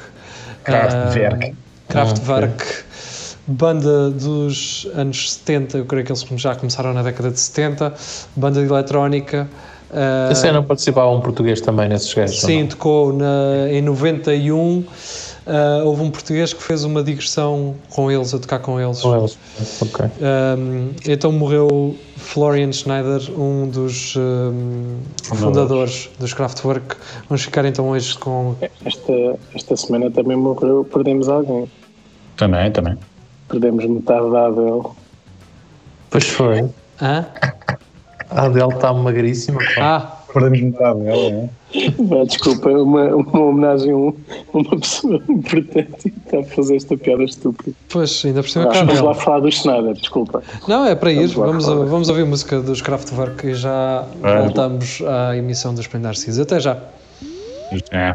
Kraftwerk. 0.64 1.50
Uh, 1.50 1.56
Kraftwerk, 1.88 2.64
banda 3.46 4.10
dos 4.10 4.86
anos 4.94 5.34
70, 5.34 5.78
eu 5.78 5.84
creio 5.86 6.04
que 6.04 6.12
eles 6.12 6.24
já 6.36 6.54
começaram 6.54 6.92
na 6.92 7.02
década 7.02 7.30
de 7.30 7.38
70, 7.38 7.94
banda 8.36 8.60
de 8.60 8.66
eletrónica. 8.66 9.48
Uh, 9.92 10.32
Esse 10.32 10.48
ano 10.48 10.62
participava 10.62 11.10
um 11.10 11.20
português 11.20 11.60
também 11.60 11.88
nesses 11.88 12.12
gajos. 12.12 12.40
Sim, 12.40 12.62
não? 12.62 12.68
tocou 12.68 13.12
na, 13.12 13.70
em 13.70 13.82
91. 13.82 14.84
ah, 15.46 15.82
houve 15.84 16.02
um 16.02 16.10
português 16.10 16.52
que 16.52 16.62
fez 16.62 16.84
uma 16.84 17.02
digressão 17.02 17.74
com 17.90 18.10
eles, 18.10 18.32
a 18.32 18.38
tocar 18.38 18.60
com 18.60 18.80
eles. 18.80 19.00
Com 19.00 19.16
eles. 19.16 19.38
Ok. 19.80 20.06
Um, 20.06 20.90
então 21.06 21.32
morreu 21.32 21.96
Florian 22.16 22.72
Schneider, 22.72 23.20
um 23.38 23.68
dos 23.68 24.14
um, 24.16 24.98
fundadores 25.22 26.08
dos 26.18 26.32
Kraftwerk. 26.32 26.96
Vamos 27.28 27.42
ficar 27.42 27.64
então 27.64 27.88
hoje 27.88 28.16
com. 28.18 28.54
Esta, 28.84 29.12
esta 29.54 29.76
semana 29.76 30.10
também 30.10 30.36
morreu, 30.36 30.84
perdemos 30.84 31.28
alguém. 31.28 31.68
Também, 32.36 32.70
também. 32.70 32.96
Perdemos 33.48 33.84
metade 33.84 34.30
da 34.30 34.46
Adele. 34.46 34.82
Pois 36.08 36.28
foi. 36.28 36.70
Hã? 37.00 37.26
A 38.34 38.42
Adele 38.46 38.72
está 38.74 38.92
magríssima. 38.92 39.60
Ah, 39.78 40.16
Perdemos 40.32 40.60
metade 40.62 41.00
dela, 41.00 41.30
não 41.30 41.50
Ah, 42.20 42.24
Desculpa, 42.24 42.68
uma, 42.70 43.04
uma 43.14 43.40
homenagem 43.40 43.92
a 43.92 43.96
um- 43.96 44.14
uma 44.54 44.76
pessoa 44.78 45.20
importante 45.28 46.06
e 46.06 46.08
está 46.08 46.38
a 46.40 46.44
fazer 46.44 46.76
esta 46.76 46.96
piada 46.96 47.22
estúpida. 47.24 47.72
pois, 47.90 48.22
ainda 48.24 48.42
por 48.42 48.48
cima 48.48 48.66
cá 48.68 48.84
vamos 48.84 49.00
lá 49.00 49.14
falar 49.14 49.40
do 49.40 49.50
Schneider, 49.52 49.92
desculpa. 49.94 50.42
Não, 50.66 50.86
é 50.86 50.94
para 50.94 51.12
ir. 51.12 51.26
Vamos 51.28 51.66
Vamos, 51.66 51.90
vamos 51.90 52.08
ouvir 52.08 52.24
música 52.24 52.60
dos 52.60 52.80
Kraftwerk 52.80 53.46
e 53.46 53.54
já 53.54 54.04
Vamos. 54.20 54.44
voltamos 54.44 55.02
à 55.06 55.36
emissão 55.36 55.74
dos 55.74 55.86
Narciso. 55.92 56.42
Até 56.42 56.60
já. 56.60 56.78
é? 57.90 58.14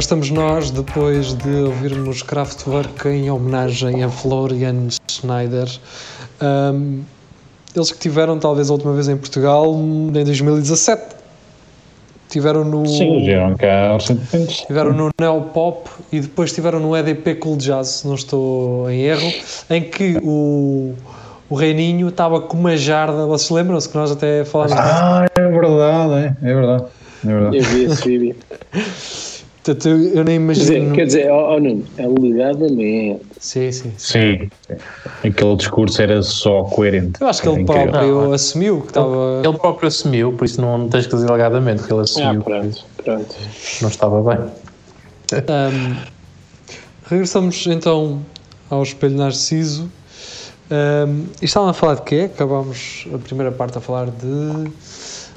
Cá 0.00 0.04
estamos 0.04 0.30
nós, 0.30 0.70
depois 0.70 1.34
de 1.34 1.50
ouvirmos 1.50 2.22
Kraftwerk 2.22 3.06
em 3.06 3.30
homenagem 3.30 4.02
a 4.02 4.08
Florian 4.08 4.88
Schneider. 5.06 5.68
Ahm, 6.40 7.02
eles 7.76 7.92
que 7.92 7.98
tiveram 7.98 8.38
talvez 8.38 8.70
a 8.70 8.72
última 8.72 8.94
vez 8.94 9.08
em 9.08 9.16
Portugal 9.18 9.74
em 9.74 10.24
2017. 10.24 11.02
Tiveram 12.30 12.64
no, 12.64 12.86
Sim, 12.86 13.26
vieram 13.26 13.54
cá 13.58 13.92
recentemente. 13.92 14.66
tiveram 14.66 14.94
no 14.94 15.10
Neopop 15.20 15.90
e 16.10 16.20
depois 16.20 16.50
tiveram 16.50 16.80
no 16.80 16.96
EDP 16.96 17.34
Cool 17.34 17.58
Jazz, 17.58 17.88
se 17.88 18.06
não 18.06 18.14
estou 18.14 18.90
em 18.90 19.02
erro, 19.02 19.30
em 19.68 19.82
que 19.82 20.16
o, 20.22 20.94
o 21.50 21.54
Reininho 21.54 22.08
estava 22.08 22.40
com 22.40 22.56
uma 22.56 22.74
jarda, 22.74 23.26
vocês 23.26 23.50
lembram-se 23.50 23.86
que 23.86 23.98
nós 23.98 24.10
até 24.10 24.46
falámos 24.46 24.72
disso? 24.72 24.86
Ah, 24.86 25.26
é 25.36 25.46
verdade, 25.46 26.14
é, 26.14 26.50
é 26.50 26.54
verdade. 26.54 26.84
É 27.22 27.28
verdade. 27.28 27.56
Eu 27.58 27.64
vi 27.64 27.84
esse 27.84 28.08
vídeo. 28.08 28.36
Portanto, 29.70 29.88
eu, 29.88 30.14
eu 30.16 30.24
nem 30.24 30.38
Quer 30.46 30.52
dizer, 30.52 30.72
imagino. 30.76 30.94
quer 30.94 31.06
dizer 31.06 31.30
ó, 31.30 31.54
ó, 31.54 31.60
Nuno, 31.60 31.84
alegadamente. 31.98 33.20
Sim, 33.38 33.70
sim. 33.70 33.92
Sim, 33.96 34.50
aquele 35.24 35.56
discurso 35.56 36.02
era 36.02 36.20
só 36.22 36.64
coerente. 36.64 37.20
Eu 37.20 37.28
acho 37.28 37.40
que 37.42 37.48
ele 37.48 37.62
incrível. 37.62 37.88
próprio 37.90 38.20
Não, 38.22 38.32
assumiu 38.32 38.80
que 38.80 38.88
estava. 38.88 39.42
Ele 39.44 39.58
próprio 39.58 39.86
assumiu, 39.88 40.32
por 40.32 40.44
isso 40.44 40.60
não 40.60 40.88
tens 40.88 41.06
que 41.06 41.14
dizer 41.14 41.30
alegadamente 41.30 41.82
que 41.84 41.92
ele 41.92 42.00
Ah, 42.00 42.02
assumiu 42.02 42.42
pronto, 42.42 42.84
pronto. 43.04 43.34
que 43.36 43.82
não 43.82 43.88
estava 43.90 44.22
bem. 44.22 44.44
Um, 45.48 45.96
regressamos 47.08 47.66
então 47.68 48.20
ao 48.68 48.82
Espelho 48.82 49.16
Narciso. 49.16 49.88
Um, 50.72 51.26
e 51.40 51.44
estavam 51.44 51.68
a 51.68 51.72
falar 51.72 51.94
de 51.96 52.02
quê? 52.02 52.30
Acabámos 52.32 53.06
a 53.14 53.18
primeira 53.18 53.52
parte 53.52 53.78
a 53.78 53.80
falar 53.80 54.06
de. 54.06 54.70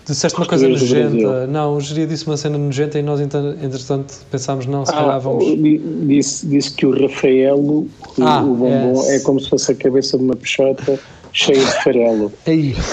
Disseste 0.05 0.37
uma 0.37 0.45
coisa 0.45 0.67
nojenta. 0.67 1.47
Não, 1.47 1.75
o 1.75 1.81
Geria 1.81 2.05
disse 2.05 2.25
uma 2.27 2.35
cena 2.35 2.57
nojenta 2.57 2.99
e 2.99 3.01
nós, 3.01 3.21
então, 3.21 3.51
entretanto, 3.61 4.13
pensámos, 4.29 4.65
não, 4.65 4.85
se 4.85 4.91
calhar 4.91 5.15
Ah, 5.15 5.19
vamos. 5.19 5.45
di- 5.45 5.81
disse, 6.07 6.45
disse 6.45 6.71
que 6.71 6.85
o 6.85 6.91
Rafaelo, 7.01 7.79
o, 7.81 7.89
Ah, 8.21 8.41
o 8.43 8.53
bombom, 8.53 8.99
yes. 9.01 9.09
é 9.09 9.19
como 9.21 9.39
se 9.39 9.49
fosse 9.49 9.71
a 9.71 9.75
cabeça 9.75 10.17
de 10.17 10.23
uma 10.25 10.35
peixota 10.35 10.99
cheia 11.31 11.57
de 11.63 11.83
farelo. 11.83 12.31
Ei! 12.45 12.75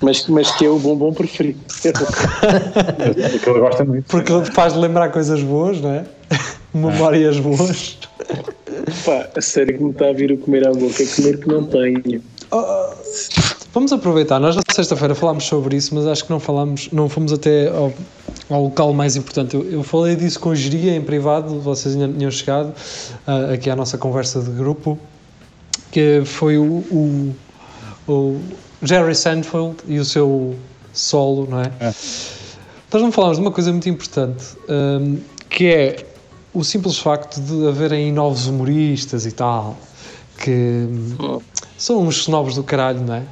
Mas, 0.00 0.26
mas 0.28 0.50
que 0.52 0.64
é 0.64 0.68
o 0.70 0.78
bombom 0.78 1.12
preferido. 1.12 1.58
É 1.84 1.92
que 3.38 3.50
ele 3.50 3.58
gosta 3.60 3.84
muito. 3.84 4.04
Porque 4.06 4.32
faz 4.52 4.74
lembrar 4.74 5.10
coisas 5.10 5.42
boas, 5.42 5.80
não 5.80 5.90
é? 5.92 6.04
Memórias 6.74 7.38
boas. 7.38 7.98
Pá, 9.04 9.28
a 9.36 9.40
sério 9.40 9.76
que 9.76 9.82
me 9.84 9.90
está 9.90 10.08
a 10.08 10.12
vir 10.12 10.32
o 10.32 10.38
comer 10.38 10.66
à 10.66 10.72
boca, 10.72 11.04
comer 11.16 11.38
que 11.38 11.48
não 11.48 11.64
tenho. 11.64 12.22
Vamos 13.72 13.92
aproveitar, 13.92 14.40
nós 14.40 14.56
na 14.56 14.62
sexta-feira 14.70 15.14
falámos 15.14 15.44
sobre 15.44 15.76
isso, 15.76 15.94
mas 15.94 16.06
acho 16.06 16.24
que 16.24 16.30
não 16.30 16.40
falámos, 16.40 16.88
não 16.90 17.06
fomos 17.06 17.32
até 17.34 17.68
ao, 17.68 17.92
ao 18.48 18.64
local 18.64 18.94
mais 18.94 19.14
importante. 19.14 19.54
Eu, 19.54 19.70
eu 19.70 19.82
falei 19.82 20.16
disso 20.16 20.40
com 20.40 20.48
o 20.50 20.56
Geria 20.56 20.96
em 20.96 21.02
privado, 21.02 21.60
vocês 21.60 21.94
ainda 21.94 22.06
não 22.06 22.14
tinham 22.16 22.30
chegado 22.30 22.72
ah, 23.26 23.52
aqui 23.52 23.68
à 23.68 23.76
nossa 23.76 23.98
conversa 23.98 24.40
de 24.40 24.50
grupo, 24.50 24.98
que 25.92 26.22
foi 26.24 26.56
o, 26.56 26.64
o, 26.64 27.34
o 28.08 28.40
Jerry 28.82 29.14
Seinfeld 29.14 29.76
e 29.86 29.98
o 29.98 30.04
seu 30.04 30.56
solo, 30.94 31.46
não 31.48 31.60
é? 31.60 31.70
Nós 32.90 33.02
não 33.02 33.12
falámos 33.12 33.36
de 33.36 33.42
uma 33.42 33.52
coisa 33.52 33.70
muito 33.70 33.88
importante, 33.88 34.44
hum, 34.68 35.18
que 35.50 35.66
é 35.66 36.06
o 36.54 36.64
simples 36.64 36.98
facto 36.98 37.38
de 37.38 37.68
haverem 37.68 38.10
novos 38.12 38.46
humoristas 38.46 39.26
e 39.26 39.32
tal, 39.32 39.76
que 40.38 40.50
hum, 40.50 41.40
são 41.76 42.00
uns 42.00 42.22
snobs 42.22 42.54
do 42.54 42.62
caralho, 42.62 43.00
não 43.00 43.14
é? 43.14 43.22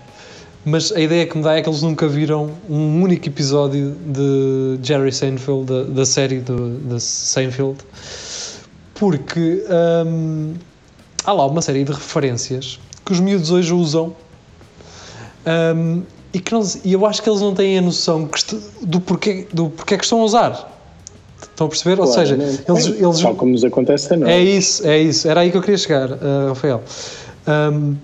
Mas 0.68 0.90
a 0.90 0.98
ideia 0.98 1.24
que 1.24 1.38
me 1.38 1.44
dá 1.44 1.54
é 1.54 1.62
que 1.62 1.68
eles 1.68 1.80
nunca 1.80 2.08
viram 2.08 2.50
um 2.68 3.00
único 3.00 3.28
episódio 3.28 3.94
de 4.04 4.80
Jerry 4.82 5.12
Seinfeld, 5.12 5.64
da, 5.64 5.82
da 5.84 6.04
série 6.04 6.40
do, 6.40 6.70
da 6.80 6.98
Seinfeld, 6.98 7.78
porque 8.96 9.64
hum, 10.04 10.54
há 11.24 11.32
lá 11.32 11.46
uma 11.46 11.62
série 11.62 11.84
de 11.84 11.92
referências 11.92 12.80
que 13.04 13.12
os 13.12 13.20
miúdos 13.20 13.52
hoje 13.52 13.72
usam 13.72 14.12
hum, 15.76 16.02
e, 16.34 16.40
que 16.40 16.50
não, 16.50 16.62
e 16.84 16.92
eu 16.92 17.06
acho 17.06 17.22
que 17.22 17.30
eles 17.30 17.40
não 17.40 17.54
têm 17.54 17.78
a 17.78 17.82
noção 17.82 18.26
que 18.26 18.42
do, 18.82 19.00
porquê, 19.00 19.46
do 19.52 19.70
porquê 19.70 19.96
que 19.96 20.02
estão 20.02 20.20
a 20.20 20.24
usar. 20.24 20.72
Estão 21.40 21.68
a 21.68 21.70
perceber? 21.70 22.00
Ou 22.00 22.08
seja, 22.08 22.34
Claramente. 22.34 22.64
eles, 22.68 22.88
Bem, 22.88 23.04
eles 23.04 23.20
Tal 23.20 23.36
como 23.36 23.52
nos 23.52 23.62
acontece 23.62 24.12
a 24.12 24.16
nós. 24.16 24.28
É 24.28 24.40
isso, 24.40 24.84
é 24.84 24.98
isso. 24.98 25.28
Era 25.28 25.42
aí 25.42 25.52
que 25.52 25.56
eu 25.56 25.62
queria 25.62 25.78
chegar, 25.78 26.10
uh, 26.10 26.48
Rafael. 26.48 26.82
Um, 27.46 27.94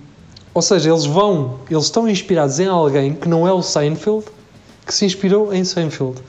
ou 0.54 0.60
seja, 0.62 0.90
eles 0.90 1.04
vão, 1.04 1.58
eles 1.70 1.84
estão 1.84 2.08
inspirados 2.08 2.58
em 2.60 2.66
alguém 2.66 3.14
que 3.14 3.28
não 3.28 3.46
é 3.46 3.52
o 3.52 3.62
Seinfeld, 3.62 4.24
que 4.86 4.94
se 4.94 5.04
inspirou 5.04 5.52
em 5.52 5.64
Seinfeld. 5.64 6.20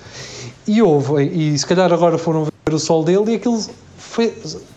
E 0.68 0.82
houve, 0.82 1.24
e 1.26 1.58
se 1.58 1.66
calhar 1.66 1.92
agora 1.92 2.18
foram 2.18 2.46
ver 2.46 2.74
o 2.74 2.80
sol 2.80 3.04
dele 3.04 3.32
e 3.34 3.36
aquilo 3.36 3.60
foi, 3.98 4.34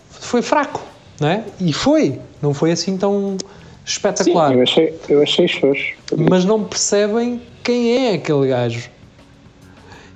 foi 0.09 0.41
fraco, 0.41 0.81
não 1.19 1.29
é? 1.29 1.43
E 1.61 1.71
foi, 1.71 2.19
não 2.41 2.53
foi 2.53 2.71
assim 2.71 2.97
tão 2.97 3.37
Sim, 3.39 3.45
espetacular. 3.85 4.53
eu 4.53 4.63
achei, 4.63 4.99
eu 5.07 5.21
achei 5.21 5.47
xoxo. 5.47 5.93
mas 6.29 6.43
não 6.43 6.63
percebem 6.63 7.41
quem 7.63 8.07
é 8.07 8.13
aquele 8.15 8.47
gajo. 8.49 8.89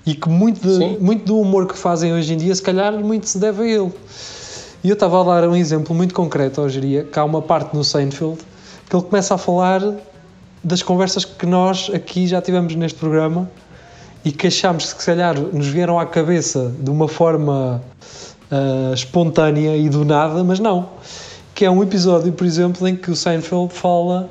E 0.06 0.15
que 0.15 0.28
muito, 0.28 0.60
de- 0.67 0.78
Sim. 0.78 0.98
muito 1.00 1.24
do 1.26 1.39
humor 1.39 1.67
que 1.67 1.78
fazem 1.78 2.12
hoje 2.13 2.34
em 2.34 2.38
dia, 2.38 2.54
se 2.56 2.62
calhar, 2.62 2.91
muito 3.00 3.28
se 3.30 3.38
deve 3.38 3.62
a 3.63 3.67
ele. 3.67 3.91
E 4.84 4.89
eu 4.89 4.94
estava 4.96 5.22
a 5.22 5.24
dar 5.41 5.48
um 5.48 5.56
exemplo 5.56 5.96
muito 5.96 6.13
concreto 6.13 6.60
ao 6.60 6.67
geria, 6.67 7.04
que 7.04 7.17
há 7.20 7.24
uma 7.24 7.41
parte 7.41 7.76
no 7.76 7.84
Seinfeld 7.84 8.39
que 8.91 8.97
ele 8.97 9.04
começa 9.06 9.36
a 9.36 9.38
falar 9.38 9.82
das 10.62 10.84
conversas 10.84 11.23
que 11.23 11.45
nós 11.45 11.89
aqui 11.93 12.27
já 12.27 12.41
tivemos 12.41 12.75
neste 12.75 12.99
programa 12.99 13.49
e 14.25 14.34
que 14.34 14.47
achámos 14.47 14.91
que 14.91 14.99
se 14.99 15.06
calhar 15.06 15.39
nos 15.39 15.67
vieram 15.67 15.97
à 15.97 16.06
cabeça 16.06 16.73
de 16.77 16.89
uma 16.89 17.08
forma 17.08 17.82
ah, 18.51 18.91
espontânea 18.93 19.77
e 19.77 19.88
do 19.88 20.04
nada, 20.04 20.43
mas 20.43 20.60
não. 20.60 20.89
Que 21.56 21.63
é 21.63 21.71
um 21.71 21.82
episódio, 21.82 22.34
por 22.34 22.45
exemplo, 22.45 22.86
em 22.86 22.93
que 22.97 23.10
o 23.10 23.15
Seinfeld 23.15 23.73
fala 23.73 24.30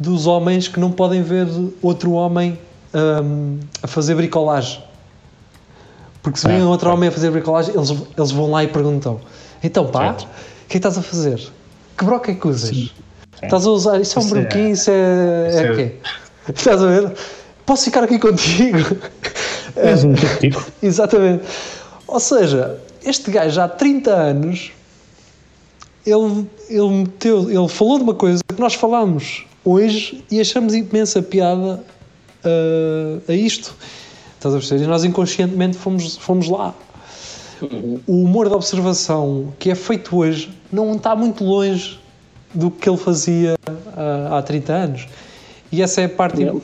dos 0.00 0.26
homens 0.26 0.66
que 0.66 0.80
não 0.80 0.90
podem 0.90 1.22
ver 1.22 1.46
outro 1.80 2.10
homem 2.10 2.58
ahm, 2.92 3.60
a 3.84 3.86
fazer 3.86 4.16
bricolagem. 4.16 4.82
Porque 6.24 6.40
se 6.40 6.48
vem 6.48 6.60
Ah, 6.60 6.66
outro 6.66 6.88
ok. 6.88 6.96
homem 6.96 7.08
a 7.08 7.12
fazer 7.12 7.30
bricolagem, 7.30 7.72
eles, 7.72 7.90
eles 8.18 8.30
vão 8.32 8.50
lá 8.50 8.64
e 8.64 8.66
perguntam: 8.66 9.20
Então 9.62 9.86
pá, 9.86 10.10
o 10.10 10.16
que 10.16 10.24
é 10.24 10.26
que 10.68 10.76
estás 10.78 10.98
a 10.98 11.02
fazer? 11.02 11.40
Que 11.96 12.04
broca 12.04 12.32
é 12.32 12.34
que 12.34 12.48
usas? 12.48 12.92
Estás 13.42 13.66
a 13.66 13.70
usar? 13.70 14.00
Isso 14.00 14.18
é 14.18 14.22
um 14.22 14.26
é- 14.26 14.30
broquinho? 14.30 14.70
Isso 14.70 14.90
é. 14.90 15.48
isso 15.48 15.58
é 15.58 15.66
é- 15.66 15.74
quê? 15.74 15.92
Estás 16.48 16.82
a 16.82 16.86
ver? 16.86 17.12
Posso 17.66 17.84
ficar 17.84 18.04
aqui 18.04 18.18
contigo? 18.18 18.96
És 19.76 20.04
um 20.04 20.14
tipo. 20.14 20.64
Exatamente. 20.82 21.44
Ou 22.06 22.20
seja, 22.20 22.78
este 23.04 23.30
gajo 23.30 23.60
há 23.60 23.68
30 23.68 24.10
anos 24.10 24.72
ele, 26.04 26.46
ele, 26.68 26.88
meteu, 26.88 27.50
ele 27.50 27.68
falou 27.68 27.98
de 27.98 28.04
uma 28.04 28.14
coisa 28.14 28.42
que 28.46 28.60
nós 28.60 28.74
falámos 28.74 29.44
hoje 29.64 30.24
e 30.30 30.40
achamos 30.40 30.74
imensa 30.74 31.22
piada 31.22 31.82
ah, 32.44 33.20
a 33.28 33.32
isto. 33.32 33.74
Estás 34.36 34.54
a 34.54 34.58
perceber? 34.58 34.84
E 34.84 34.86
nós 34.86 35.04
inconscientemente 35.04 35.76
fomos, 35.76 36.16
fomos 36.16 36.48
lá. 36.48 36.74
O 38.08 38.24
humor 38.24 38.48
de 38.48 38.54
observação 38.54 39.54
que 39.56 39.70
é 39.70 39.74
feito 39.76 40.16
hoje 40.16 40.50
não 40.72 40.96
está 40.96 41.14
muito 41.14 41.44
longe 41.44 42.01
do 42.54 42.70
que 42.70 42.88
ele 42.88 42.96
fazia 42.98 43.54
ah, 43.96 44.38
há 44.38 44.42
30 44.42 44.72
anos. 44.72 45.08
E 45.70 45.80
essa 45.82 46.00
é 46.02 46.04
a 46.04 46.08
parte 46.08 46.44
Não. 46.44 46.60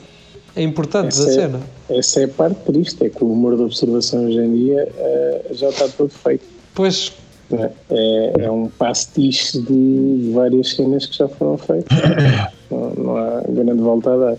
é 0.55 0.61
importante 0.61 1.07
Essa 1.09 1.25
da 1.25 1.31
é- 1.31 1.33
cena. 1.33 1.59
Essa 1.89 2.21
é 2.21 2.23
a 2.25 2.27
parte 2.27 2.59
triste, 2.71 3.03
é 3.05 3.09
que 3.09 3.23
o 3.23 3.31
humor 3.31 3.55
de 3.55 3.63
observação 3.63 4.25
hoje 4.25 4.37
em 4.37 4.53
dia 4.53 4.87
eh, 4.97 5.41
já 5.51 5.69
está 5.69 5.87
todo 5.87 6.09
feito. 6.11 6.45
Pois, 6.75 7.11
É, 7.51 7.71
é, 7.89 8.33
é 8.45 8.51
um 8.51 8.67
pastiche 8.67 9.59
de 9.59 10.31
várias 10.35 10.75
cenas 10.75 11.07
que 11.07 11.17
já 11.17 11.27
foram 11.27 11.57
feitas. 11.57 11.97
não, 12.69 12.91
não 12.91 13.17
há 13.17 13.41
grande 13.49 13.81
volta 13.81 14.13
a 14.13 14.17
dar. 14.17 14.37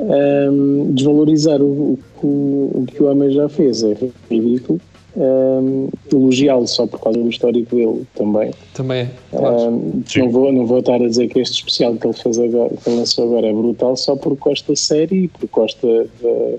Ahm, 0.00 0.92
desvalorizar 0.94 1.60
o, 1.60 1.98
o, 2.22 2.26
o 2.26 2.84
que 2.86 3.02
o 3.02 3.06
homem 3.10 3.32
já 3.32 3.48
fez 3.48 3.82
é 3.82 3.96
ridículo. 4.30 4.80
Ahm, 5.16 5.88
Elogiá-lo 6.12 6.66
só 6.68 6.86
por 6.86 7.00
causa 7.00 7.18
do 7.20 7.28
histórico 7.28 7.74
dele 7.74 8.06
também. 8.14 8.50
também 8.74 9.00
é. 9.02 9.10
Claro. 9.36 9.60
Ahm, 9.60 10.02
Sim. 10.06 10.20
não, 10.20 10.30
vou, 10.30 10.52
não 10.52 10.66
vou 10.66 10.78
estar 10.78 10.94
a 10.96 11.08
dizer 11.08 11.28
que 11.28 11.40
este 11.40 11.54
especial 11.58 11.94
que 11.96 12.06
ele 12.06 12.14
fez 12.14 12.38
agora, 12.38 12.70
que 12.70 12.88
ele 12.88 12.98
lançou 12.98 13.24
agora 13.24 13.46
é 13.48 13.52
brutal 13.52 13.96
só 13.96 14.14
porque 14.16 14.40
gosta 14.48 14.72
da 14.72 14.76
série 14.76 15.24
e 15.24 15.28
porque 15.28 15.48
gosta 15.52 15.86
da- 16.22 16.56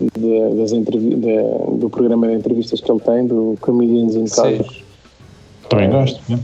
da- 0.00 0.54
das 0.54 0.70
da- 0.72 1.76
do 1.76 1.90
programa 1.90 2.28
de 2.28 2.34
entrevistas 2.34 2.80
que 2.80 2.90
ele 2.90 3.00
tem, 3.00 3.26
do 3.26 3.56
Comedians 3.60 4.14
in 4.14 4.26
Sim. 4.28 4.58
Cars. 4.58 4.82
Também 5.68 5.90
gosto. 5.90 6.20
né? 6.30 6.38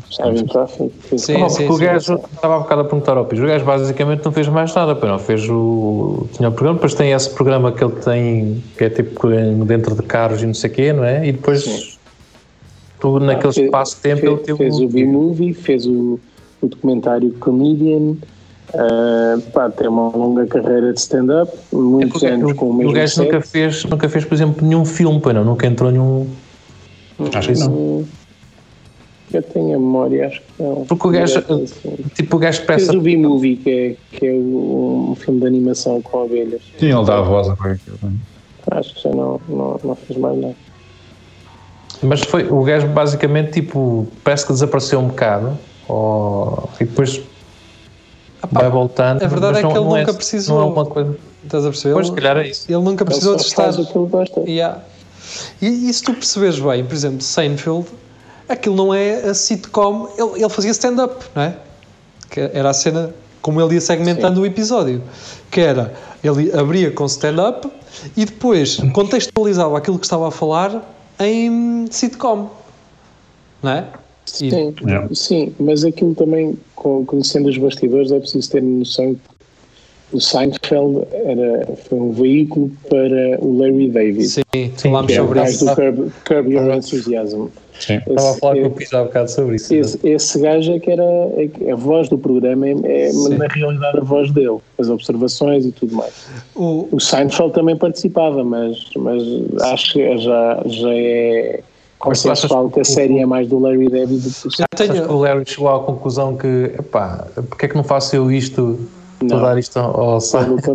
Sim, 1.17 1.39
Não, 1.39 1.49
sim, 1.49 1.67
porque 1.67 1.73
o 1.73 1.77
sim. 1.77 1.85
gajo, 1.85 2.15
estava 2.35 2.57
há 2.57 2.59
bocado 2.59 2.81
a 2.83 2.85
perguntar 2.85 3.17
ao 3.17 3.25
Pires, 3.25 3.45
o 3.45 3.47
gajo 3.49 3.65
basicamente 3.65 4.25
não 4.25 4.33
fez 4.33 4.49
mais 4.49 4.75
nada, 4.75 4.95
pá, 4.95 5.07
não 5.07 5.19
fez 5.19 5.49
o. 5.49 6.27
Tinha 6.33 6.49
o 6.49 6.53
programa, 6.53 6.75
depois 6.77 6.95
tem 6.95 7.13
esse 7.13 7.31
programa 7.31 7.73
que 7.73 7.83
ele 7.83 7.95
tem, 7.97 8.63
que 8.77 8.85
é 8.85 8.91
tipo 8.91 9.31
em- 9.33 9.65
dentro 9.65 9.95
de 9.95 10.03
carros 10.03 10.43
e 10.43 10.47
não 10.47 10.55
sei 10.55 10.71
o 10.71 10.73
quê, 10.75 10.93
não 10.93 11.05
é? 11.05 11.27
E 11.27 11.33
depois, 11.33 11.99
tu, 13.01 13.19
naquele 13.21 13.53
Fez- 13.53 13.67
espaço 13.67 13.97
de 13.97 14.03
tempo, 14.03 14.21
fez, 14.21 14.33
ele 14.33 14.43
teve. 14.43 14.59
fez 14.59 14.81
o 14.81 14.89
B-Movie, 14.89 15.55
fez 15.55 15.87
o, 15.87 16.21
o 16.61 16.67
documentário 16.67 17.33
Comedian. 17.41 18.17
ah, 18.75 19.39
pá, 19.53 19.71
tem 19.71 19.89
uma 19.89 20.09
longa 20.15 20.47
carreira 20.47 20.93
de 20.93 20.99
stand-up, 21.01 21.51
É 21.73 21.77
muitos 21.77 22.13
porque 22.13 22.27
anos 22.27 22.53
o, 22.53 22.55
com 22.57 22.67
o 22.67 22.71
o 22.71 22.75
mesmo 22.75 22.93
gajo 22.93 23.15
set. 23.15 23.25
nunca 23.25 23.41
fez, 23.41 23.85
nunca 23.85 24.09
fez, 24.09 24.25
por 24.25 24.35
exemplo, 24.35 24.67
nenhum 24.67 24.85
filme, 24.85 25.21
pá, 25.21 25.33
não, 25.33 25.45
nunca 25.45 25.67
entrou 25.67 25.91
nenhum. 25.91 26.27
Acho 27.33 27.53
que 27.53 27.59
não. 27.61 27.73
Hum, 27.73 28.05
Eu 29.33 29.43
tenho 29.43 29.75
a 29.77 29.79
memória, 29.79 30.27
acho 30.29 30.41
que 30.41 30.63
não. 30.63 30.85
Porque 30.85 31.09
o 31.09 31.11
gajo, 31.11 31.39
Assim. 31.39 31.65
tipo, 32.15 32.37
o 32.37 32.39
gajo 32.39 32.63
Fez 32.63 32.85
peça. 32.87 32.97
o 32.97 33.01
B-Movie, 33.01 33.57
que 33.57 33.71
é, 33.71 33.97
que 34.19 34.27
é 34.27 34.33
um 34.33 35.17
filme 35.19 35.41
de 35.41 35.47
animação 35.47 36.01
com 36.03 36.23
abelhas. 36.25 36.61
Sim, 36.79 36.93
ele 36.95 37.05
dá 37.05 37.19
a 37.19 37.23
voz 37.23 37.49
a 37.49 37.57
qualquer 37.57 37.81
coisa. 37.85 38.15
Acho 38.71 38.95
que 38.95 39.03
já 39.03 39.11
não, 39.11 39.41
não, 39.49 39.81
não 39.83 39.95
fez 39.97 40.19
mais 40.19 40.39
nada. 40.39 40.55
Mas 42.03 42.21
foi, 42.21 42.45
o 42.51 42.63
gajo 42.63 42.87
basicamente, 42.89 43.53
tipo, 43.53 44.07
parece 44.23 44.47
que 44.47 44.53
desapareceu 44.53 45.01
um 45.01 45.09
bocado, 45.09 45.59
ou, 45.89 46.69
e 46.81 46.85
depois 46.85 47.21
vai 48.53 48.69
voltando. 48.71 49.23
a 49.23 49.27
verdade 49.27 49.59
é 49.59 49.63
que 49.63 49.67
não- 49.67 49.71
ele 49.77 49.85
não 49.85 49.97
nunca 49.99 50.15
precisou. 50.15 50.59
Não 50.61 50.69
é 50.69 50.71
uma 50.71 50.87
coisa. 50.87 51.17
Estás 51.45 51.65
a 51.65 51.69
perceber? 51.71 51.95
Pois, 51.95 52.07
se 52.07 52.13
Ele- 52.13 52.21
calhar 52.21 52.37
é 52.45 52.49
isso. 52.49 52.67
Ele 52.71 52.83
nunca 52.83 53.03
Ele 53.05 53.11
precisou 53.11 53.33
só 53.33 53.39
de 53.39 53.45
estar. 53.49 53.63
faz 53.65 53.79
o 53.79 53.87
que 53.87 53.99
ele 53.99 54.07
gosta. 54.09 54.41
Yeah. 54.47 54.81
E, 55.61 55.67
e 55.89 55.93
se 55.93 56.03
tu 56.03 56.13
perceberes 56.15 56.59
bem, 56.59 56.85
por 56.85 56.95
exemplo, 56.95 57.21
Seinfeld, 57.23 57.87
aquilo 58.49 58.77
não 58.77 58.93
é 58.95 59.15
a 59.29 59.35
sitcom, 59.35 60.09
ele, 60.19 60.43
ele 60.43 60.49
fazia 60.49 60.71
stand-up, 60.71 61.25
não 61.35 61.43
é? 61.43 61.57
Que 62.31 62.41
era 62.41 62.71
a 62.71 62.75
cena 62.75 63.15
como 63.41 63.61
ele 63.61 63.75
ia 63.75 63.81
segmentando 63.81 64.41
o 64.41 64.47
episódio. 64.47 65.03
Que 65.51 65.61
era, 65.61 65.95
ele 66.23 66.51
abria 66.57 66.91
com 66.91 67.05
stand-up 67.07 67.69
e 68.17 68.25
depois 68.25 68.79
contextualizava 68.93 69.79
aquilo 69.79 69.99
que 69.99 70.07
estava 70.07 70.29
a 70.29 70.31
falar 70.31 70.83
em 71.21 71.87
sitcom, 71.91 72.51
não 73.63 73.71
é? 73.71 73.87
E- 74.27 74.51
Sim, 74.51 74.75
Yeah. 74.83 75.09
sim, 75.15 75.55
mas 75.61 75.85
aquilo 75.85 76.15
também, 76.15 76.59
conhecendo 76.75 77.49
os 77.49 77.59
bastidores, 77.59 78.11
é 78.11 78.19
preciso 78.19 78.51
ter 78.51 78.63
noção 78.63 79.15
que 79.15 79.21
o 80.15 80.21
Seinfeld 80.21 81.07
era, 81.13 81.67
foi 81.89 81.99
um 81.99 82.13
veículo 82.13 82.71
para 82.89 83.39
o 83.41 83.59
Larry 83.59 83.89
David. 83.89 84.29
Sim, 84.29 84.45
falámos 84.77 85.13
é 85.13 85.21
o 85.21 85.25
sobre 85.25 85.41
gajo 85.41 85.51
isso. 85.51 85.67
do 85.67 85.75
Curb, 85.75 86.13
Curb 86.25 86.55
Your 86.55 86.75
Enthusiasm. 86.75 87.47
Sim. 87.81 88.01
Estava 88.07 88.31
a 88.31 88.35
falar 88.35 88.55
com 88.55 88.67
o 88.67 88.71
Pisa 88.71 89.01
há 89.01 89.05
bocado 89.05 89.31
sobre 89.31 89.57
isso. 89.57 89.75
esse, 89.75 89.99
esse 90.05 90.39
gajo 90.39 90.73
é 90.73 90.79
que 90.79 90.91
era 90.93 91.03
é 91.03 91.73
a 91.73 91.75
voz 91.75 92.09
do 92.09 92.17
programa, 92.17 92.69
é, 92.69 92.73
é 92.87 93.11
Sim. 93.11 93.37
na 93.37 93.49
realidade 93.49 93.99
a 93.99 94.01
voz 94.01 94.31
dele, 94.31 94.59
as 94.79 94.89
observações 94.89 95.67
e 95.67 95.73
tudo 95.73 95.97
mais. 95.97 96.27
O, 96.55 96.89
O 96.93 97.01
Seinfeld 97.01 97.53
também 97.53 97.77
participava, 97.77 98.45
mas, 98.45 98.79
mas 98.97 99.23
acho 99.63 99.95
que 99.95 100.19
já, 100.19 100.63
já 100.67 100.95
é 100.95 101.61
consensual 101.99 102.71
que 102.71 102.81
a 102.81 102.85
série 102.85 103.19
é 103.19 103.27
mais 103.27 103.49
do 103.49 103.59
Larry 103.59 103.89
David 103.89 104.21
do 104.21 104.31
que 104.31 104.47
o 104.47 104.51
eu 104.51 104.67
Achas 104.73 104.89
que 104.89 105.03
tenho, 105.03 105.13
o 105.13 105.21
Larry 105.21 105.45
chegou 105.45 105.69
à 105.69 105.81
conclusão 105.81 106.37
que, 106.37 106.73
epá, 106.79 107.27
porque 107.49 107.67
é 107.67 107.69
que 107.69 107.75
não 107.75 107.83
faço 107.83 108.15
eu 108.15 108.31
isto, 108.31 108.79
Não. 109.29 109.43
dar 109.43 109.59
isto 109.59 109.79
ao 109.79 110.19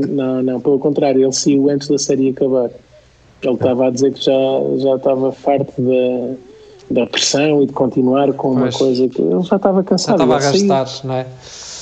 não, 0.07 0.41
não, 0.43 0.59
pelo 0.61 0.79
contrário, 0.79 1.21
ele 1.23 1.31
saiu 1.31 1.69
antes 1.69 1.87
da 1.87 1.97
série 1.97 2.29
acabar. 2.29 2.69
Ele 3.41 3.53
estava 3.53 3.87
a 3.87 3.89
dizer 3.89 4.13
que 4.13 4.23
já, 4.25 4.31
já 4.77 4.95
estava 4.95 5.31
farto 5.31 5.73
da, 5.81 7.01
da 7.01 7.07
pressão 7.07 7.61
e 7.63 7.67
de 7.67 7.73
continuar 7.73 8.33
com 8.33 8.51
uma 8.51 8.61
Pois. 8.61 8.75
coisa 8.77 9.07
que 9.07 9.21
ele 9.21 9.41
já 9.43 9.55
estava 9.55 9.77
já 9.77 9.83
cansado. 9.83 10.15
estava 10.21 10.33
a 10.33 10.37
Ele 10.49 10.57
saiu. 10.57 10.67
gastar, 10.67 11.07
não 11.07 11.13
é? 11.15 11.25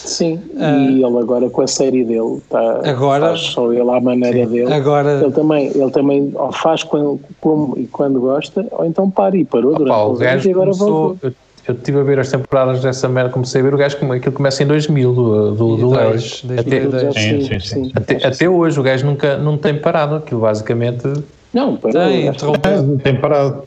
Sim, 0.08 0.40
Ah. 0.58 0.78
e 0.78 1.04
ele 1.04 1.18
agora 1.18 1.50
com 1.50 1.62
a 1.62 1.68
série 1.68 2.06
dele 2.06 2.38
está 2.38 2.80
Agora- 2.90 3.30
faz 3.30 3.42
só 3.42 3.74
ele 3.74 3.90
à 3.90 4.00
maneira 4.00 4.46
dele. 4.48 4.72
Agora, 4.72 5.20
Ele 5.22 5.32
também, 5.32 5.68
ele 5.76 5.92
também 5.92 6.32
ou 6.36 6.52
faz 6.54 6.82
quando, 6.84 7.20
como 7.42 7.78
e 7.78 7.88
quando 7.88 8.20
gosta, 8.22 8.66
ou 8.72 8.86
então 8.86 9.10
para 9.10 9.36
e 9.36 9.44
parou 9.44 9.74
durante 9.76 9.92
Opa, 9.92 10.04
o 10.06 10.12
uns 10.14 10.22
anos 10.22 10.34
gajo 10.34 10.48
e 10.48 10.52
agora 10.52 10.66
começou, 10.72 11.08
voltou. 11.08 11.32
Eu, 11.68 11.76
estive 11.76 12.00
a 12.00 12.04
ver 12.04 12.20
as 12.20 12.30
temporadas 12.32 12.82
dessa 12.82 13.08
merda, 13.10 13.30
comecei 13.30 13.62
a 13.62 13.64
ver 13.64 13.74
o 13.74 13.78
gajo, 13.78 13.98
como 13.98 14.14
aquilo 14.14 14.34
começa 14.34 14.64
em 14.64 14.68
2000, 14.68 15.14
do, 15.14 15.52
do, 15.56 15.78
do 15.78 15.90
Larry. 15.90 16.18
2002, 16.44 16.60
Até, 16.60 16.80
2002. 16.88 17.14
Sim, 17.16 17.42
sim, 17.42 17.60
sim. 17.60 17.92
até, 17.96 18.28
até 18.28 18.50
hoje 18.50 18.80
o 18.80 18.84
gajo 18.84 19.06
nunca 19.06 19.38
não 19.38 19.58
tem 19.58 19.78
parado, 19.78 20.16
aquilo 20.16 20.42
basicamente 20.42 21.04
Não, 21.54 21.76
parou. 21.78 22.02
tem, 22.02 22.22
que 22.22 22.28
interrompeu. 22.30 22.98
Tem 23.04 23.16
parado. 23.20 23.64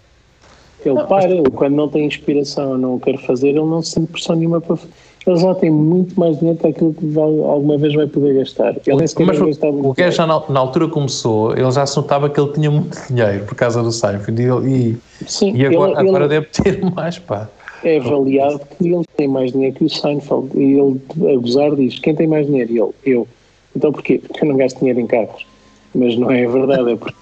Ele 0.84 1.02
para, 1.04 1.30
ele 1.30 1.50
quando 1.50 1.74
não 1.74 1.88
tem 1.88 2.06
inspiração 2.06 2.78
não 2.78 2.94
o 2.94 3.00
quer 3.00 3.18
fazer, 3.18 3.48
ele 3.48 3.60
não 3.60 3.82
sente 3.82 4.06
pressão 4.12 4.34
nenhuma 4.34 4.60
para. 4.60 4.78
Ele 5.26 5.36
já 5.36 5.54
tem 5.54 5.70
muito 5.70 6.18
mais 6.18 6.38
dinheiro 6.38 6.58
para 6.58 6.70
aquilo 6.70 6.94
que 6.94 7.04
vai- 7.08 7.22
alguma 7.24 7.76
vez 7.76 7.94
vai 7.94 8.06
poder 8.06 8.34
gastar. 8.38 8.74
Ele 8.86 8.96
Mas 8.96 9.12
o, 9.12 9.44
gastar 9.46 9.68
o 9.68 9.72
muito 9.74 9.94
gajo 9.94 10.16
já 10.16 10.26
na, 10.26 10.42
na 10.48 10.58
altura 10.58 10.88
começou, 10.88 11.52
ele 11.52 11.70
já 11.70 11.84
se 11.84 11.94
notava 11.98 12.30
que 12.30 12.40
ele 12.40 12.50
tinha 12.54 12.70
muito 12.70 12.96
dinheiro 13.12 13.44
por 13.44 13.54
causa 13.54 13.82
do 13.82 13.92
Seinfeld 13.92 14.40
e, 14.40 14.46
ele- 14.46 14.98
Sim, 15.26 15.52
e, 15.54 15.60
e 15.60 15.66
agora, 15.66 15.90
ele, 16.00 16.08
agora 16.08 16.24
ele 16.24 16.28
deve 16.40 16.46
ter 16.46 16.80
mais, 16.96 17.18
pá. 17.18 17.46
É 17.84 17.98
avaliado 17.98 18.60
que 18.78 18.88
ele 18.88 19.04
tem 19.16 19.28
mais 19.28 19.52
dinheiro 19.52 19.74
que 19.76 19.84
o 19.84 19.88
Seinfeld. 19.90 20.50
E 20.56 20.78
ele, 20.78 21.00
a 21.34 21.36
gozar, 21.38 21.74
diz: 21.76 21.98
Quem 21.98 22.14
tem 22.14 22.26
mais 22.26 22.46
dinheiro? 22.46 22.72
E 22.72 22.78
ele: 22.78 22.90
Eu. 23.04 23.28
Então 23.74 23.92
porquê? 23.92 24.18
Porque 24.18 24.44
eu 24.44 24.48
não 24.48 24.56
gasto 24.56 24.78
dinheiro 24.78 25.00
em 25.00 25.06
carros. 25.06 25.46
Mas 25.94 26.16
não 26.16 26.30
é 26.30 26.46
verdade, 26.46 26.92
é 26.92 26.96
porque 26.96 27.16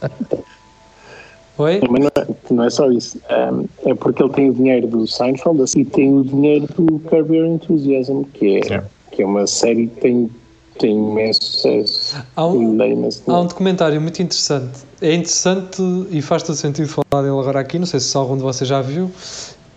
Oi? 1.59 1.81
Mas 1.91 2.01
não 2.01 2.07
é, 2.07 2.27
não 2.51 2.65
é 2.65 2.71
só 2.71 2.91
isso. 2.91 3.19
Um, 3.53 3.65
é 3.91 3.95
porque 3.95 4.23
ele 4.23 4.33
tem 4.33 4.51
o 4.51 4.55
dinheiro 4.55 4.87
do 4.87 5.07
Seinfeld 5.09 5.61
assim, 5.63 5.81
e 5.81 5.85
tem 5.85 6.15
o 6.17 6.23
dinheiro 6.23 6.67
do 6.77 6.99
Curb 7.01 7.35
Your 7.37 7.47
Enthusiasm, 7.49 8.23
que 8.33 8.59
é, 8.59 8.61
Yeah. 8.65 8.87
que 9.11 9.23
é 9.23 9.27
uma 9.27 9.45
série 9.47 9.89
que 9.89 10.01
tem, 10.01 10.31
tem 10.79 10.93
imenso 10.97 11.43
sucesso. 11.43 12.17
Há 12.37 12.47
um- 12.47 12.75
imenso 12.85 13.23
Há 13.27 13.41
um 13.41 13.47
documentário 13.47 14.01
muito 14.01 14.23
interessante. 14.23 14.79
É 15.03 15.13
interessante 15.13 15.83
e 16.11 16.23
faz 16.23 16.45
todo 16.45 16.55
sentido 16.55 16.87
falar 16.89 17.23
dele 17.23 17.39
agora 17.41 17.59
aqui. 17.59 17.77
Não 17.79 17.87
sei 17.87 17.99
se 17.99 18.17
algum 18.17 18.37
de 18.37 18.43
vocês 18.43 18.69
já 18.69 18.81
viu. 18.81 19.11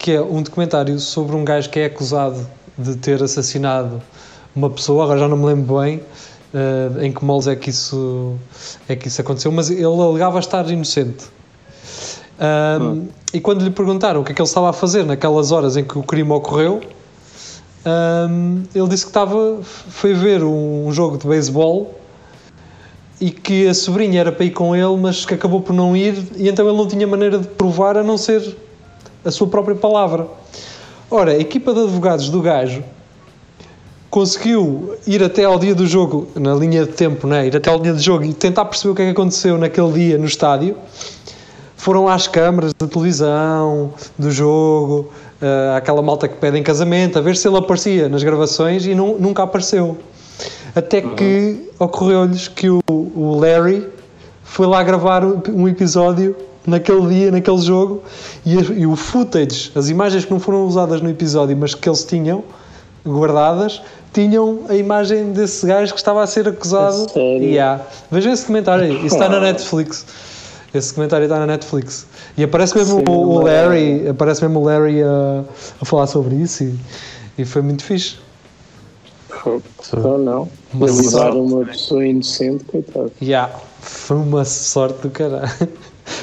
Que 0.01 0.13
é 0.13 0.21
um 0.21 0.41
documentário 0.41 0.99
sobre 0.99 1.35
um 1.35 1.45
gajo 1.45 1.69
que 1.69 1.79
é 1.79 1.85
acusado 1.85 2.47
de 2.75 2.95
ter 2.95 3.21
assassinado 3.21 4.01
uma 4.55 4.67
pessoa. 4.67 5.03
Agora 5.03 5.19
já 5.19 5.27
não 5.27 5.37
me 5.37 5.45
lembro 5.45 5.79
bem 5.79 6.01
eh, 6.55 7.05
em 7.05 7.11
que 7.11 7.23
moles 7.23 7.45
é 7.45 7.55
que, 7.55 7.69
isso, 7.69 8.35
é 8.89 8.95
que 8.95 9.07
isso 9.07 9.21
aconteceu. 9.21 9.51
Mas 9.51 9.69
ele 9.69 9.85
alegava 9.85 10.39
estar 10.39 10.67
inocente. 10.71 11.25
Ahm, 12.39 13.09
E 13.31 13.39
quando 13.39 13.63
lhe 13.63 13.69
perguntaram 13.69 14.21
o 14.21 14.23
que 14.23 14.31
é 14.31 14.35
que 14.35 14.41
ele 14.41 14.47
estava 14.47 14.71
a 14.71 14.73
fazer 14.73 15.05
naquelas 15.05 15.51
horas 15.51 15.77
em 15.77 15.83
que 15.83 15.99
o 15.99 16.01
crime 16.01 16.31
ocorreu, 16.31 16.81
ahm, 17.85 18.63
ele 18.73 18.87
disse 18.87 19.03
que 19.05 19.11
estava, 19.11 19.59
foi 19.61 20.15
ver 20.15 20.43
um 20.43 20.91
jogo 20.91 21.19
de 21.19 21.27
beisebol 21.27 21.93
e 23.21 23.29
que 23.29 23.67
a 23.67 23.73
sobrinha 23.75 24.19
era 24.19 24.31
para 24.31 24.45
ir 24.45 24.49
com 24.49 24.75
ele, 24.75 24.97
mas 24.99 25.23
que 25.27 25.35
acabou 25.35 25.61
por 25.61 25.73
não 25.73 25.95
ir, 25.95 26.15
e 26.35 26.49
então 26.49 26.67
ele 26.67 26.75
não 26.75 26.87
tinha 26.87 27.05
maneira 27.05 27.37
de 27.37 27.47
provar 27.47 27.95
a 27.95 28.01
não 28.03 28.17
ser 28.17 28.57
a 29.23 29.31
sua 29.31 29.47
própria 29.47 29.75
palavra. 29.75 30.27
Ora, 31.09 31.31
a 31.31 31.37
equipa 31.39 31.73
de 31.73 31.81
advogados 31.81 32.29
do 32.29 32.41
gajo 32.41 32.83
conseguiu 34.09 34.95
ir 35.07 35.23
até 35.23 35.43
ao 35.45 35.57
dia 35.57 35.73
do 35.73 35.87
jogo, 35.87 36.27
na 36.35 36.53
linha 36.53 36.85
de 36.85 36.91
tempo, 36.91 37.27
né? 37.27 37.47
ir 37.47 37.55
até 37.55 37.69
ao 37.69 37.79
dia 37.79 37.93
do 37.93 37.99
jogo 37.99 38.25
e 38.25 38.33
tentar 38.33 38.65
perceber 38.65 38.91
o 38.91 38.95
que 38.95 39.01
é 39.01 39.05
que 39.05 39.11
aconteceu 39.11 39.57
naquele 39.57 39.91
dia 39.93 40.17
no 40.17 40.25
estádio. 40.25 40.75
Foram 41.77 42.07
às 42.07 42.27
câmaras 42.27 42.73
da 42.77 42.87
televisão, 42.87 43.91
do 44.17 44.29
jogo, 44.29 45.09
eh, 45.41 45.73
àquela 45.75 46.01
malta 46.01 46.27
que 46.27 46.35
pedem 46.35 46.61
casamento, 46.61 47.17
a 47.17 47.21
ver 47.21 47.35
se 47.35 47.47
ele 47.47 47.57
aparecia 47.57 48.07
nas 48.07 48.21
gravações 48.21 48.85
e 48.85 48.93
nu- 48.93 49.17
nunca 49.17 49.43
apareceu. 49.43 49.97
Até 50.75 51.01
que 51.01 51.69
ocorreu-lhes 51.79 52.47
que 52.47 52.69
o, 52.69 52.81
o 52.87 53.37
Larry 53.39 53.87
foi 54.43 54.67
lá 54.67 54.83
gravar 54.83 55.23
um 55.25 55.67
episódio 55.67 56.35
naquele 56.65 57.07
dia, 57.07 57.31
naquele 57.31 57.61
jogo, 57.61 58.03
e, 58.45 58.53
e 58.53 58.85
o 58.85 58.95
footage, 58.95 59.71
as 59.75 59.89
imagens 59.89 60.25
que 60.25 60.31
não 60.31 60.39
foram 60.39 60.65
usadas 60.65 61.01
no 61.01 61.09
episódio, 61.09 61.55
mas 61.57 61.73
que 61.73 61.87
eles 61.87 62.03
tinham 62.03 62.43
guardadas, 63.05 63.81
tinham 64.13 64.61
a 64.69 64.75
imagem 64.75 65.31
desse 65.31 65.65
gajo 65.65 65.93
que 65.93 65.99
estava 65.99 66.21
a 66.21 66.27
ser 66.27 66.47
acusado. 66.47 67.05
A 67.05 67.09
sério? 67.09 67.43
Yeah. 67.43 67.83
Vejam 68.11 68.33
esse 68.33 68.45
comentário 68.45 68.83
aí, 68.83 69.05
isso 69.05 69.15
está 69.15 69.29
na 69.29 69.39
Netflix. 69.39 70.05
Esse 70.73 70.93
comentário 70.93 71.25
está 71.25 71.37
na 71.39 71.47
Netflix. 71.47 72.05
E 72.37 72.43
aparece 72.43 72.77
mesmo 72.77 72.99
Sim, 72.99 73.05
o, 73.09 73.39
o 73.39 73.47
é? 73.47 73.63
Larry, 73.63 74.07
aparece 74.07 74.41
mesmo 74.41 74.59
o 74.59 74.63
Larry 74.63 75.03
a, 75.03 75.43
a 75.81 75.85
falar 75.85 76.07
sobre 76.07 76.35
isso 76.35 76.63
e, 76.63 76.79
e 77.37 77.45
foi 77.45 77.61
muito 77.61 77.83
fixe. 77.83 78.17
Então 79.93 80.17
não. 80.17 80.47
Uma 80.73 80.85
usar 80.85 81.09
sorte. 81.09 81.37
uma 81.37 81.65
pessoa 81.65 82.05
inocente, 82.05 82.63
coitado. 82.65 83.11
Yeah. 83.21 83.53
Foi 83.81 84.17
uma 84.17 84.45
sorte 84.45 85.01
do 85.01 85.09
caralho. 85.09 85.49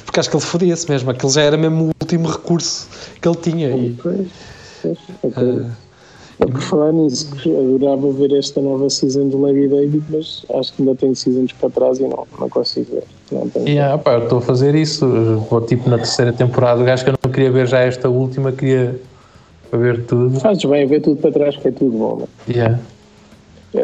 Porque 0.05 0.20
acho 0.20 0.30
que 0.30 0.36
ele 0.36 0.45
fodia-se 0.45 0.91
mesmo. 0.91 1.11
Aquele 1.11 1.32
já 1.32 1.43
era 1.43 1.57
mesmo 1.57 1.84
o 1.84 1.91
último 2.03 2.28
recurso 2.28 2.89
que 3.20 3.28
ele 3.28 3.36
tinha. 3.36 3.70
E, 3.70 3.97
Pois, 4.03 4.26
pois, 4.82 4.99
acredito. 5.24 5.70
É 6.41 6.47
por 6.47 6.61
falar 6.61 6.93
nisso, 6.93 7.34
que 7.34 7.51
adorava 7.53 8.12
ver 8.12 8.32
esta 8.39 8.61
nova 8.61 8.89
season 8.89 9.26
do 9.26 9.41
Larry 9.41 9.66
David, 9.66 10.05
mas 10.09 10.45
acho 10.55 10.72
que 10.72 10.82
ainda 10.82 10.95
tenho 10.95 11.12
seasons 11.16 11.51
para 11.53 11.68
trás 11.68 11.99
e 11.99 12.03
não, 12.03 12.28
não 12.39 12.49
consigo 12.49 12.86
ver. 12.95 13.03
Não 13.32 13.49
tenho 13.49 13.68
E, 13.68 13.76
ah, 13.80 13.99
pá, 13.99 14.12
eu 14.14 14.22
estou 14.22 14.39
a 14.39 14.43
fazer 14.43 14.76
isso, 14.76 15.05
vou 15.51 15.61
tipo 15.62 15.91
na 15.91 15.97
terceira 15.97 16.32
temporada, 16.32 16.80
o 16.80 16.84
gajo 16.84 17.03
que 17.03 17.11
eu 17.11 17.14
não 17.24 17.32
queria 17.32 17.51
ver 17.51 17.66
já 17.66 17.80
esta 17.80 18.09
última, 18.09 18.53
queria 18.53 19.01
ver 19.72 20.05
tudo. 20.05 20.39
Fazes 20.39 20.64
bem 20.64 20.86
ver 20.86 21.01
tudo 21.03 21.20
para 21.20 21.32
trás, 21.32 21.57
que 21.57 21.66
é 21.66 21.72
tudo 21.72 21.91
bom. 21.99 22.16
Não? 22.20 22.28
Yeah. 22.49 22.78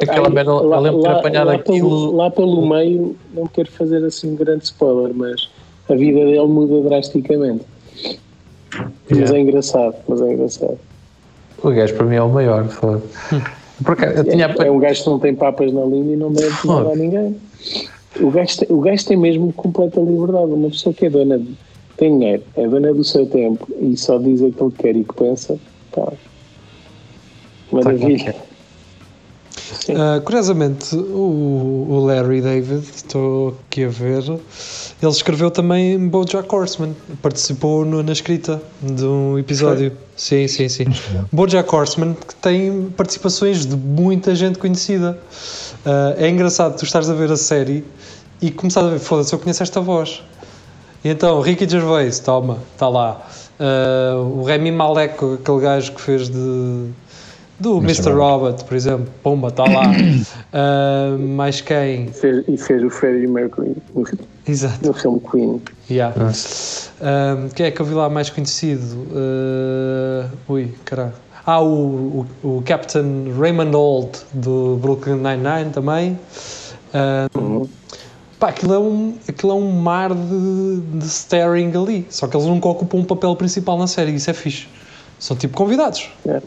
Aquela 0.00 0.30
merda, 0.30 0.52
eu 0.52 0.80
lembro 0.80 0.98
de 0.98 1.02
ter 1.08 1.10
apanhado 1.10 1.46
lá 1.48 1.54
aquilo- 1.56 1.78
Pelo, 1.78 2.16
lá 2.16 2.30
pelo 2.30 2.66
meio, 2.68 3.16
não 3.34 3.46
quero 3.48 3.70
fazer 3.72 4.04
assim 4.04 4.30
um 4.30 4.36
grande 4.36 4.62
spoiler, 4.64 5.12
mas 5.12 5.50
a 5.88 5.94
vida 5.94 6.24
dele 6.24 6.46
muda 6.46 6.88
drasticamente. 6.88 7.64
Mas 9.08 9.18
Yeah. 9.18 9.36
é 9.36 9.40
engraçado, 9.40 9.94
mas 10.08 10.20
é 10.20 10.32
engraçado. 10.32 10.78
O 11.62 11.70
gajo 11.70 11.94
para 11.94 12.06
mim 12.06 12.16
é 12.16 12.22
o 12.22 12.28
maior. 12.28 12.66
foda. 12.68 13.02
Por 13.84 13.92
acaso, 13.92 14.18
eu 14.18 14.24
tinha 14.24 14.46
É, 14.58 14.66
é 14.66 14.70
um 14.70 14.78
gajo 14.78 15.04
que 15.04 15.10
não 15.10 15.18
tem 15.18 15.34
papas 15.34 15.72
na 15.72 15.82
língua 15.84 16.12
e 16.12 16.16
não 16.16 16.32
deve 16.32 16.54
nada 16.66 16.90
a 16.92 16.96
ninguém. 16.96 17.36
O 18.20 18.30
gajo, 18.30 18.58
tem, 18.58 18.68
o 18.70 18.80
gajo 18.80 19.06
tem 19.06 19.16
mesmo 19.16 19.52
completa 19.52 20.00
liberdade. 20.00 20.52
Uma 20.52 20.70
pessoa 20.70 20.94
que 20.94 21.06
é 21.06 21.10
dona, 21.10 21.38
de, 21.38 21.54
tem 21.96 22.16
dinheiro, 22.18 22.42
é 22.56 22.66
dona 22.66 22.92
do 22.94 23.04
seu 23.04 23.26
tempo 23.26 23.66
e 23.80 23.96
só 23.96 24.18
diz 24.18 24.42
aquilo 24.42 24.70
que 24.70 24.82
quer 24.82 24.96
e 24.96 25.04
que 25.04 25.14
pensa, 25.14 25.58
pá. 25.92 26.12
Maravilha. 27.72 28.34
Ah, 29.96 30.20
curiosamente, 30.20 30.94
o, 30.96 31.86
o 31.90 32.04
Larry 32.06 32.40
David, 32.40 32.84
estou 32.94 33.56
aqui 33.68 33.84
a 33.84 33.88
ver, 33.88 34.22
ele 34.22 35.10
escreveu 35.10 35.50
também 35.50 35.98
Bojack 36.08 36.52
Horseman, 36.54 36.94
participou 37.22 37.84
no- 37.84 38.02
na 38.02 38.12
escrita 38.12 38.60
de 38.82 39.04
um 39.04 39.38
episódio. 39.38 39.92
Sim, 40.16 40.46
sim, 40.48 40.68
sim. 40.68 40.84
Bojack 41.32 41.74
Horseman 41.74 42.14
que 42.14 42.34
tem 42.36 42.88
participações 42.96 43.66
de 43.66 43.76
muita 43.76 44.34
gente 44.34 44.58
conhecida. 44.58 45.18
Ah, 45.84 46.14
é 46.16 46.28
engraçado 46.28 46.76
tu 46.78 46.84
estares 46.84 47.08
a 47.10 47.14
ver 47.14 47.30
a 47.30 47.36
série 47.36 47.84
e 48.40 48.50
começares 48.50 48.88
a 48.88 48.92
ver, 48.92 48.98
foda-se, 49.00 49.32
eu 49.34 49.38
conheço 49.38 49.62
esta 49.62 49.80
voz. 49.80 50.22
E 51.04 51.08
então, 51.08 51.40
Ricky 51.40 51.68
Gervais, 51.68 52.18
toma, 52.20 52.58
está 52.72 52.88
lá. 52.88 53.20
Ah, 53.60 54.16
o 54.18 54.42
Remy 54.42 54.70
Malek, 54.72 55.16
aquele 55.40 55.60
gajo 55.60 55.92
que 55.92 56.00
fez 56.00 56.28
de. 56.30 56.86
Do 57.58 57.78
Mr. 57.78 58.10
Robot, 58.12 58.64
por 58.64 58.74
exemplo, 58.74 59.06
Pumba, 59.22 59.48
está 59.48 59.64
lá. 59.64 59.82
Ah, 60.56 61.16
mais 61.18 61.60
quem? 61.60 62.06
Fez- 62.08 62.44
e 62.46 62.56
fez 62.56 62.82
o 62.84 62.88
Freddie 62.90 63.26
Mercury 63.26 63.74
no, 63.92 64.04
Exato. 64.46 64.86
no 64.86 64.92
filme 64.92 65.20
Queen. 65.28 65.62
Yeah. 65.90 66.14
Ah, 67.00 67.48
quem 67.56 67.66
é 67.66 67.70
que 67.72 67.80
eu 67.80 67.86
vi 67.86 67.94
lá 67.94 68.08
mais 68.08 68.30
conhecido? 68.30 69.06
Ah, 69.12 70.28
ui, 70.48 70.72
caralho. 70.84 71.12
Ah, 71.46 71.60
o, 71.60 72.24
o, 72.42 72.48
o 72.58 72.62
Captain 72.64 73.32
Raymond 73.38 73.74
Holt 73.74 74.18
do 74.32 74.76
Brooklyn 74.80 75.16
Nine-Nine 75.16 75.70
também. 75.72 76.18
Ah, 76.92 77.26
pá, 78.38 78.48
aquilo 78.50 78.74
é 78.74 78.78
um, 78.78 79.14
aquilo 79.28 79.52
é 79.52 79.56
um 79.56 79.70
mar 79.72 80.14
de, 80.14 80.80
de 81.00 81.04
staring 81.06 81.72
ali. 81.76 82.06
Só 82.10 82.28
que 82.28 82.36
eles 82.36 82.46
nunca 82.46 82.68
ocupam 82.68 82.98
um 82.98 83.04
papel 83.04 83.34
principal 83.36 83.76
na 83.76 83.86
série. 83.88 84.14
Isso 84.14 84.30
é 84.30 84.34
fixe. 84.34 84.68
São 85.18 85.36
tipo 85.36 85.56
convidados. 85.56 86.10
É, 86.26 86.40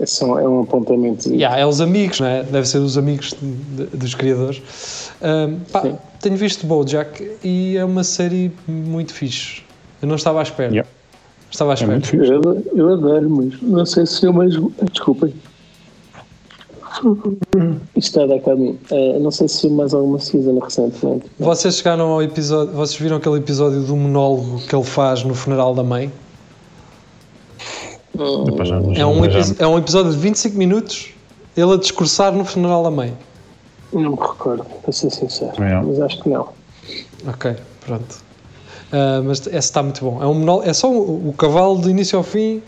é, 0.00 0.06
só, 0.06 0.38
é 0.38 0.46
um 0.48 0.60
apontamento. 0.62 1.28
Yeah, 1.32 1.58
é 1.58 1.66
os 1.66 1.80
amigos, 1.80 2.20
não 2.20 2.26
é? 2.28 2.42
Deve 2.42 2.66
ser 2.68 2.78
os 2.78 2.96
amigos 2.98 3.34
de- 3.40 3.86
de- 3.86 3.96
dos 3.96 4.14
criadores. 4.14 5.10
Ahm, 5.22 5.56
pá, 5.72 5.82
tenho 6.20 6.36
visto 6.36 6.66
Bojack 6.66 7.30
e 7.42 7.76
é 7.76 7.84
uma 7.84 8.04
série 8.04 8.52
muito 8.66 9.12
fixe. 9.14 9.62
Eu 10.02 10.08
não 10.08 10.16
estava 10.16 10.40
à 10.40 10.42
espera. 10.42 10.70
Yeah. 10.70 10.88
Estava 11.50 11.70
à 11.70 11.72
É 11.72 11.74
espera. 11.74 11.92
muito 11.92 12.08
fixe. 12.08 12.26
Eu, 12.30 12.38
adoro- 12.38 12.62
eu 12.74 12.92
adoro, 12.92 13.30
mas 13.30 13.62
não 13.62 13.86
sei 13.86 14.04
se 14.06 14.24
eu 14.26 14.32
mais. 14.32 14.52
Desculpem. 14.92 15.32
Isto 17.96 18.20
está 18.20 18.22
a 18.22 18.26
dar 18.26 18.50
a 18.50 18.56
mim. 18.56 18.78
Eh, 18.90 19.18
não 19.18 19.30
sei 19.30 19.48
se 19.48 19.68
mais 19.68 19.92
alguma 19.92 20.18
season 20.18 20.58
recentemente. 20.58 21.26
Vocês 21.38 21.76
chegaram 21.76 22.08
ao 22.08 22.22
episódio, 22.22 22.72
vocês 22.74 22.98
viram 23.00 23.16
aquele 23.16 23.36
episódio 23.36 23.80
do 23.82 23.94
monólogo 23.96 24.60
que 24.66 24.74
ele 24.74 24.84
faz 24.84 25.22
no 25.22 25.34
funeral 25.34 25.74
da 25.74 25.82
mãe? 25.82 26.10
Depois 28.16 28.70
É 28.96 29.06
um, 29.06 29.24
é 29.58 29.66
um 29.66 29.78
episódio 29.78 30.12
de 30.12 30.18
25 30.18 30.56
minutos, 30.56 31.10
ele 31.56 31.72
a 31.72 31.76
discursar 31.76 32.32
no 32.32 32.44
funeral 32.44 32.82
da 32.82 32.90
mãe. 32.90 33.14
Não 33.92 34.10
me 34.10 34.16
recordo, 34.16 34.64
para 34.82 34.92
ser 34.92 35.10
sincero. 35.10 35.52
Não. 35.58 35.84
Mas 35.84 36.00
acho 36.00 36.22
que 36.22 36.28
não. 36.28 36.48
Ok, 37.26 37.54
pronto. 37.84 38.26
Ah, 38.92 39.20
mas 39.24 39.40
esse 39.46 39.56
está 39.56 39.82
muito 39.82 40.04
bom. 40.04 40.22
É, 40.22 40.26
um 40.26 40.62
é 40.62 40.72
só 40.72 40.90
o, 40.90 41.28
o 41.28 41.32
cavalo 41.32 41.78
do 41.78 41.90
início 41.90 42.16
ao 42.16 42.24
fim 42.24 42.62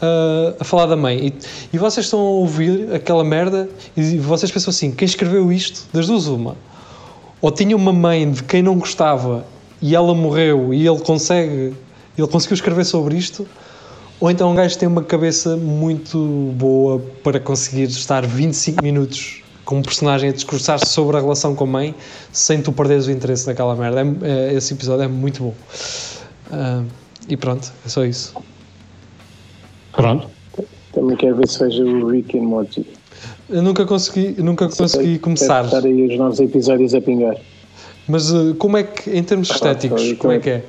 ah, 0.00 0.54
a 0.60 0.64
falar 0.64 0.86
da 0.86 0.96
mãe. 0.96 1.28
E, 1.28 1.34
e 1.74 1.78
vocês 1.78 2.06
estão 2.06 2.20
a 2.20 2.22
ouvir 2.22 2.94
aquela 2.94 3.24
merda 3.24 3.68
e 3.96 4.18
vocês 4.18 4.50
pensam 4.50 4.70
assim: 4.70 4.90
quem 4.90 5.06
escreveu 5.06 5.50
isto? 5.52 5.86
Das 5.92 6.06
duas, 6.06 6.26
uma. 6.26 6.56
Ou 7.40 7.50
tinha 7.50 7.76
uma 7.76 7.92
mãe 7.92 8.30
de 8.30 8.42
quem 8.42 8.62
não 8.62 8.78
gostava 8.78 9.44
e 9.80 9.94
ela 9.94 10.14
morreu 10.14 10.72
e 10.72 10.86
ele 10.86 10.98
consegue, 11.00 11.74
ele 12.16 12.28
conseguiu 12.28 12.54
escrever 12.54 12.84
sobre 12.84 13.16
isto, 13.16 13.46
Ou 14.20 14.30
então 14.30 14.50
um 14.50 14.54
gajo 14.54 14.78
tem 14.78 14.88
uma 14.88 15.02
cabeça 15.02 15.56
muito 15.56 16.18
boa 16.56 17.00
para 17.22 17.38
conseguir 17.38 17.82
estar 17.84 18.24
25 18.26 18.82
minutos 18.82 19.42
com 19.64 19.78
um 19.78 19.82
personagem 19.82 20.30
a 20.30 20.32
discursar 20.32 20.78
sobre 20.78 21.16
a 21.16 21.20
relação 21.20 21.54
com 21.54 21.64
a 21.64 21.66
mãe 21.66 21.94
sem 22.32 22.62
tu 22.62 22.72
perderes 22.72 23.06
o 23.06 23.10
interesse 23.10 23.46
naquela 23.46 23.74
merda. 23.76 24.00
É- 24.22 24.52
é- 24.52 24.54
esse 24.54 24.72
episódio 24.72 25.02
é 25.04 25.08
muito 25.08 25.42
bom. 25.42 25.54
Ah, 26.50 26.82
e 27.28 27.36
pronto, 27.36 27.70
é 27.84 27.88
só 27.88 28.04
isso. 28.04 28.32
Pronto. 29.92 30.28
Também 30.92 31.16
quero 31.16 31.36
ver 31.36 31.48
se 31.48 31.58
vejo 31.58 31.84
o 31.84 32.08
Rick 32.08 32.38
and 32.38 32.42
Morty. 32.44 32.86
Eu 33.50 33.62
nunca 33.62 33.84
consegui, 33.84 34.34
eu 34.38 34.44
nunca 34.44 34.68
consegui 34.68 35.18
começar. 35.18 35.62
Deve 35.64 35.76
estar 35.76 35.88
aí 35.88 36.06
os 36.06 36.18
novos 36.18 36.40
episódios 36.40 36.94
a 36.94 37.00
pingar. 37.00 37.36
Mas 38.08 38.32
ah, 38.32 38.54
como 38.58 38.76
é 38.78 38.84
que, 38.84 39.10
em 39.10 39.22
termos 39.22 39.50
estéticos, 39.50 40.00
foi- 40.02 40.16
como 40.16 40.32
é 40.32 40.38
que 40.38 40.50
é? 40.50 40.64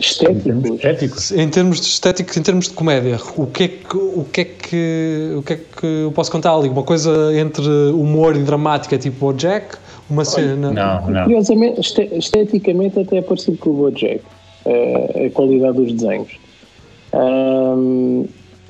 Estéticos. 0.00 0.70
Estéticos. 0.70 1.32
Em 1.32 1.48
termos 1.48 1.80
de 1.80 1.86
estéticos, 1.86 2.36
em 2.36 2.42
termos 2.42 2.68
de 2.68 2.74
comédia, 2.74 3.18
o 3.36 3.46
que 3.46 3.64
é 3.64 3.68
que, 3.68 3.96
o 3.96 4.24
que, 4.32 4.40
é 4.40 4.44
que, 4.44 5.34
o 5.36 5.42
que, 5.42 5.52
é 5.52 5.56
que 5.56 5.86
eu 5.86 6.12
posso 6.12 6.32
contar 6.32 6.54
ali? 6.54 6.68
Uma 6.68 6.82
coisa 6.82 7.10
entre 7.38 7.66
humor 7.92 8.34
e 8.34 8.40
dramática, 8.40 8.96
tipo 8.98 9.26
o 9.26 9.32
Jack? 9.32 9.76
Uma 10.08 10.24
cena. 10.24 10.72
Não, 10.72 11.10
não. 11.10 11.24
Curiosamente, 11.24 11.80
este- 11.80 12.08
esteticamente 12.16 12.98
até 12.98 13.18
é 13.18 13.22
parecido 13.22 13.58
com 13.58 13.70
o 13.70 13.74
Bojack, 13.74 14.20
eh, 14.64 15.26
a 15.26 15.30
qualidade 15.30 15.76
dos 15.76 15.92
desenhos. 15.92 16.32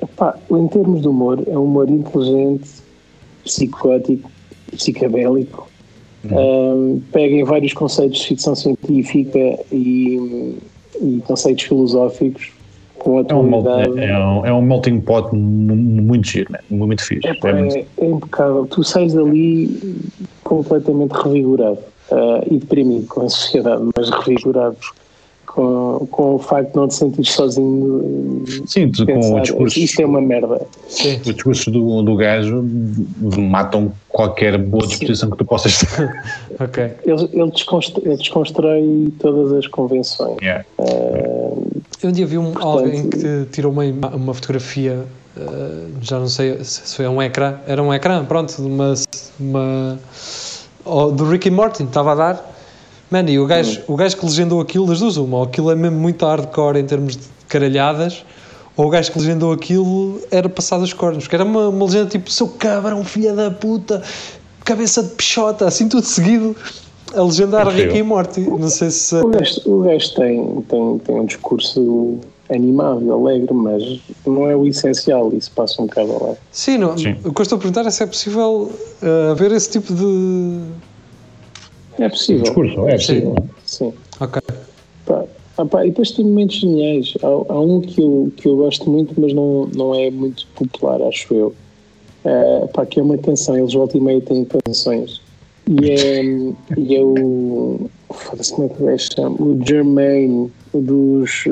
Epá, 0.01 0.35
em 0.51 0.67
termos 0.67 1.01
de 1.01 1.07
humor, 1.07 1.43
é 1.47 1.57
um 1.57 1.63
humor 1.63 1.89
inteligente, 1.89 2.69
psicótico, 3.43 4.29
psicabélico, 4.71 5.67
Ahm, 6.29 7.01
pega 7.11 7.33
em 7.35 7.43
vários 7.43 7.73
conceitos 7.73 8.19
de 8.19 8.27
ficção 8.27 8.53
científica 8.55 9.39
e, 9.71 10.55
e 11.01 11.21
conceitos 11.25 11.63
filosóficos 11.65 12.51
com 12.99 13.19
É 13.27 13.33
um, 13.33 13.43
mel- 13.43 13.59
atualidade. 13.61 13.99
é, 13.99 14.17
um, 14.17 14.45
é 14.45 14.53
um 14.53 14.61
melting 14.61 14.99
pot 15.01 15.33
mu- 15.35 15.75
muito 15.75 16.27
giro, 16.27 16.51
né? 16.51 16.59
muito 16.69 17.03
fixe. 17.03 17.27
É, 17.27 17.37
É 17.47 17.53
muito- 17.53 17.75
é, 17.77 17.85
é 17.99 18.05
impecável. 18.05 18.67
Tu 18.67 18.83
sais 18.83 19.13
dali 19.13 19.95
completamente 20.43 21.11
revigorado 21.13 21.79
ah, 22.11 22.43
e 22.49 22.57
deprimido 22.57 23.07
com 23.07 23.21
a 23.25 23.29
sociedade, 23.29 23.81
mas 23.97 24.09
revigorado 24.09 24.77
com, 25.53 26.07
com 26.09 26.35
o 26.35 26.39
facto 26.39 26.71
de 26.71 26.75
não 26.75 26.87
te 26.87 26.95
sentir 26.95 27.25
sozinho. 27.25 28.43
Sim, 28.65 28.89
tu, 28.89 29.05
com 29.05 29.13
pensar, 29.13 29.35
o 29.35 29.41
discurso, 29.41 29.79
Isto 29.79 30.01
é 30.01 30.05
uma 30.05 30.21
merda. 30.21 30.61
Sim. 30.87 31.17
os 31.17 31.33
discursos 31.33 31.67
do, 31.67 32.01
do 32.01 32.15
gajo 32.15 32.63
matam 33.37 33.91
qualquer 34.09 34.57
boa 34.57 34.85
disposição 34.87 35.29
que 35.29 35.37
tu 35.37 35.45
possas 35.45 35.79
ter. 35.79 36.11
Ok. 36.59 36.83
Ele, 37.05 37.29
ele, 37.33 37.51
desconstrói, 37.51 38.05
ele 38.05 38.17
desconstrói 38.17 39.13
todas 39.19 39.51
as 39.53 39.67
convenções. 39.67 40.37
Yeah. 40.41 40.63
Eu 40.77 42.09
um 42.09 42.11
dia 42.11 42.25
vi 42.25 42.37
um, 42.37 42.51
Portanto- 42.51 42.67
alguém 42.67 43.09
que 43.09 43.47
tirou 43.51 43.71
uma, 43.71 43.83
uma 43.83 44.33
fotografia, 44.33 45.05
eh, 45.35 45.41
já 46.01 46.19
não 46.19 46.27
sei 46.27 46.63
se 46.63 46.95
foi 46.95 47.07
um 47.07 47.19
ecrã, 47.21 47.55
era 47.65 47.81
um 47.81 47.91
ecrã, 47.91 48.23
pronto, 48.25 48.55
de 48.55 48.67
uma, 48.67 48.93
uma 49.39 49.99
oh, 50.85 51.09
do 51.09 51.27
Ricky 51.27 51.49
Martin, 51.49 51.85
estava 51.85 52.11
a 52.11 52.15
dar. 52.15 52.51
Mano, 53.11 53.29
e 53.29 53.37
o 53.37 53.45
gajo, 53.45 53.81
o 53.87 53.95
gajo 53.97 54.15
que 54.15 54.25
legendou 54.25 54.61
aquilo, 54.61 54.87
das 54.87 54.99
duas, 54.99 55.17
uma, 55.17 55.37
ou 55.39 55.43
aquilo 55.43 55.69
é 55.69 55.75
mesmo 55.75 55.99
muito 55.99 56.25
hardcore 56.25 56.79
em 56.79 56.85
termos 56.85 57.17
de 57.17 57.23
caralhadas, 57.49 58.23
ou 58.77 58.87
o 58.87 58.89
gajo 58.89 59.11
que 59.11 59.19
legendou 59.19 59.51
aquilo 59.51 60.21
era 60.31 60.47
passado 60.47 60.81
os 60.81 60.93
cornos, 60.93 61.27
que 61.27 61.35
era 61.35 61.43
uma, 61.43 61.67
uma 61.67 61.85
legenda 61.85 62.09
tipo, 62.09 62.31
seu 62.31 62.47
cabrão, 62.47 63.03
filha 63.03 63.33
da 63.33 63.51
puta, 63.51 64.01
cabeça 64.63 65.03
de 65.03 65.09
pichota, 65.09 65.67
assim 65.67 65.89
tudo 65.89 66.05
seguido, 66.05 66.55
a 67.13 67.21
legendar 67.21 67.67
Incrível. 67.67 67.85
Ricky 67.87 67.97
e 67.99 68.03
Morty. 68.03 68.41
Não 68.41 68.69
sei 68.69 68.89
se. 68.89 69.15
O 69.17 69.27
gajo, 69.27 69.61
o 69.65 69.79
gajo 69.81 70.13
tem, 70.15 70.61
tem, 70.69 70.97
tem 70.99 71.15
um 71.19 71.25
discurso 71.25 72.17
animável, 72.49 73.13
alegre, 73.13 73.53
mas 73.53 73.99
não 74.25 74.49
é 74.49 74.55
o 74.55 74.65
essencial. 74.65 75.33
Isso 75.33 75.51
passa 75.51 75.81
um 75.81 75.85
bocado 75.85 76.11
ao 76.13 76.27
lado. 76.27 76.37
Sim, 76.49 76.77
não, 76.77 76.97
Sim. 76.97 77.17
o 77.25 77.33
que 77.33 77.41
eu 77.41 77.43
estou 77.43 77.57
a 77.57 77.59
perguntar 77.59 77.85
é 77.85 77.91
se 77.91 78.03
é 78.03 78.05
possível 78.05 78.71
eh, 79.01 79.31
haver 79.31 79.51
esse 79.51 79.69
tipo 79.69 79.93
de. 79.93 80.59
É 81.99 82.09
possível. 82.09 82.43
Discurso, 82.43 82.87
é 82.87 82.93
possível. 82.93 83.35
Sim. 83.65 83.93
Ok. 84.19 84.41
Pá, 85.05 85.23
ah 85.57 85.65
pá, 85.65 85.85
e 85.85 85.89
depois 85.89 86.11
tem 86.11 86.25
momentos 86.25 86.55
geniais. 86.57 87.13
Há, 87.21 87.27
há 87.27 87.59
um 87.59 87.81
que 87.81 88.01
eu, 88.01 88.31
que 88.37 88.47
eu 88.47 88.57
gosto 88.57 88.89
muito, 88.89 89.13
mas 89.19 89.33
não, 89.33 89.67
não 89.75 89.93
é 89.95 90.09
muito 90.09 90.47
popular, 90.55 91.01
acho 91.03 91.33
eu. 91.33 91.53
Ah, 92.25 92.67
pá, 92.73 92.85
que 92.85 92.99
é 92.99 93.03
uma 93.03 93.17
canção, 93.17 93.57
eles 93.57 93.73
voltam 93.73 93.99
e 93.99 94.03
meia 94.03 94.21
têm 94.21 94.45
canções. 94.45 95.21
E 95.69 95.91
é, 95.91 96.23
e 96.77 96.95
é 96.95 97.01
o. 97.03 97.89
Foda-se, 98.11 98.53
como 98.53 98.67
é 98.67 98.73
que 98.73 98.83
gajo 98.83 99.07
chama? 99.15 99.35
O 99.39 99.59
Jermaine 99.65 100.51
dos. 100.73 101.43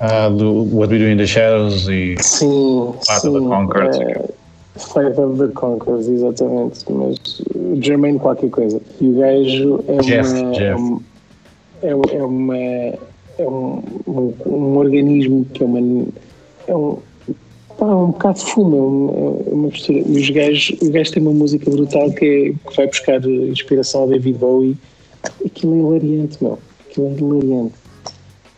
ah, 0.00 0.24
Ah, 0.24 0.28
do 0.28 0.64
What 0.76 0.92
We 0.92 0.98
Do 0.98 1.08
in 1.08 1.16
the 1.16 1.26
Shadows 1.26 1.88
e 1.88 2.16
sim, 2.20 2.92
Fight 3.06 3.26
of 3.26 3.32
the 3.32 3.40
sim. 3.40 3.48
Conchords. 3.48 3.98
Of 4.76 5.38
the 5.38 5.48
Conquerors, 5.54 6.08
exatamente. 6.08 6.84
Mas 6.90 7.40
o 7.54 7.80
Jermaine 7.82 8.18
qualquer 8.18 8.50
coisa. 8.50 8.80
E 9.00 9.08
o 9.08 9.12
gajo 9.18 9.84
é 9.88 9.96
Jeff, 9.98 10.30
uma. 10.34 10.52
Jeff. 10.52 10.62
É, 10.62 10.76
um- 10.76 11.00
é, 11.82 11.94
um- 11.94 12.02
é 12.12 12.22
uma. 12.24 12.56
É 13.38 13.46
um, 13.46 13.82
um, 14.06 14.32
um 14.46 14.76
organismo 14.78 15.44
que 15.52 15.62
é 15.62 15.66
uma. 15.66 16.06
É 16.66 16.74
um. 16.76 16.98
Pá, 17.78 17.94
um 17.94 18.06
bocado 18.06 18.38
de 18.38 18.44
fumo, 18.46 18.76
é 18.76 18.80
uma, 18.80 19.50
é 19.50 19.52
uma 19.54 19.68
mistura. 19.68 19.98
E 19.98 20.18
os 20.18 20.30
gajos, 20.30 20.76
o 20.80 20.90
gajo 20.90 21.12
tem 21.12 21.22
uma 21.22 21.32
música 21.32 21.70
brutal 21.70 22.10
que, 22.12 22.24
é, 22.24 22.70
que 22.70 22.76
vai 22.76 22.86
buscar 22.86 23.22
inspiração 23.26 24.02
ao 24.02 24.08
David 24.08 24.38
Bowie. 24.38 24.76
Aquilo 25.44 25.74
é 25.74 25.78
hilariante, 25.98 26.38
meu. 26.42 26.58
Aquilo 26.88 27.06
é 27.08 27.10
hilariante. 27.18 27.74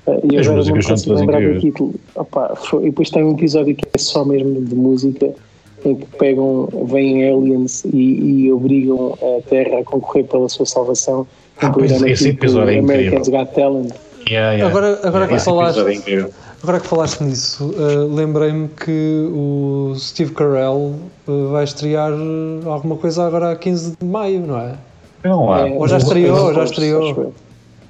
Ah, 0.07 0.19
E 0.23 0.39
agora 0.39 0.65
não 0.65 0.73
consigo 0.81 1.15
lembrar 1.17 1.41
do 1.43 1.59
título. 1.61 1.95
Opa, 2.15 2.55
foi- 2.55 2.83
e 2.83 2.91
depois 2.91 3.11
tem 3.11 3.25
um 3.25 3.33
episódio 3.33 3.75
que 3.75 3.85
é 3.93 3.99
só 3.99 4.25
mesmo 4.25 4.61
de 4.65 4.75
música, 4.77 5.35
que 5.83 5.95
pegam, 6.19 6.69
vêm 6.87 7.29
aliens 7.31 7.85
e, 7.85 7.99
e 8.45 8.53
obrigam 8.53 9.15
a 9.21 9.43
Terra 9.49 9.81
a 9.81 9.85
concorrer 9.85 10.25
pela 10.25 10.49
sua 10.49 10.67
salvação. 10.67 11.27
Ah, 11.61 11.71
pois, 11.71 11.91
programa 11.91 12.11
esse 12.11 12.29
episódio 12.29 12.75
é 12.75 12.79
Americans 12.79 13.29
incrível. 13.29 13.45
Got 13.47 13.55
Talent. 13.55 13.93
Yeah, 14.29 14.53
yeah. 14.53 14.67
Agora- 14.67 15.01
agora 15.05 15.27
que 15.29 15.35
Esse 15.35 15.45
falaste- 15.45 15.81
é. 16.13 16.29
Agora 16.63 16.81
que 16.81 16.87
falaste 16.89 17.21
nisso, 17.23 17.73
eh, 17.79 18.15
lembrei-me 18.15 18.67
que 18.69 19.29
o 19.33 19.95
Steve 19.97 20.33
Carell 20.33 20.95
eh, 21.29 21.31
vai 21.53 21.63
estrear 21.65 22.11
eh, 22.13 22.69
alguma 22.69 22.97
coisa 22.97 23.25
agora 23.27 23.53
a 23.53 23.57
15 23.57 23.95
de 23.99 24.05
maio, 24.05 24.41
não 24.41 24.59
é? 24.59 24.75
Vejam 25.23 25.47
lá. 25.47 25.69
É, 25.69 25.73
Ou 25.73 25.87
já 25.87 25.99
estreou, 25.99 26.53
já 26.53 26.65
estreou. 26.65 27.09
eu. 27.17 27.33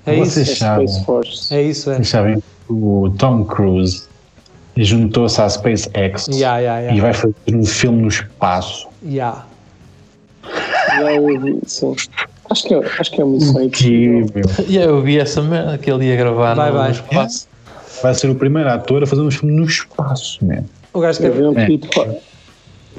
É 0.06 0.16
Vocês 0.16 0.48
isso. 0.48 0.64
É 0.64 0.66
sabem. 0.66 0.86
É 1.50 1.62
isso, 1.62 1.90
é. 1.90 1.94
Vocês 1.96 2.08
sabem, 2.08 2.42
o 2.68 3.10
Tom 3.18 3.44
Cruise 3.44 4.02
juntou-se 4.84 5.40
à 5.40 5.48
SpaceX 5.48 6.28
Ya, 6.28 6.58
ya, 6.58 6.92
e 6.92 6.96
ya. 6.96 7.02
vai 7.02 7.12
fazer 7.14 7.34
um 7.52 7.64
filme 7.64 8.02
no 8.02 8.08
espaço. 8.08 8.88
Ya. 9.04 9.44
Já 10.96 11.12
ouvi, 11.20 11.58
sim. 11.66 11.94
Acho 12.50 12.64
que, 12.66 12.74
é, 12.74 12.78
acho 12.98 13.10
que 13.10 13.20
é 13.20 13.24
uma 13.24 13.34
missão 13.36 13.62
impossível. 13.62 14.18
Incrível. 14.20 14.50
E 14.68 14.76
eu 14.76 15.02
vi 15.02 15.18
essa 15.18 15.42
merda 15.42 15.76
que 15.78 15.90
ele 15.90 16.06
ia 16.06 16.16
gravar 16.16 16.54
Vai, 16.54 16.70
no, 16.70 16.76
vai. 16.78 16.88
no 16.88 16.94
espaço. 16.94 17.48
Vai 18.02 18.14
ser 18.14 18.30
o 18.30 18.34
primeiro 18.34 18.68
ator 18.70 19.02
a 19.02 19.06
fazer 19.06 19.22
um 19.22 19.30
filme 19.30 19.54
no 19.54 19.64
espaço, 19.66 20.38
man. 20.44 20.64
O 20.94 21.00
gajo 21.00 21.22
Eu 21.22 21.32
quer. 21.32 21.38
vi 21.38 21.44
um 21.44 21.58
É. 21.58 21.66
tweet, 21.66 21.88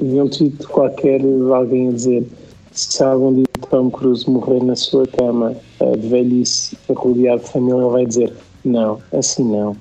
vi 0.00 0.20
um 0.20 0.28
tweet 0.28 0.66
qualquer 0.68 1.20
de 1.20 1.52
alguém 1.52 1.88
a 1.88 1.92
dizer 1.92 2.26
se 2.72 3.02
algum 3.02 3.34
dia 3.34 3.44
Tom 3.68 3.90
Cruise 3.90 4.28
morrer 4.30 4.62
na 4.62 4.76
sua 4.76 5.06
cama 5.08 5.54
eh, 5.80 5.96
de 5.96 6.08
velhice, 6.08 6.78
rodeado 6.88 7.42
de 7.42 7.48
família, 7.50 7.80
ele 7.80 7.90
vai 7.90 8.06
dizer 8.06 8.32
não, 8.64 9.00
assim 9.12 9.42
não. 9.44 9.76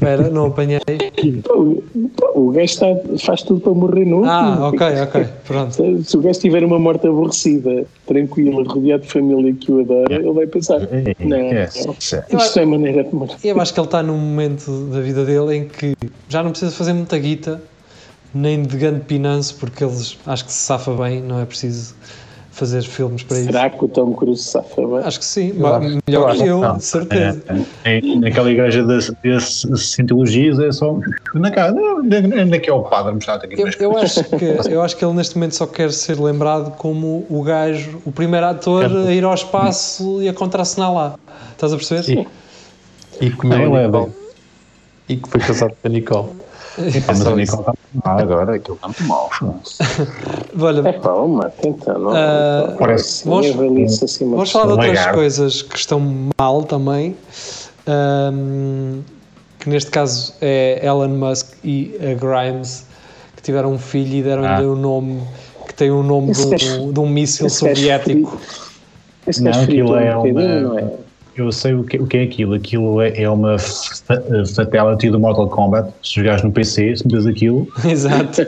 Espera, 0.00 0.30
não 0.30 0.46
apanhei. 0.46 0.80
Pô, 1.44 1.58
o- 1.60 2.10
pô, 2.16 2.40
o 2.40 2.50
gajo 2.52 2.64
está, 2.64 2.86
faz 3.18 3.42
tudo 3.42 3.60
para 3.60 3.74
morrer 3.74 4.06
no 4.06 4.24
Ah, 4.24 4.68
ok, 4.68 4.80
ok. 5.02 5.26
Pronto. 5.46 6.02
Se 6.04 6.16
o 6.16 6.20
gajo 6.22 6.40
tiver 6.40 6.64
uma 6.64 6.78
morte 6.78 7.06
aborrecida, 7.06 7.84
tranquila, 8.06 8.64
rodeado 8.66 9.02
de 9.02 9.08
família 9.10 9.52
que 9.52 9.70
o 9.70 9.80
adora, 9.80 10.14
ele 10.14 10.32
vai 10.32 10.46
pensar: 10.46 10.80
não, 10.80 11.36
Yes. 11.36 11.84
não, 11.84 11.92
Yes. 11.92 12.24
isto 12.46 12.58
é 12.60 12.64
maneira 12.64 13.04
de 13.04 13.14
morrer. 13.14 13.36
Eu 13.44 13.60
acho 13.60 13.74
que 13.74 13.80
ele 13.80 13.86
está 13.86 14.02
num 14.02 14.16
momento 14.16 14.70
da 14.90 15.00
vida 15.00 15.22
dele 15.26 15.54
em 15.56 15.68
que 15.68 15.94
já 16.30 16.42
não 16.42 16.50
precisa 16.50 16.72
fazer 16.72 16.94
muita 16.94 17.18
guita, 17.18 17.60
nem 18.32 18.62
de 18.62 18.76
grande 18.78 19.00
pinance, 19.00 19.52
porque 19.52 19.84
eles 19.84 20.16
acho 20.24 20.46
que 20.46 20.52
se 20.52 20.60
safa 20.60 20.92
bem, 20.94 21.20
não 21.20 21.38
é 21.40 21.44
preciso 21.44 21.94
fazer 22.60 22.82
filmes 22.82 23.22
para 23.22 23.38
isso. 23.38 23.46
Será 23.46 23.70
que 23.70 23.82
o 23.82 23.88
Tom 23.88 24.12
Cruise 24.12 24.42
safa 24.42 24.86
bem? 24.86 24.98
Acho 24.98 25.18
que 25.18 25.24
sim, 25.24 25.54
Eu 25.58 25.66
acho- 25.66 25.98
melhor 26.06 26.36
que 26.36 26.42
eu, 26.46 26.60
não. 26.60 26.76
de 26.76 26.84
certeza. 26.84 27.42
É, 27.84 27.96
é, 27.96 28.00
naquela 28.16 28.50
igreja 28.50 28.84
das, 28.84 29.10
cientologias 29.76 30.58
é 30.58 30.70
só 30.70 30.98
na 31.34 31.50
casa, 31.50 31.74
onde 31.80 32.54
é 32.56 32.58
que 32.58 32.68
é 32.68 32.72
o 32.72 32.82
padre 32.82 33.14
mostrar 33.14 33.36
aqui 33.36 33.58
Eu, 33.58 33.66
eu 33.80 33.96
acho 33.98 34.24
que, 34.24 34.44
eu 34.70 34.82
acho 34.82 34.94
que 34.94 35.02
ele 35.04 35.14
neste 35.14 35.36
momento 35.36 35.56
só 35.56 35.66
quer 35.66 35.90
ser 35.90 36.20
lembrado 36.20 36.76
como 36.76 37.24
o 37.30 37.42
gajo, 37.42 38.02
o 38.04 38.12
primeiro 38.12 38.44
ator 38.44 38.84
a 38.84 39.10
ir 39.12 39.24
ao 39.24 39.32
espaço 39.32 40.22
e 40.22 40.28
a 40.28 40.34
contracenar 40.34 40.92
lá. 40.92 41.14
Estás 41.52 41.72
a 41.72 41.76
perceber? 41.76 42.26
E, 43.20 43.26
e 43.26 43.34
Não, 43.42 43.56
a 43.56 43.62
ele 43.62 43.74
é 43.76 43.86
Nicole. 43.86 44.12
E 45.08 45.16
que 45.16 45.28
foi 45.30 45.40
casado 45.40 45.72
com 45.80 45.88
a 45.88 45.90
Nicole. 45.90 46.28
Epá, 46.88 47.06
mas 47.08 47.18
só 47.18 47.32
o. 47.32 47.36
Nicole 47.36 47.60
está 47.60 47.72
mal 48.04 48.18
agora, 48.18 48.54
aquilo 48.56 48.76
está 48.76 48.88
muito 48.88 49.04
mal. 49.04 49.30
Olha, 50.60 50.88
É 50.88 50.92
pá, 50.92 51.12
uma, 51.12 51.52
então, 51.64 51.98
não. 51.98 52.12
Não, 52.12 52.76
parece- 52.76 53.28
vamos- 53.28 54.02
acima 54.02 54.30
Vamos 54.36 54.50
falar 54.52 54.64
de 54.66 54.70
Um 54.70 54.74
outras 54.76 54.96
lagarto. 54.96 55.14
coisas 55.18 55.62
que 55.62 55.76
estão 55.76 56.30
mal 56.38 56.62
também. 56.64 57.16
ahm, 57.86 59.00
que 59.58 59.68
neste 59.68 59.90
caso 59.90 60.34
é 60.40 60.80
Elon 60.86 61.08
Musk 61.08 61.52
e 61.64 61.94
a 62.00 62.14
Grimes, 62.14 62.86
que 63.36 63.42
tiveram 63.42 63.72
um 63.72 63.78
filho 63.78 64.14
e 64.16 64.22
deram-lhe 64.22 64.48
Ah. 64.48 64.60
o 64.62 64.76
nome 64.76 65.20
que 65.66 65.74
tem 65.74 65.90
o 65.90 66.02
nome 66.02 66.32
de 66.32 66.40
um, 66.78 66.92
de 66.92 67.00
um 67.00 67.08
míssil 67.08 67.48
soviético. 67.50 68.40
Esse 69.26 69.42
Não, 69.42 69.50
aquilo 69.52 69.96
é 69.96 70.16
um 70.16 70.22
bocadinho, 70.22 70.40
uma- 70.46 70.60
não 70.60 70.78
é? 70.78 70.84
Eu 71.40 71.52
sei 71.52 71.74
o 71.74 71.82
que, 71.84 71.96
o 71.98 72.06
que 72.06 72.18
é 72.18 72.22
aquilo. 72.22 72.54
Aquilo 72.54 73.00
é, 73.00 73.22
é 73.22 73.28
uma 73.30 73.58
fa- 73.58 74.22
fatality 74.54 75.10
do 75.10 75.18
Mortal 75.18 75.48
Kombat. 75.48 75.90
Se 76.02 76.16
jogares 76.16 76.42
no 76.42 76.52
PC, 76.52 76.96
se 76.96 77.06
metes 77.06 77.26
aquilo, 77.26 77.66
Exato. 77.84 78.42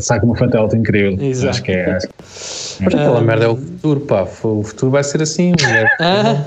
saca 0.00 0.24
uma 0.24 0.36
fatality 0.36 0.76
incrível. 0.76 1.18
Exato. 1.22 1.50
Acho 1.50 1.62
que 1.62 1.72
é. 1.72 1.98
Mas 2.80 2.94
aquela 2.94 3.20
merda 3.20 3.44
é 3.44 3.48
o 3.48 3.56
futuro, 3.56 4.00
pá. 4.00 4.26
O 4.42 4.62
futuro 4.62 4.90
vai 4.92 5.04
ser 5.04 5.20
assim. 5.22 5.52
Ah, 6.00 6.44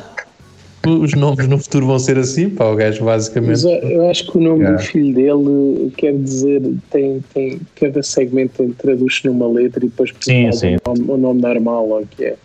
Os 0.85 1.13
nomes 1.13 1.47
no 1.47 1.57
futuro 1.59 1.85
vão 1.85 1.99
ser 1.99 2.17
assim, 2.17 2.49
pá. 2.49 2.65
O 2.65 2.75
gajo 2.75 3.03
Mas 3.05 3.23
basicamente. 3.25 3.63
eu, 3.65 3.89
eu 3.89 4.09
acho 4.09 4.31
que 4.31 4.38
o 4.38 4.41
nome 4.41 4.59
Yeah. 4.61 4.77
do 4.77 4.83
filho 4.83 5.13
dele 5.13 5.91
quer 5.97 6.13
dizer, 6.17 6.61
tem, 6.89 7.23
tem, 7.33 7.59
cada 7.79 8.01
segmento 8.01 8.53
tem, 8.57 8.69
traduz 8.71 9.21
numa 9.23 9.47
letra 9.47 9.85
e 9.85 9.89
depois 9.89 10.11
Sim, 10.21 10.51
sim. 10.51 10.77
O, 10.88 10.89
nome, 10.89 11.11
o 11.11 11.17
nome 11.17 11.41
normal 11.41 11.88
ou 11.89 12.01
o 12.01 12.07
que 12.07 12.25
é. 12.25 12.35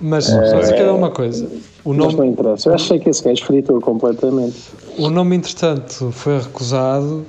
Mas 0.00 0.32
mas 0.32 0.70
é 0.70 0.90
uma 0.90 1.10
coisa. 1.10 1.46
O 1.84 1.90
Mas 1.90 1.98
nome, 1.98 2.14
não 2.16 2.24
interessa. 2.26 2.68
Eu 2.68 2.74
achei 2.74 2.98
que 2.98 3.08
esse 3.08 3.22
gajo 3.24 3.44
fritou 3.44 3.80
completamente. 3.80 4.56
o 4.98 5.08
nome, 5.08 5.36
entretanto, 5.36 6.10
foi 6.12 6.38
recusado. 6.38 7.24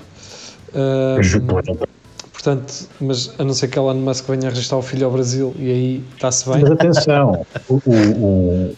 portanto, 2.33 2.89
mas 2.99 3.33
a 3.37 3.43
não 3.43 3.53
ser 3.53 3.67
que 3.67 3.77
Elon 3.77 3.95
Musk 3.95 4.27
venha 4.27 4.49
registrar 4.49 4.77
o 4.77 4.81
filho 4.81 5.05
ao 5.05 5.11
Brasil 5.11 5.53
e 5.57 5.71
aí 5.71 6.03
está-se 6.15 6.49
bem. 6.49 6.61
Mas 6.61 6.71
atenção, 6.71 7.45
o, 7.69 7.75
o 7.75 8.75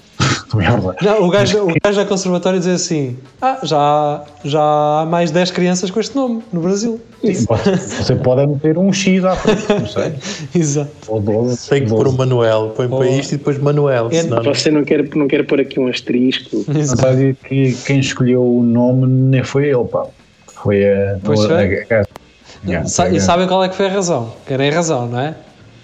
merda. 0.58 0.96
Não, 1.02 1.24
o 1.24 1.30
gajo, 1.30 1.64
o 1.70 1.74
gajo 1.84 1.98
da 1.98 2.06
conservatória 2.06 2.60
diz 2.60 2.68
assim: 2.68 3.18
Ah, 3.42 3.60
já, 3.64 4.24
já 4.44 4.62
há 4.62 5.06
mais 5.10 5.32
10 5.32 5.52
crianças 5.52 5.90
com 5.92 6.00
este 6.00 6.16
nome 6.16 6.44
no 6.52 6.62
Brasil. 6.62 7.00
Sim, 7.24 7.46
pode- 7.46 7.78
Você 7.80 8.16
pode 8.16 8.48
meter 8.48 8.78
um 8.78 8.92
X 8.94 9.24
à 9.26 9.36
frente, 9.36 9.66
não 9.70 9.88
sei. 9.88 10.14
Exato. 10.62 10.92
Ou 11.08 11.20
12. 11.22 11.70
Tem 11.70 11.84
que 11.84 11.90
pôr 11.90 12.02
o 12.02 12.04
12. 12.12 12.18
Manuel. 12.18 12.74
Põe 12.76 12.88
para 12.90 13.08
isto 13.10 13.34
e 13.34 13.38
depois 13.38 13.58
Manuel. 13.58 14.10
É- 14.12 14.22
senão- 14.22 14.44
Você 14.44 14.70
não 14.72 14.84
quer, 14.84 15.04
não 15.16 15.28
quer 15.28 15.46
pôr 15.46 15.60
aqui 15.62 15.80
um 15.80 15.88
asterisco. 15.88 16.66
Exato. 16.78 17.02
sabe 17.02 17.38
que 17.48 17.74
quem 17.86 18.00
escolheu 18.00 18.44
o 18.44 18.62
nome 18.64 19.08
nem 19.08 19.44
foi 19.44 19.70
ele, 19.70 19.84
pá. 19.86 20.06
Foi 20.62 20.84
a. 20.86 21.18
Pois 21.24 21.40
a- 21.50 21.56
a- 21.60 22.02
a- 22.02 22.06
Yeah, 22.66 22.88
Sa- 22.88 23.08
foi 23.08 23.18
e 23.18 23.20
sabem 23.20 23.46
qual 23.46 23.62
é 23.64 23.68
que 23.68 23.76
foi 23.76 23.88
a 23.88 23.90
razão? 23.90 24.32
Querem 24.48 24.70
a 24.70 24.74
razão, 24.74 25.06
não 25.08 25.20
é? 25.20 25.36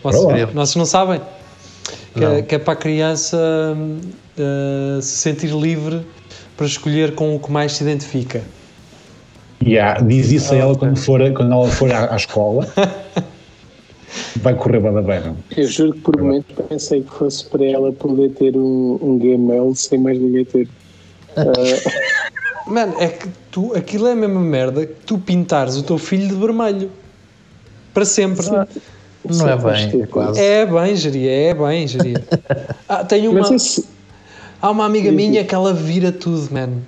Vocês, 0.01 0.49
vocês 0.53 0.75
não 0.77 0.85
sabem? 0.85 1.19
Que, 2.13 2.23
é, 2.23 2.27
Não. 2.29 2.41
que 2.41 2.55
é 2.55 2.57
para 2.57 2.71
a 2.73 2.75
criança 2.77 3.37
hum, 3.75 3.99
uh, 4.41 5.01
se 5.01 5.17
sentir 5.17 5.51
livre 5.51 6.05
para 6.55 6.65
escolher 6.65 7.15
com 7.15 7.35
o 7.35 7.39
que 7.39 7.51
mais 7.51 7.73
se 7.73 7.83
identifica. 7.83 8.41
Yeah, 9.63 10.01
diz 10.01 10.31
isso 10.31 10.53
a 10.53 10.57
ela 10.57 10.75
quando, 10.75 10.97
for, 10.97 11.19
quando 11.33 11.51
ela 11.51 11.67
for 11.67 11.91
à, 11.91 12.13
à 12.13 12.15
escola. 12.15 12.67
Vai 14.37 14.55
correr 14.55 14.79
bada 14.79 15.01
bem. 15.01 15.35
Eu 15.55 15.67
juro 15.67 15.93
que 15.93 15.99
por 15.99 16.17
momentos 16.17 16.55
pensei 16.67 17.03
que 17.03 17.11
fosse 17.11 17.45
para 17.45 17.65
ela 17.65 17.91
poder 17.91 18.31
ter 18.31 18.55
um, 18.55 18.97
um 19.01 19.19
Gmail 19.19 19.75
sem 19.75 19.99
mais 19.99 20.19
ninguém 20.19 20.45
ter. 20.45 20.67
Mano, 22.65 22.95
é 22.99 23.07
que 23.07 23.27
tu, 23.51 23.73
aquilo 23.75 24.07
é 24.07 24.11
a 24.13 24.15
mesma 24.15 24.39
merda 24.39 24.85
que 24.85 25.05
tu 25.05 25.17
pintares 25.17 25.75
o 25.75 25.83
teu 25.83 25.97
filho 25.97 26.27
de 26.27 26.35
vermelho. 26.35 26.89
Para 27.93 28.05
sempre. 28.05 28.47
Não 28.47 29.49
é 29.49 29.57
bem, 29.57 30.01
é 30.01 30.05
quase. 30.05 30.39
É 30.39 30.65
bem, 30.65 30.95
geria, 30.95 31.31
é 31.31 31.53
bem, 31.53 31.87
geria. 31.87 32.23
Ah, 32.87 33.03
tenho 33.03 33.29
uma, 33.29 33.41
Mas 33.41 33.51
esse, 33.51 33.85
há 34.61 34.69
uma 34.69 34.85
amiga 34.85 35.11
minha 35.11 35.43
que 35.43 35.55
ela 35.55 35.73
vira 35.73 36.11
tudo, 36.11 36.53
mano. 36.53 36.85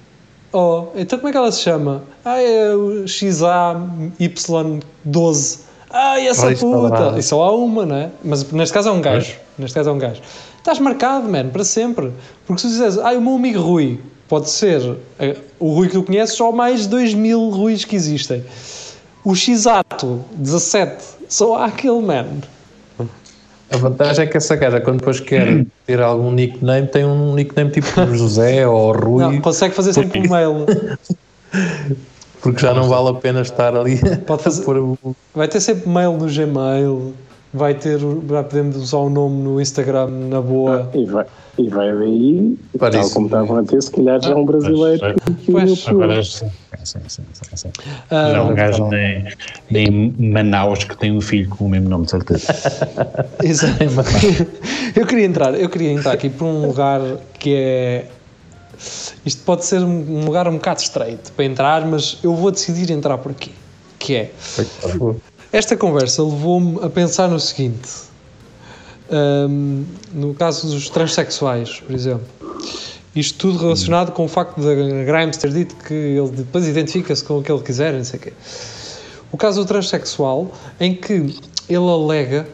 Oh, 0.53 0.87
então 0.95 1.17
como 1.17 1.29
é 1.29 1.31
que 1.31 1.37
ela 1.37 1.49
se 1.51 1.61
chama? 1.61 2.03
Ah, 2.25 2.41
é 2.41 2.75
o 2.75 3.05
XAY12. 3.05 5.59
Ai, 5.89 6.27
essa 6.27 6.47
Raiz 6.47 6.59
puta! 6.59 7.17
E 7.17 7.23
só 7.23 7.41
há 7.43 7.55
uma, 7.55 7.85
não 7.85 7.95
é? 7.95 8.09
Mas 8.23 8.51
neste 8.51 8.73
caso 8.73 8.89
é 8.89 8.91
um 8.91 8.99
gajo. 9.01 9.33
Neste 9.57 9.75
caso 9.75 9.89
é 9.89 9.93
um 9.93 9.97
gajo. 9.97 10.21
Estás 10.57 10.77
marcado, 10.79 11.29
mano, 11.29 11.51
para 11.51 11.63
sempre. 11.63 12.11
Porque 12.45 12.61
se 12.61 12.67
tu 12.67 12.71
dizes, 12.71 12.97
ah, 12.99 13.13
o 13.13 13.21
meu 13.21 13.35
amigo 13.35 13.61
Rui, 13.61 13.99
pode 14.27 14.49
ser 14.49 14.97
eh, 15.19 15.37
o 15.59 15.73
Rui 15.73 15.87
que 15.87 15.93
tu 15.93 16.03
conheces 16.03 16.39
ou 16.39 16.53
mais 16.53 16.87
2 16.87 17.13
mil 17.13 17.49
Ruis 17.49 17.83
que 17.83 17.95
existem. 17.95 18.43
O 19.23 19.35
Xato, 19.35 20.25
17, 20.31 21.03
só 21.27 21.55
há 21.55 21.65
aquele, 21.65 22.01
mano. 22.01 22.41
A 23.71 23.77
vantagem 23.77 24.25
é 24.25 24.27
que 24.27 24.35
essa 24.35 24.55
gaja, 24.55 24.81
quando 24.81 24.99
depois 24.99 25.19
quer 25.19 25.65
ter 25.85 26.01
algum 26.01 26.31
nickname, 26.31 26.87
tem 26.87 27.05
um 27.05 27.33
nickname 27.33 27.71
tipo 27.71 27.87
José 28.13 28.67
ou 28.67 28.91
Rui, 28.91 29.23
Não, 29.23 29.41
consegue 29.41 29.73
fazer 29.73 29.93
sempre 29.93 30.19
um 30.19 30.29
mail. 30.29 30.65
porque 32.41 32.59
já 32.59 32.73
não 32.73 32.89
vale 32.89 33.09
a 33.09 33.13
pena 33.13 33.41
estar 33.41 33.75
ali 33.75 33.99
Pode 34.25 34.43
fazer-. 34.43 34.65
Vai 35.33 35.47
ter 35.47 35.61
sempre 35.61 35.87
mail 35.87 36.13
no 36.13 36.27
Gmail, 36.27 37.13
vai 37.53 37.73
ter, 37.73 37.97
vai 37.97 38.43
podemos 38.43 38.77
usar 38.77 38.97
o 38.97 39.09
nome 39.09 39.43
no 39.43 39.61
Instagram 39.61 40.07
na 40.07 40.41
boa. 40.41 40.89
e, 40.93 41.05
vai, 41.05 41.25
e 41.57 41.69
vai 41.69 41.91
daí, 41.93 42.57
Para 42.77 42.91
tal 42.91 43.09
como 43.09 43.25
estavam 43.27 43.57
a 43.57 43.63
ter, 43.63 43.81
se 43.81 43.91
calhar 43.91 44.21
já 44.21 44.31
é 44.31 44.35
um 44.35 44.45
brasileiro 44.45 45.15
Pois, 45.51 45.83
pois. 45.85 46.27
sim, 46.35 46.49
sim, 46.83 46.99
sim, 47.07 47.23
sim, 47.33 47.55
sim. 47.57 47.69
Ah, 48.09 48.33
Não, 48.33 48.51
um 48.51 48.55
gajo 48.55 48.87
nem, 48.87 49.25
nem 49.69 50.31
Manaus 50.31 50.83
que 50.83 50.97
tem 50.97 51.11
um 51.11 51.21
filho 51.21 51.49
com 51.49 51.65
o 51.65 51.69
mesmo 51.69 51.89
nome, 51.89 52.05
de 52.05 52.11
certeza. 52.11 52.53
Exato. 53.43 53.83
eu 54.95 55.05
queria 55.05 55.25
entrar, 55.25 55.53
eu 55.59 55.69
queria 55.69 55.91
entrar 55.91 56.13
aqui 56.13 56.29
por 56.29 56.45
um 56.45 56.67
lugar 56.67 57.01
que 57.37 57.53
é 57.53 58.05
isto 59.25 59.43
pode 59.43 59.65
ser 59.65 59.79
um 59.83 60.21
um 60.21 60.25
lugar 60.25 60.47
um 60.47 60.53
bocado 60.53 60.79
estreito 60.79 61.31
para 61.33 61.45
entrar, 61.45 61.85
mas 61.85 62.17
eu 62.23 62.33
vou 62.33 62.49
decidir 62.49 62.91
entrar 62.91 63.17
por 63.17 63.31
aqui. 63.31 63.51
Que 63.99 64.15
é 64.15 64.31
esta 65.51 65.75
conversa 65.75 66.23
levou-me 66.23 66.83
a 66.83 66.89
pensar 66.89 67.27
no 67.27 67.39
seguinte: 67.39 68.11
Hum, 69.11 69.83
no 70.13 70.33
caso 70.33 70.67
dos 70.67 70.89
transexuais, 70.89 71.81
por 71.81 71.93
exemplo, 71.93 72.25
isto 73.13 73.37
tudo 73.37 73.59
relacionado 73.59 74.13
com 74.13 74.23
o 74.23 74.27
facto 74.27 74.61
de 74.61 75.03
Grimes 75.03 75.35
ter 75.35 75.51
dito 75.51 75.75
que 75.75 75.93
ele 75.93 76.29
depois 76.29 76.65
identifica-se 76.65 77.21
com 77.21 77.39
o 77.39 77.43
que 77.43 77.51
ele 77.51 77.61
quiser, 77.61 77.93
não 77.93 78.05
sei 78.05 78.17
o 78.17 78.23
quê. 78.23 78.33
O 79.29 79.35
caso 79.35 79.61
do 79.61 79.67
transexual, 79.67 80.53
em 80.79 80.95
que 80.95 81.35
ele 81.67 81.89
alega 81.89 82.47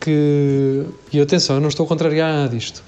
que. 0.00 0.84
E 1.12 1.20
atenção, 1.20 1.56
eu 1.56 1.60
não 1.60 1.68
estou 1.68 1.86
a 1.86 1.88
contrariar 1.88 2.32
nada 2.32 2.48
disto. 2.48 2.82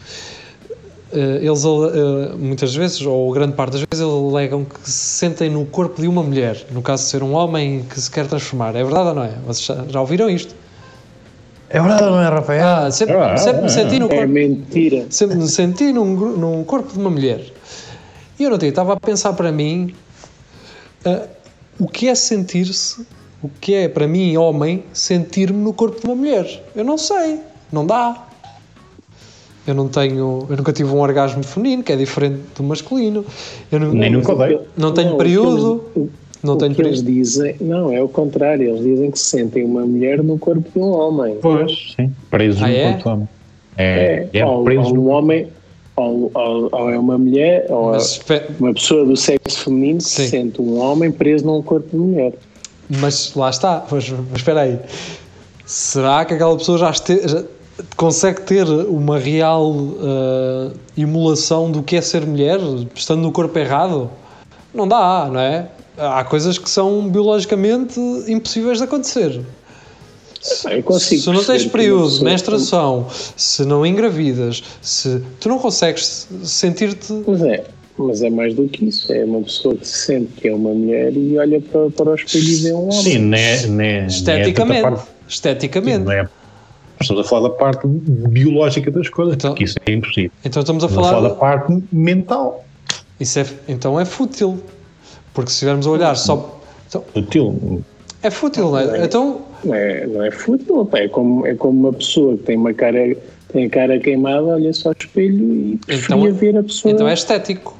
Eh, 1.12 1.40
Eles 1.44 1.64
eh, 1.64 2.34
muitas 2.38 2.74
vezes, 2.74 3.02
ou 3.02 3.30
grande 3.32 3.52
parte 3.54 3.72
das 3.72 3.80
vezes, 3.90 4.00
eles 4.04 4.32
alegam 4.32 4.64
que 4.64 4.80
se 4.90 5.18
sentem 5.18 5.50
no 5.50 5.66
corpo 5.66 6.00
de 6.00 6.08
uma 6.08 6.22
mulher, 6.22 6.64
no 6.70 6.80
caso 6.80 7.04
de 7.04 7.10
ser 7.10 7.22
um 7.22 7.34
homem 7.34 7.84
que 7.88 8.00
se 8.00 8.10
quer 8.10 8.26
transformar. 8.26 8.74
É 8.74 8.82
verdade 8.82 9.08
ou 9.10 9.14
não 9.14 9.22
é? 9.24 9.32
Vocês 9.46 9.66
já, 9.66 9.84
já 9.88 10.00
ouviram 10.00 10.30
isto? 10.30 10.54
É 11.68 11.80
verdade, 11.80 12.02
não 12.04 12.20
é, 12.20 12.28
Rafael? 12.28 12.66
Ah, 12.66 12.90
sempre, 12.90 13.16
Ah, 13.16 13.36
sempre 13.36 13.62
me 13.62 13.68
senti 13.70 13.98
no 13.98 14.06
É 14.06 14.16
corpo 14.16 14.28
mentira. 14.32 15.06
sempre 15.10 15.36
me 15.36 15.48
senti 15.48 15.92
num, 15.92 16.04
num 16.36 16.64
corpo 16.64 16.92
de 16.92 16.98
uma 16.98 17.08
mulher. 17.10 17.40
E 18.38 18.44
eu 18.44 18.50
não 18.50 18.58
tenho, 18.58 18.70
estava 18.70 18.92
a 18.94 18.96
pensar 19.00 19.32
para 19.34 19.50
mim 19.52 19.94
ah, 21.04 21.26
o 21.78 21.86
que 21.88 22.08
é 22.08 22.14
sentir-se, 22.14 23.06
o 23.42 23.48
que 23.60 23.74
é 23.74 23.88
para 23.88 24.06
mim, 24.06 24.36
homem, 24.36 24.84
sentir-me 24.92 25.58
no 25.62 25.72
corpo 25.72 25.98
de 26.00 26.06
uma 26.06 26.14
mulher. 26.14 26.62
Eu 26.76 26.84
não 26.84 26.96
sei, 26.98 27.40
não 27.70 27.86
dá. 27.86 28.28
Eu 29.66 29.74
não 29.74 29.86
tenho, 29.88 30.46
eu 30.50 30.56
nunca 30.56 30.72
tive 30.72 30.90
um 30.90 31.00
orgasmo 31.00 31.42
feminino, 31.44 31.82
que 31.82 31.92
é 31.92 31.96
diferente 31.96 32.40
do 32.56 32.62
masculino. 32.64 33.24
Eu 33.70 33.78
não, 33.78 33.92
Nem 33.92 34.10
nunca 34.10 34.32
odeio. 34.32 34.60
não 34.76 34.92
tenho 34.92 35.10
Não, 35.10 35.16
período, 35.16 35.84
não 36.42 36.54
o 36.54 36.56
tenho 36.58 36.74
que 36.74 36.82
eles 36.82 37.02
dizem, 37.02 37.54
não, 37.60 37.92
é 37.92 38.02
o 38.02 38.08
contrário, 38.08 38.68
eles 38.70 38.82
dizem 38.82 39.10
que 39.10 39.18
sentem 39.18 39.64
uma 39.64 39.82
mulher 39.82 40.20
no 40.22 40.36
corpo 40.36 40.68
de 40.74 40.78
um 40.80 40.90
homem. 40.90 41.36
Pois, 41.40 41.94
sim. 41.96 42.10
Preso 42.28 42.64
Ah, 42.64 42.68
no 42.68 42.74
é? 42.74 42.82
corpo 42.82 43.02
de 43.02 43.08
homem. 43.08 43.28
É, 43.78 44.26
é, 44.32 44.44
ou, 44.44 44.64
preso 44.64 44.88
ou 44.88 44.94
no 44.94 45.02
um 45.02 45.10
homem, 45.10 45.46
ou, 45.94 46.30
ou- 46.34 46.68
ou 46.72 46.90
é 46.90 46.98
uma 46.98 47.16
mulher, 47.16 47.66
ou 47.70 47.92
Mas, 47.92 48.20
uma 48.58 48.74
pessoa 48.74 49.04
do 49.04 49.16
sexo 49.16 49.60
feminino 49.64 49.98
que 49.98 50.04
Sim. 50.04 50.26
sente 50.26 50.60
um 50.60 50.80
homem 50.80 51.12
preso 51.12 51.46
num 51.46 51.62
corpo 51.62 51.88
de 51.88 51.96
mulher. 51.96 52.32
Mas 52.98 53.32
lá 53.36 53.48
está, 53.48 53.86
mas, 53.90 54.10
mas 54.10 54.36
espera 54.38 54.62
aí. 54.62 54.78
Será 55.64 56.24
que 56.24 56.34
aquela 56.34 56.56
pessoa 56.56 56.76
já, 56.78 56.90
este- 56.90 57.26
já 57.28 57.44
consegue 57.96 58.42
ter 58.42 58.66
uma 58.66 59.18
real 59.18 59.74
ah, 60.00 60.70
emulação 60.96 61.70
do 61.70 61.82
que 61.82 61.96
é 61.96 62.00
ser 62.00 62.26
mulher, 62.26 62.60
estando 62.94 63.22
no 63.22 63.32
corpo 63.32 63.58
errado? 63.58 64.10
Não 64.74 64.88
dá, 64.88 65.28
não 65.30 65.40
é? 65.40 65.68
Há 65.98 66.24
coisas 66.24 66.56
que 66.56 66.70
são 66.70 67.08
biologicamente 67.08 68.00
impossíveis 68.26 68.78
de 68.78 68.84
acontecer. 68.84 69.40
Eu 70.70 70.82
consigo 70.82 71.22
se 71.22 71.30
não 71.30 71.44
tens 71.44 71.66
período, 71.66 72.24
menstruação, 72.24 73.06
se 73.36 73.64
não 73.64 73.86
engravidas, 73.86 74.62
se 74.80 75.22
tu 75.38 75.48
não 75.48 75.58
consegues 75.58 76.26
sentir-te 76.42 77.12
Mas 77.26 77.42
é, 77.42 77.64
mas 77.96 78.22
é 78.22 78.30
mais 78.30 78.54
do 78.54 78.66
que 78.68 78.86
isso. 78.86 79.12
É 79.12 79.24
uma 79.24 79.42
pessoa 79.42 79.76
que 79.76 79.86
se 79.86 80.06
sente 80.06 80.32
que 80.32 80.48
é 80.48 80.54
uma 80.54 80.70
mulher 80.70 81.16
e 81.16 81.38
olha 81.38 81.60
para, 81.60 81.90
para 81.90 82.10
o 82.10 82.14
espelho 82.14 82.44
e 82.44 82.56
vê 82.56 82.72
um 82.72 82.84
homem. 82.84 83.02
Sim, 83.02 83.18
não 83.18 83.38
é, 83.38 83.66
não 83.66 83.80
é, 83.80 84.06
esteticamente. 84.06 84.86
É 84.86 84.98
esteticamente. 85.28 86.04
não 86.04 86.12
é, 86.12 86.28
estamos 87.02 87.26
a 87.26 87.28
falar 87.28 87.48
da 87.48 87.54
parte 87.54 87.86
biológica 87.86 88.90
das 88.90 89.08
coisas, 89.08 89.34
Então- 89.34 89.50
porque 89.50 89.64
isso 89.64 89.76
é 89.86 89.92
impossível. 89.92 90.30
Então 90.44 90.60
estamos 90.60 90.84
a 90.84 90.86
Estamos 90.86 91.06
a 91.08 91.10
falar. 91.10 91.22
falar 91.22 91.28
da 91.30 91.34
parte 91.34 91.82
mental. 91.92 92.64
Isso 93.20 93.38
é, 93.38 93.46
então 93.68 93.98
é 94.00 94.04
fútil. 94.04 94.58
Porque 95.34 95.50
se 95.50 95.54
estivermos 95.56 95.86
a 95.86 95.90
olhar 95.90 96.14
só. 96.16 96.60
Então, 96.88 97.04
Útil. 97.14 97.82
é 98.22 98.30
fútil, 98.30 98.70
não 98.70 98.78
é? 98.78 99.04
Então, 99.04 99.40
Não 99.64 99.74
é, 99.74 100.06
não 100.06 100.22
é 100.24 100.30
fútil, 100.30 100.84
pá, 100.84 100.98
é 100.98 101.08
como, 101.08 101.46
é 101.46 101.54
como 101.54 101.78
uma 101.88 101.92
pessoa 101.92 102.36
que 102.36 102.42
tem 102.42 102.56
uma 102.58 102.74
cara, 102.74 103.16
tem 103.52 103.64
a 103.64 103.70
cara 103.70 103.98
queimada, 103.98 104.42
olha 104.44 104.72
só 104.74 104.90
ao 104.90 104.94
espelho 104.98 105.54
e 105.54 105.78
preferia 105.86 106.16
Então- 106.16 106.34
ver 106.34 106.56
a 106.58 106.62
pessoa. 106.62 106.92
então 106.92 107.08
é 107.08 107.14
estético. 107.14 107.78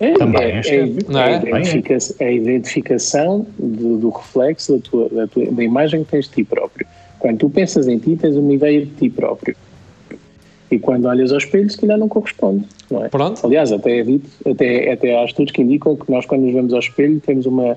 É, 0.00 0.14
Também 0.14 0.42
é, 0.42 0.46
é 0.50 0.56
é, 0.56 0.60
estético, 0.60 1.12
não 1.12 1.20
é? 1.20 1.36
a 1.36 1.42
identifica- 1.60 1.98
é 2.18 2.24
a 2.26 2.32
identificação 2.32 3.46
do, 3.56 3.98
do 3.98 4.08
reflexo 4.10 4.76
da, 4.76 4.82
tua, 4.82 5.08
da, 5.08 5.26
tua- 5.28 5.46
da 5.46 5.62
imagem 5.62 6.02
que 6.02 6.10
tens 6.10 6.24
de 6.26 6.32
ti 6.32 6.44
próprio. 6.44 6.86
Quando 7.22 7.38
tu 7.38 7.48
pensas 7.48 7.86
em 7.86 7.98
ti, 7.98 8.16
tens 8.16 8.34
uma 8.34 8.52
ideia 8.52 8.80
de 8.80 8.90
ti 8.90 9.08
próprio. 9.08 9.54
E 10.68 10.76
quando 10.76 11.06
olhas 11.06 11.30
ao 11.30 11.38
espelho, 11.38 11.70
se 11.70 11.78
calhar 11.78 11.96
não 11.96 12.08
corresponde. 12.08 12.64
Não 12.90 13.04
é? 13.04 13.08
Pronto. 13.08 13.46
Aliás, 13.46 13.70
até 13.70 14.00
é 14.00 14.02
dito, 14.02 14.28
até, 14.44 14.90
até 14.90 15.16
há 15.16 15.24
estudos 15.24 15.52
que 15.52 15.62
indicam 15.62 15.94
que 15.94 16.10
nós, 16.10 16.26
quando 16.26 16.42
nos 16.42 16.52
vemos 16.52 16.72
ao 16.72 16.80
espelho, 16.80 17.20
temos 17.20 17.46
uma, 17.46 17.76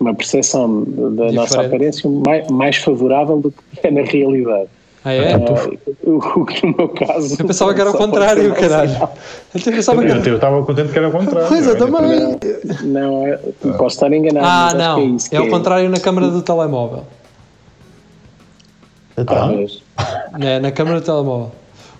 uma 0.00 0.14
percepção 0.14 0.82
da 0.82 1.30
nossa 1.30 1.58
Diferente. 1.58 1.66
aparência 1.66 2.10
mais, 2.10 2.48
mais 2.48 2.76
favorável 2.78 3.38
do 3.38 3.50
que 3.52 3.86
é 3.86 3.90
na 3.90 4.00
realidade. 4.00 4.70
Ah, 5.04 5.12
é? 5.12 5.34
Ah, 5.34 5.38
o, 6.04 6.40
o 6.40 6.46
que 6.46 6.66
no 6.66 6.74
meu 6.74 6.88
caso. 6.88 7.36
Eu 7.38 7.46
pensava 7.46 7.74
que 7.74 7.80
era 7.82 7.90
o 7.90 7.94
contrário, 7.98 8.54
caralho. 8.54 8.90
Eu 9.54 9.72
pensava 9.72 10.02
que 10.02 10.10
Eu 10.10 10.16
eu 10.24 10.34
estava 10.36 10.64
contente 10.64 10.90
que 10.90 10.98
era 10.98 11.08
o 11.08 11.12
contrário. 11.12 11.48
Pois, 11.48 11.66
eu 11.66 11.76
também. 11.76 12.38
Não, 12.82 13.26
é- 13.26 13.38
posso 13.76 13.96
estar 13.96 14.10
enganado. 14.10 14.46
Ah, 14.46 14.66
acho 14.68 14.76
não. 14.78 15.00
é, 15.00 15.04
isso 15.04 15.34
É 15.34 15.36
ao 15.36 15.48
contrário 15.48 15.90
na 15.90 16.00
câmara 16.00 16.28
do 16.28 16.40
telemóvel. 16.40 17.04
Então, 19.18 19.34
Talvez. 19.36 19.82
É, 20.40 20.58
na 20.60 20.70
câmara 20.70 21.00
do 21.00 21.04
telemóvel. 21.04 21.52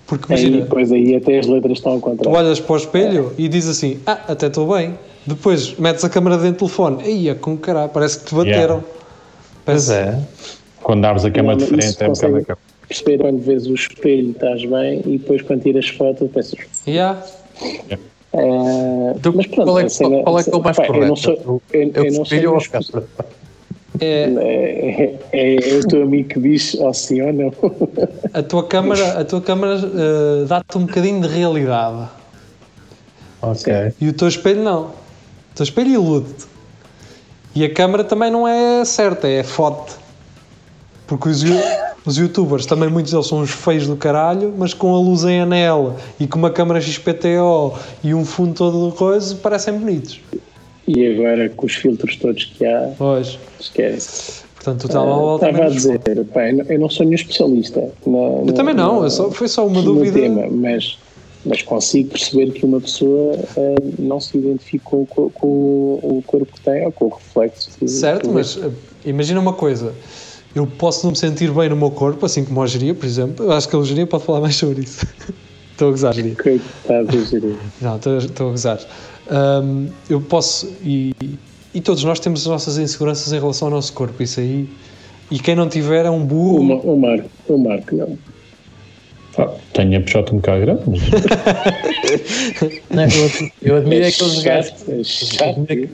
Porque 0.06 0.32
Aí, 0.32 0.40
imagina, 0.44 0.62
depois 0.64 0.92
aí 0.92 1.16
até 1.16 1.38
as 1.38 1.46
letras 1.46 1.78
estão 1.78 1.92
ao 1.92 1.98
tu 1.98 2.02
contrário. 2.02 2.38
olhas 2.38 2.60
para 2.60 2.72
o 2.74 2.76
espelho 2.76 3.32
e 3.36 3.48
dizes 3.48 3.70
assim: 3.76 3.98
Ah, 4.06 4.20
até 4.28 4.46
estou 4.46 4.72
bem. 4.72 4.94
Depois 5.26 5.76
metes 5.78 6.04
a 6.04 6.08
câmara 6.08 6.36
dentro 6.36 6.52
do 6.52 6.58
telefone. 6.58 7.02
Aí 7.02 7.28
é 7.28 7.34
com 7.34 7.56
caralho, 7.56 7.88
parece 7.88 8.20
que 8.20 8.26
te 8.26 8.34
bateram. 8.34 8.84
pois 9.64 9.90
é. 9.90 10.20
Quando 10.82 11.04
abres 11.04 11.24
a 11.24 11.30
Não, 11.42 11.56
de 11.56 11.66
frente, 11.66 11.96
é 12.00 12.08
um 12.08 12.12
bocado 12.12 12.36
a 12.36 12.42
cama. 12.42 12.58
Perceber 12.86 13.18
quando 13.18 13.40
vês 13.40 13.66
o 13.66 13.74
espelho 13.74 14.30
estás 14.30 14.64
bem 14.64 15.02
e 15.04 15.18
depois 15.18 15.42
quando 15.42 15.62
tiras 15.62 15.88
foto 15.88 16.28
pensas. 16.28 16.60
Yeah. 16.86 17.20
ah, 18.32 19.12
Então, 19.16 19.32
mas 19.34 19.46
pronto, 19.48 19.64
qual 19.64 19.80
é, 19.80 19.86
qual 20.22 20.38
é 20.38 20.44
que 20.44 20.50
é 20.50 20.56
o 20.56 20.62
mais 20.62 20.76
pá, 20.76 20.82
eu 20.84 20.86
correto? 20.86 21.08
não 21.08 21.16
sou- 21.16 21.34
eu- 21.34 21.62
É 21.72 21.78
eu 21.94 22.02
o 22.04 22.12
não 22.12 22.22
espelho 22.22 22.42
sou 22.44 22.52
ou 22.52 22.58
a 22.58 22.64
câmara? 22.68 23.08
É, 24.00 24.24
É, 24.24 25.18
é, 25.32 25.70
é 25.70 25.74
o 25.78 25.86
teu 25.86 26.02
amigo 26.02 26.28
que 26.28 26.40
diz 26.40 26.74
ou 26.74 26.92
sim 26.92 27.22
ou 27.22 27.32
não. 27.32 27.52
a 28.32 28.42
tua 28.42 28.64
câmara, 28.64 29.20
a 29.20 29.24
tua 29.24 29.40
câmara 29.40 29.74
eh, 29.74 30.44
dá-te 30.46 30.78
um 30.78 30.86
bocadinho 30.86 31.20
de 31.20 31.28
realidade. 31.28 32.08
Ok. 33.42 33.92
E 34.00 34.08
o 34.08 34.12
teu 34.12 34.28
espelho 34.28 34.62
não. 34.62 34.82
O 34.82 35.54
teu 35.54 35.64
espelho 35.64 35.90
ilude-te. 35.90 36.46
E 37.54 37.64
a 37.64 37.72
câmara 37.72 38.04
também 38.04 38.30
não 38.30 38.46
é 38.46 38.84
certa, 38.84 39.26
é 39.26 39.42
foto. 39.42 39.98
Porque 41.06 41.28
os, 41.28 41.42
os 42.04 42.18
youtubers 42.18 42.66
também 42.66 42.90
muitos 42.90 43.12
deles 43.12 43.26
são 43.26 43.40
uns 43.40 43.50
feios 43.50 43.86
do 43.86 43.96
caralho, 43.96 44.52
mas 44.58 44.74
com 44.74 44.94
a 44.94 44.98
luz 44.98 45.24
em 45.24 45.40
anel 45.40 45.96
e 46.20 46.26
com 46.26 46.38
uma 46.38 46.50
câmara 46.50 46.80
XPTO 46.80 47.74
e 48.02 48.12
um 48.12 48.24
fundo 48.24 48.54
todo 48.54 48.90
de 48.90 48.96
coisa, 48.96 49.34
parecem 49.36 49.78
bonitos. 49.78 50.20
E 50.86 51.06
agora 51.06 51.48
com 51.50 51.66
os 51.66 51.74
filtros 51.74 52.16
todos 52.16 52.44
que 52.44 52.64
há, 52.64 52.92
Pois. 52.96 53.38
esquece. 53.58 54.44
Portanto, 54.54 54.84
o 54.84 54.88
telemóvel 54.88 55.34
Estava 55.36 55.52
também 55.52 55.66
a 55.66 55.70
dizer, 55.70 56.24
pá, 56.32 56.48
eu 56.48 56.78
não- 56.80 56.88
sou 56.90 57.04
nenhum 57.06 57.14
especialista. 57.16 57.80
na- 58.06 58.18
Eu 58.46 58.52
também 58.52 58.74
não, 58.74 59.08
só- 59.10 59.30
foi 59.30 59.48
só 59.48 59.66
uma 59.66 59.76
no 59.80 59.94
dúvida. 59.94 60.18
tema, 60.20 60.46
mas, 60.50 60.98
mas 61.44 61.62
consigo 61.62 62.10
perceber 62.10 62.50
que 62.52 62.64
uma 62.64 62.80
pessoa 62.80 63.36
ah, 63.56 63.74
não 63.98 64.18
se 64.20 64.36
identificou 64.38 65.06
com, 65.06 65.30
com 65.30 65.46
o 65.46 66.22
corpo 66.26 66.52
que 66.52 66.60
tem 66.60 66.84
ou 66.84 66.92
com 66.92 67.04
o 67.06 67.08
reflexo. 67.10 67.70
que- 67.78 67.86
Certo, 67.88 68.28
que 68.28 68.34
mas 68.34 68.56
eh, 68.56 68.70
imagina 69.04 69.38
uma 69.40 69.52
coisa. 69.52 69.92
Eu 70.54 70.66
posso 70.66 71.04
não 71.04 71.10
me 71.12 71.18
sentir 71.18 71.50
bem 71.52 71.68
no 71.68 71.76
meu 71.76 71.90
corpo, 71.90 72.24
assim 72.26 72.44
como 72.44 72.60
o 72.60 72.66
Geria, 72.66 72.94
por 72.94 73.04
exemplo. 73.06 73.44
Eu 73.44 73.52
acho 73.52 73.68
que 73.68 73.76
o 73.76 73.84
Geria 73.84 74.06
pode 74.06 74.24
falar 74.24 74.40
mais 74.40 74.56
sobre 74.56 74.82
isso. 74.84 75.06
Estou 75.72 75.88
a 75.88 75.90
gozar, 75.90 76.14
Geria. 76.14 76.34
Coitado 76.34 77.06
do 77.08 77.24
gerir. 77.26 77.56
Não, 77.82 77.96
estou 77.96 78.16
estou 78.16 78.46
a 78.48 78.50
gozar. 78.52 78.80
Ahm, 79.28 79.88
eu 80.08 80.20
posso, 80.20 80.72
e, 80.82 81.12
e 81.74 81.80
todos 81.80 82.04
nós 82.04 82.20
temos 82.20 82.42
as 82.42 82.46
nossas 82.46 82.78
inseguranças 82.78 83.32
em 83.32 83.38
relação 83.38 83.68
ao 83.68 83.74
nosso 83.74 83.92
corpo, 83.92 84.22
isso 84.22 84.40
aí. 84.40 84.68
E 85.30 85.38
quem 85.38 85.56
não 85.56 85.68
tiver 85.68 86.06
é 86.06 86.10
um 86.10 86.24
burro. 86.24 86.60
O 86.60 86.96
Marco, 86.96 87.28
o 87.48 87.58
Marco 87.58 87.96
não. 87.96 88.18
Tenho 89.74 89.98
a 89.98 90.00
puxar 90.00 90.20
um 90.32 90.36
bocado 90.36 90.60
grande, 90.62 90.82
mas 90.86 91.00
Não, 92.90 93.02
eu, 93.02 93.30
eu 93.62 93.76
admiro 93.76 94.06
aqueles 94.06 94.42
gajos. 94.42 94.70
chato, 94.70 94.90
é 94.90 95.04
chato. 95.04 95.60
Admiro, 95.60 95.90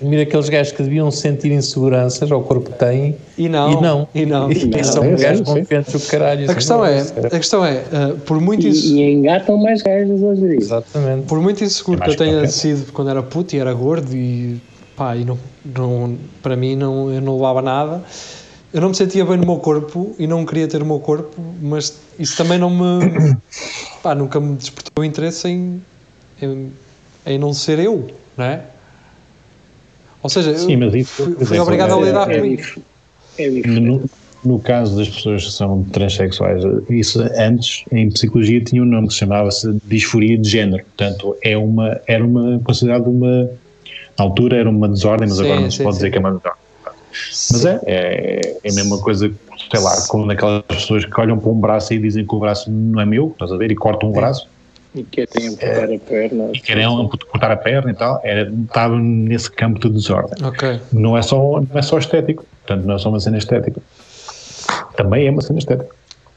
admiro 0.00 0.22
aqueles 0.22 0.48
gajos 0.48 0.72
que 0.72 0.82
deviam 0.82 1.10
sentir 1.10 1.50
inseguranças 1.50 2.30
ao 2.30 2.42
corpo 2.42 2.70
que 2.70 2.78
têm 2.78 3.16
E 3.36 3.48
não. 3.48 3.72
e 3.72 3.80
não. 3.82 4.08
E 4.14 4.26
não. 4.26 4.50
E 4.52 4.84
são 4.84 5.04
É, 5.04 5.16
gajos 5.16 5.40
confiantes 5.42 5.92
do 5.92 6.00
caralho. 6.08 6.50
A 6.50 6.54
questão 6.54 6.78
não, 6.78 6.86
é, 6.86 7.00
a 7.00 7.30
questão 7.30 7.64
é, 7.64 7.82
ah, 7.92 8.14
por 8.24 8.40
muito 8.40 8.66
isso. 8.66 8.94
E, 8.94 9.00
e 9.00 9.12
engatam 9.14 9.56
mais 9.56 9.82
gajos 9.82 10.22
hoje 10.22 10.42
em 10.44 10.48
dia. 10.48 10.56
Exatamente. 10.58 11.26
Por 11.26 11.40
muito 11.40 11.64
inseguro 11.64 12.00
É 12.00 12.04
que 12.04 12.10
eu 12.12 12.16
tenha 12.16 12.46
sido 12.46 12.92
quando 12.92 13.10
era 13.10 13.22
puto 13.22 13.56
e 13.56 13.58
era 13.58 13.72
gordo 13.74 14.14
e 14.14 14.60
pá, 14.96 15.16
e 15.16 15.24
não, 15.24 15.38
não, 15.64 16.16
para 16.42 16.54
mim 16.56 16.76
não, 16.76 17.10
eu 17.10 17.20
não 17.20 17.34
levava 17.34 17.62
nada, 17.62 18.02
eu 18.72 18.80
não 18.80 18.90
me 18.90 18.94
sentia 18.94 19.24
bem 19.24 19.36
no 19.36 19.46
meu 19.46 19.56
corpo 19.58 20.14
e 20.18 20.26
não 20.26 20.44
queria 20.44 20.68
ter 20.68 20.82
o 20.82 20.86
meu 20.86 21.00
corpo, 21.00 21.40
mas 21.60 22.00
isso 22.18 22.36
também 22.36 22.58
não 22.58 22.70
me. 22.70 23.34
pá, 24.02 24.14
nunca 24.14 24.40
me 24.40 24.56
despertou 24.56 25.04
interesse 25.04 25.48
em, 25.48 25.80
em, 26.40 26.70
em 27.26 27.38
não 27.38 27.52
ser 27.52 27.78
eu, 27.78 28.08
não 28.36 28.44
é? 28.44 28.62
Ou 30.22 30.28
seja, 30.28 30.54
Sim, 30.56 30.74
eu 30.74 30.78
mas 30.78 30.94
isso, 30.94 31.12
fui, 31.14 31.44
fui 31.44 31.58
obrigado 31.58 31.94
a 31.94 31.96
é- 31.96 32.04
lidar 32.06 32.30
é, 32.30 32.36
comigo. 32.36 32.56
dif- 32.56 32.82
é 33.38 33.48
no, 33.80 34.08
no 34.44 34.58
caso 34.60 34.96
das 34.96 35.08
pessoas 35.08 35.44
que 35.44 35.52
são 35.52 35.82
transexuais, 35.84 36.62
isso 36.90 37.20
antes 37.36 37.84
em 37.92 38.08
psicologia 38.10 38.62
tinha 38.62 38.82
um 38.82 38.86
nome 38.86 39.08
que 39.08 39.14
se 39.14 39.20
chamava-se 39.20 39.68
disforia 39.84 40.38
de 40.38 40.48
género. 40.48 40.84
Portanto, 40.84 41.36
é 41.42 41.56
uma, 41.56 42.00
era 42.06 42.24
uma 42.24 42.58
considerada 42.60 43.08
uma. 43.08 43.48
Na 44.18 44.24
altura 44.24 44.58
era 44.58 44.68
uma 44.70 44.88
desordem, 44.88 45.28
mas 45.28 45.38
Sim, 45.38 45.44
agora 45.44 45.60
não 45.60 45.70
sim, 45.70 45.76
se 45.78 45.82
pode 45.82 45.94
sim. 45.96 45.98
dizer 45.98 46.10
que 46.10 46.16
é 46.18 46.20
uma 46.20 46.30
desordem. 46.30 46.69
Mas 47.52 47.64
é, 47.64 47.80
é, 47.86 48.56
é 48.62 48.70
a 48.70 48.74
mesma 48.74 48.98
coisa, 49.00 49.30
sei 49.70 49.80
lá, 49.80 49.96
como 50.08 50.26
naquelas 50.26 50.62
pessoas 50.68 51.04
que 51.04 51.20
olham 51.20 51.38
para 51.38 51.50
um 51.50 51.60
braço 51.60 51.92
e 51.94 51.98
dizem 51.98 52.26
que 52.26 52.34
o 52.34 52.38
braço 52.38 52.70
não 52.70 53.00
é 53.00 53.06
meu, 53.06 53.28
estás 53.32 53.52
a 53.52 53.56
ver, 53.56 53.70
e 53.70 53.74
cortam 53.74 54.10
um 54.10 54.12
braço 54.12 54.48
E 54.94 55.02
querem 55.04 55.48
amputar 55.48 55.84
a 55.84 55.98
perna. 55.98 56.50
e 56.52 56.60
querem 56.60 57.08
cortar 57.30 57.50
a 57.50 57.56
perna 57.56 57.90
e 57.90 57.94
tal, 57.94 58.20
era, 58.22 58.50
estava 58.50 58.96
nesse 58.98 59.50
campo 59.50 59.80
de 59.80 59.90
desordem. 59.90 60.44
Ok. 60.44 60.80
Não 60.92 61.16
é, 61.16 61.22
só, 61.22 61.36
não 61.60 61.78
é 61.78 61.82
só 61.82 61.98
estético, 61.98 62.44
portanto, 62.66 62.86
não 62.86 62.94
é 62.94 62.98
só 62.98 63.08
uma 63.08 63.20
cena 63.20 63.38
estética. 63.38 63.80
Também 64.96 65.26
é 65.26 65.30
uma 65.30 65.42
cena 65.42 65.58
estética. 65.58 65.94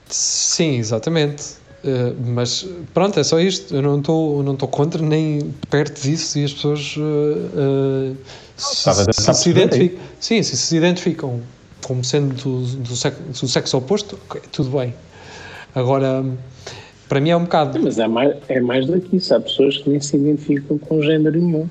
Sim, 0.07 0.78
exatamente. 0.78 1.63
Uh, 1.84 2.15
mas 2.28 2.65
pronto, 2.93 3.19
é 3.19 3.24
só 3.24 3.39
isto. 3.39 3.76
Eu 3.76 3.82
não 3.82 3.99
estou 3.99 4.41
não 4.41 4.53
estou 4.53 4.69
contra 4.69 5.01
nem 5.01 5.53
perto 5.69 6.01
disso 6.01 6.39
e 6.39 6.45
as 6.45 6.53
pessoas 6.53 6.95
uh, 6.95 7.01
uh, 7.01 8.17
Estava 8.57 9.03
se, 9.11 9.13
se 9.13 9.25
perceber 9.25 9.59
aí. 9.59 9.65
identificam. 9.65 10.05
Sim, 10.19 10.43
se 10.43 10.57
se 10.57 10.77
identificam 10.77 11.41
como 11.83 12.03
sendo 12.03 12.33
do, 12.35 12.65
do, 12.77 12.95
sexo, 12.95 13.21
do 13.21 13.47
sexo 13.47 13.77
oposto, 13.77 14.17
ok, 14.29 14.41
tudo 14.51 14.77
bem. 14.77 14.93
Agora, 15.75 16.23
para 17.09 17.19
mim 17.19 17.29
é 17.29 17.37
um 17.37 17.43
bocado. 17.43 17.79
Mas 17.81 17.99
é 17.99 18.07
mais, 18.07 18.35
é 18.47 18.59
mais 18.59 18.85
do 18.85 18.99
que 18.99 19.17
isso. 19.17 19.35
Há 19.35 19.39
pessoas 19.39 19.77
que 19.77 19.89
nem 19.89 19.99
se 19.99 20.15
identificam 20.15 20.77
com 20.77 21.01
género 21.01 21.39
nenhum. 21.39 21.69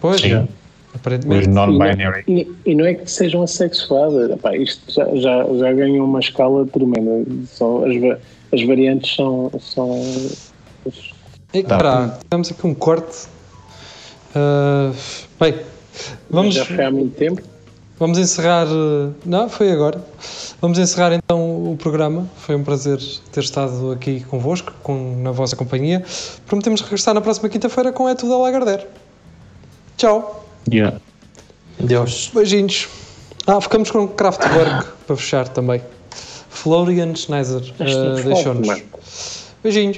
Pois, 0.00 0.20
Sim. 0.20 0.42
Os 0.42 0.48
aparentemente. 0.94 1.48
non-binary. 1.48 2.24
E, 2.28 2.48
e 2.66 2.74
não 2.74 2.84
é 2.84 2.94
que 2.94 3.10
sejam 3.10 3.42
assexuadas. 3.42 4.30
Epá, 4.30 4.56
isto 4.56 4.92
já, 4.92 5.04
já, 5.16 5.44
já 5.44 5.72
ganhou 5.72 6.06
uma 6.06 6.20
escala 6.20 6.66
tremenda. 6.66 7.24
São, 7.46 7.84
as, 7.84 8.18
as 8.52 8.66
variantes 8.66 9.14
são. 9.14 9.50
são 9.60 10.02
E, 11.52 11.62
cará, 11.62 12.18
temos 12.28 12.50
aqui 12.50 12.66
um 12.66 12.74
corte. 12.74 13.26
Uh, 14.36 14.94
bem, 15.40 15.54
vamos. 16.30 16.54
Já 16.54 16.64
foi 16.64 16.84
há 16.84 16.90
muito 16.90 17.14
tempo. 17.16 17.42
Vamos 17.98 18.16
encerrar. 18.18 18.66
eh, 18.68 19.10
Não, 19.26 19.48
foi 19.48 19.72
agora. 19.72 20.00
Vamos 20.60 20.78
encerrar 20.78 21.12
então 21.12 21.72
o 21.72 21.76
programa. 21.76 22.28
Foi 22.36 22.54
um 22.54 22.62
prazer 22.62 22.98
ter 23.32 23.40
estado 23.40 23.90
aqui 23.90 24.20
convosco, 24.20 24.72
com, 24.84 25.20
na 25.20 25.32
vossa 25.32 25.56
companhia. 25.56 26.04
Prometemos 26.46 26.80
regressar 26.80 27.12
na 27.14 27.20
próxima 27.20 27.48
quinta-feira 27.48 27.90
com 27.92 28.08
É 28.08 28.14
Tudo 28.14 28.34
a 28.34 28.38
Lagardère. 28.38 28.86
Tchau. 29.96 30.46
Yeah. 30.72 30.98
Deus. 31.80 32.30
Beijinhos. 32.32 32.88
Ah, 33.46 33.60
ficamos 33.60 33.90
com 33.90 34.06
Kraftwerk 34.06 34.86
para 35.06 35.16
fechar 35.16 35.48
também. 35.48 35.80
Florian 36.50 37.14
Schneider 37.16 37.60
temos 37.76 38.24
deixou-nos. 38.24 38.82
Beijinhos. 39.62 39.96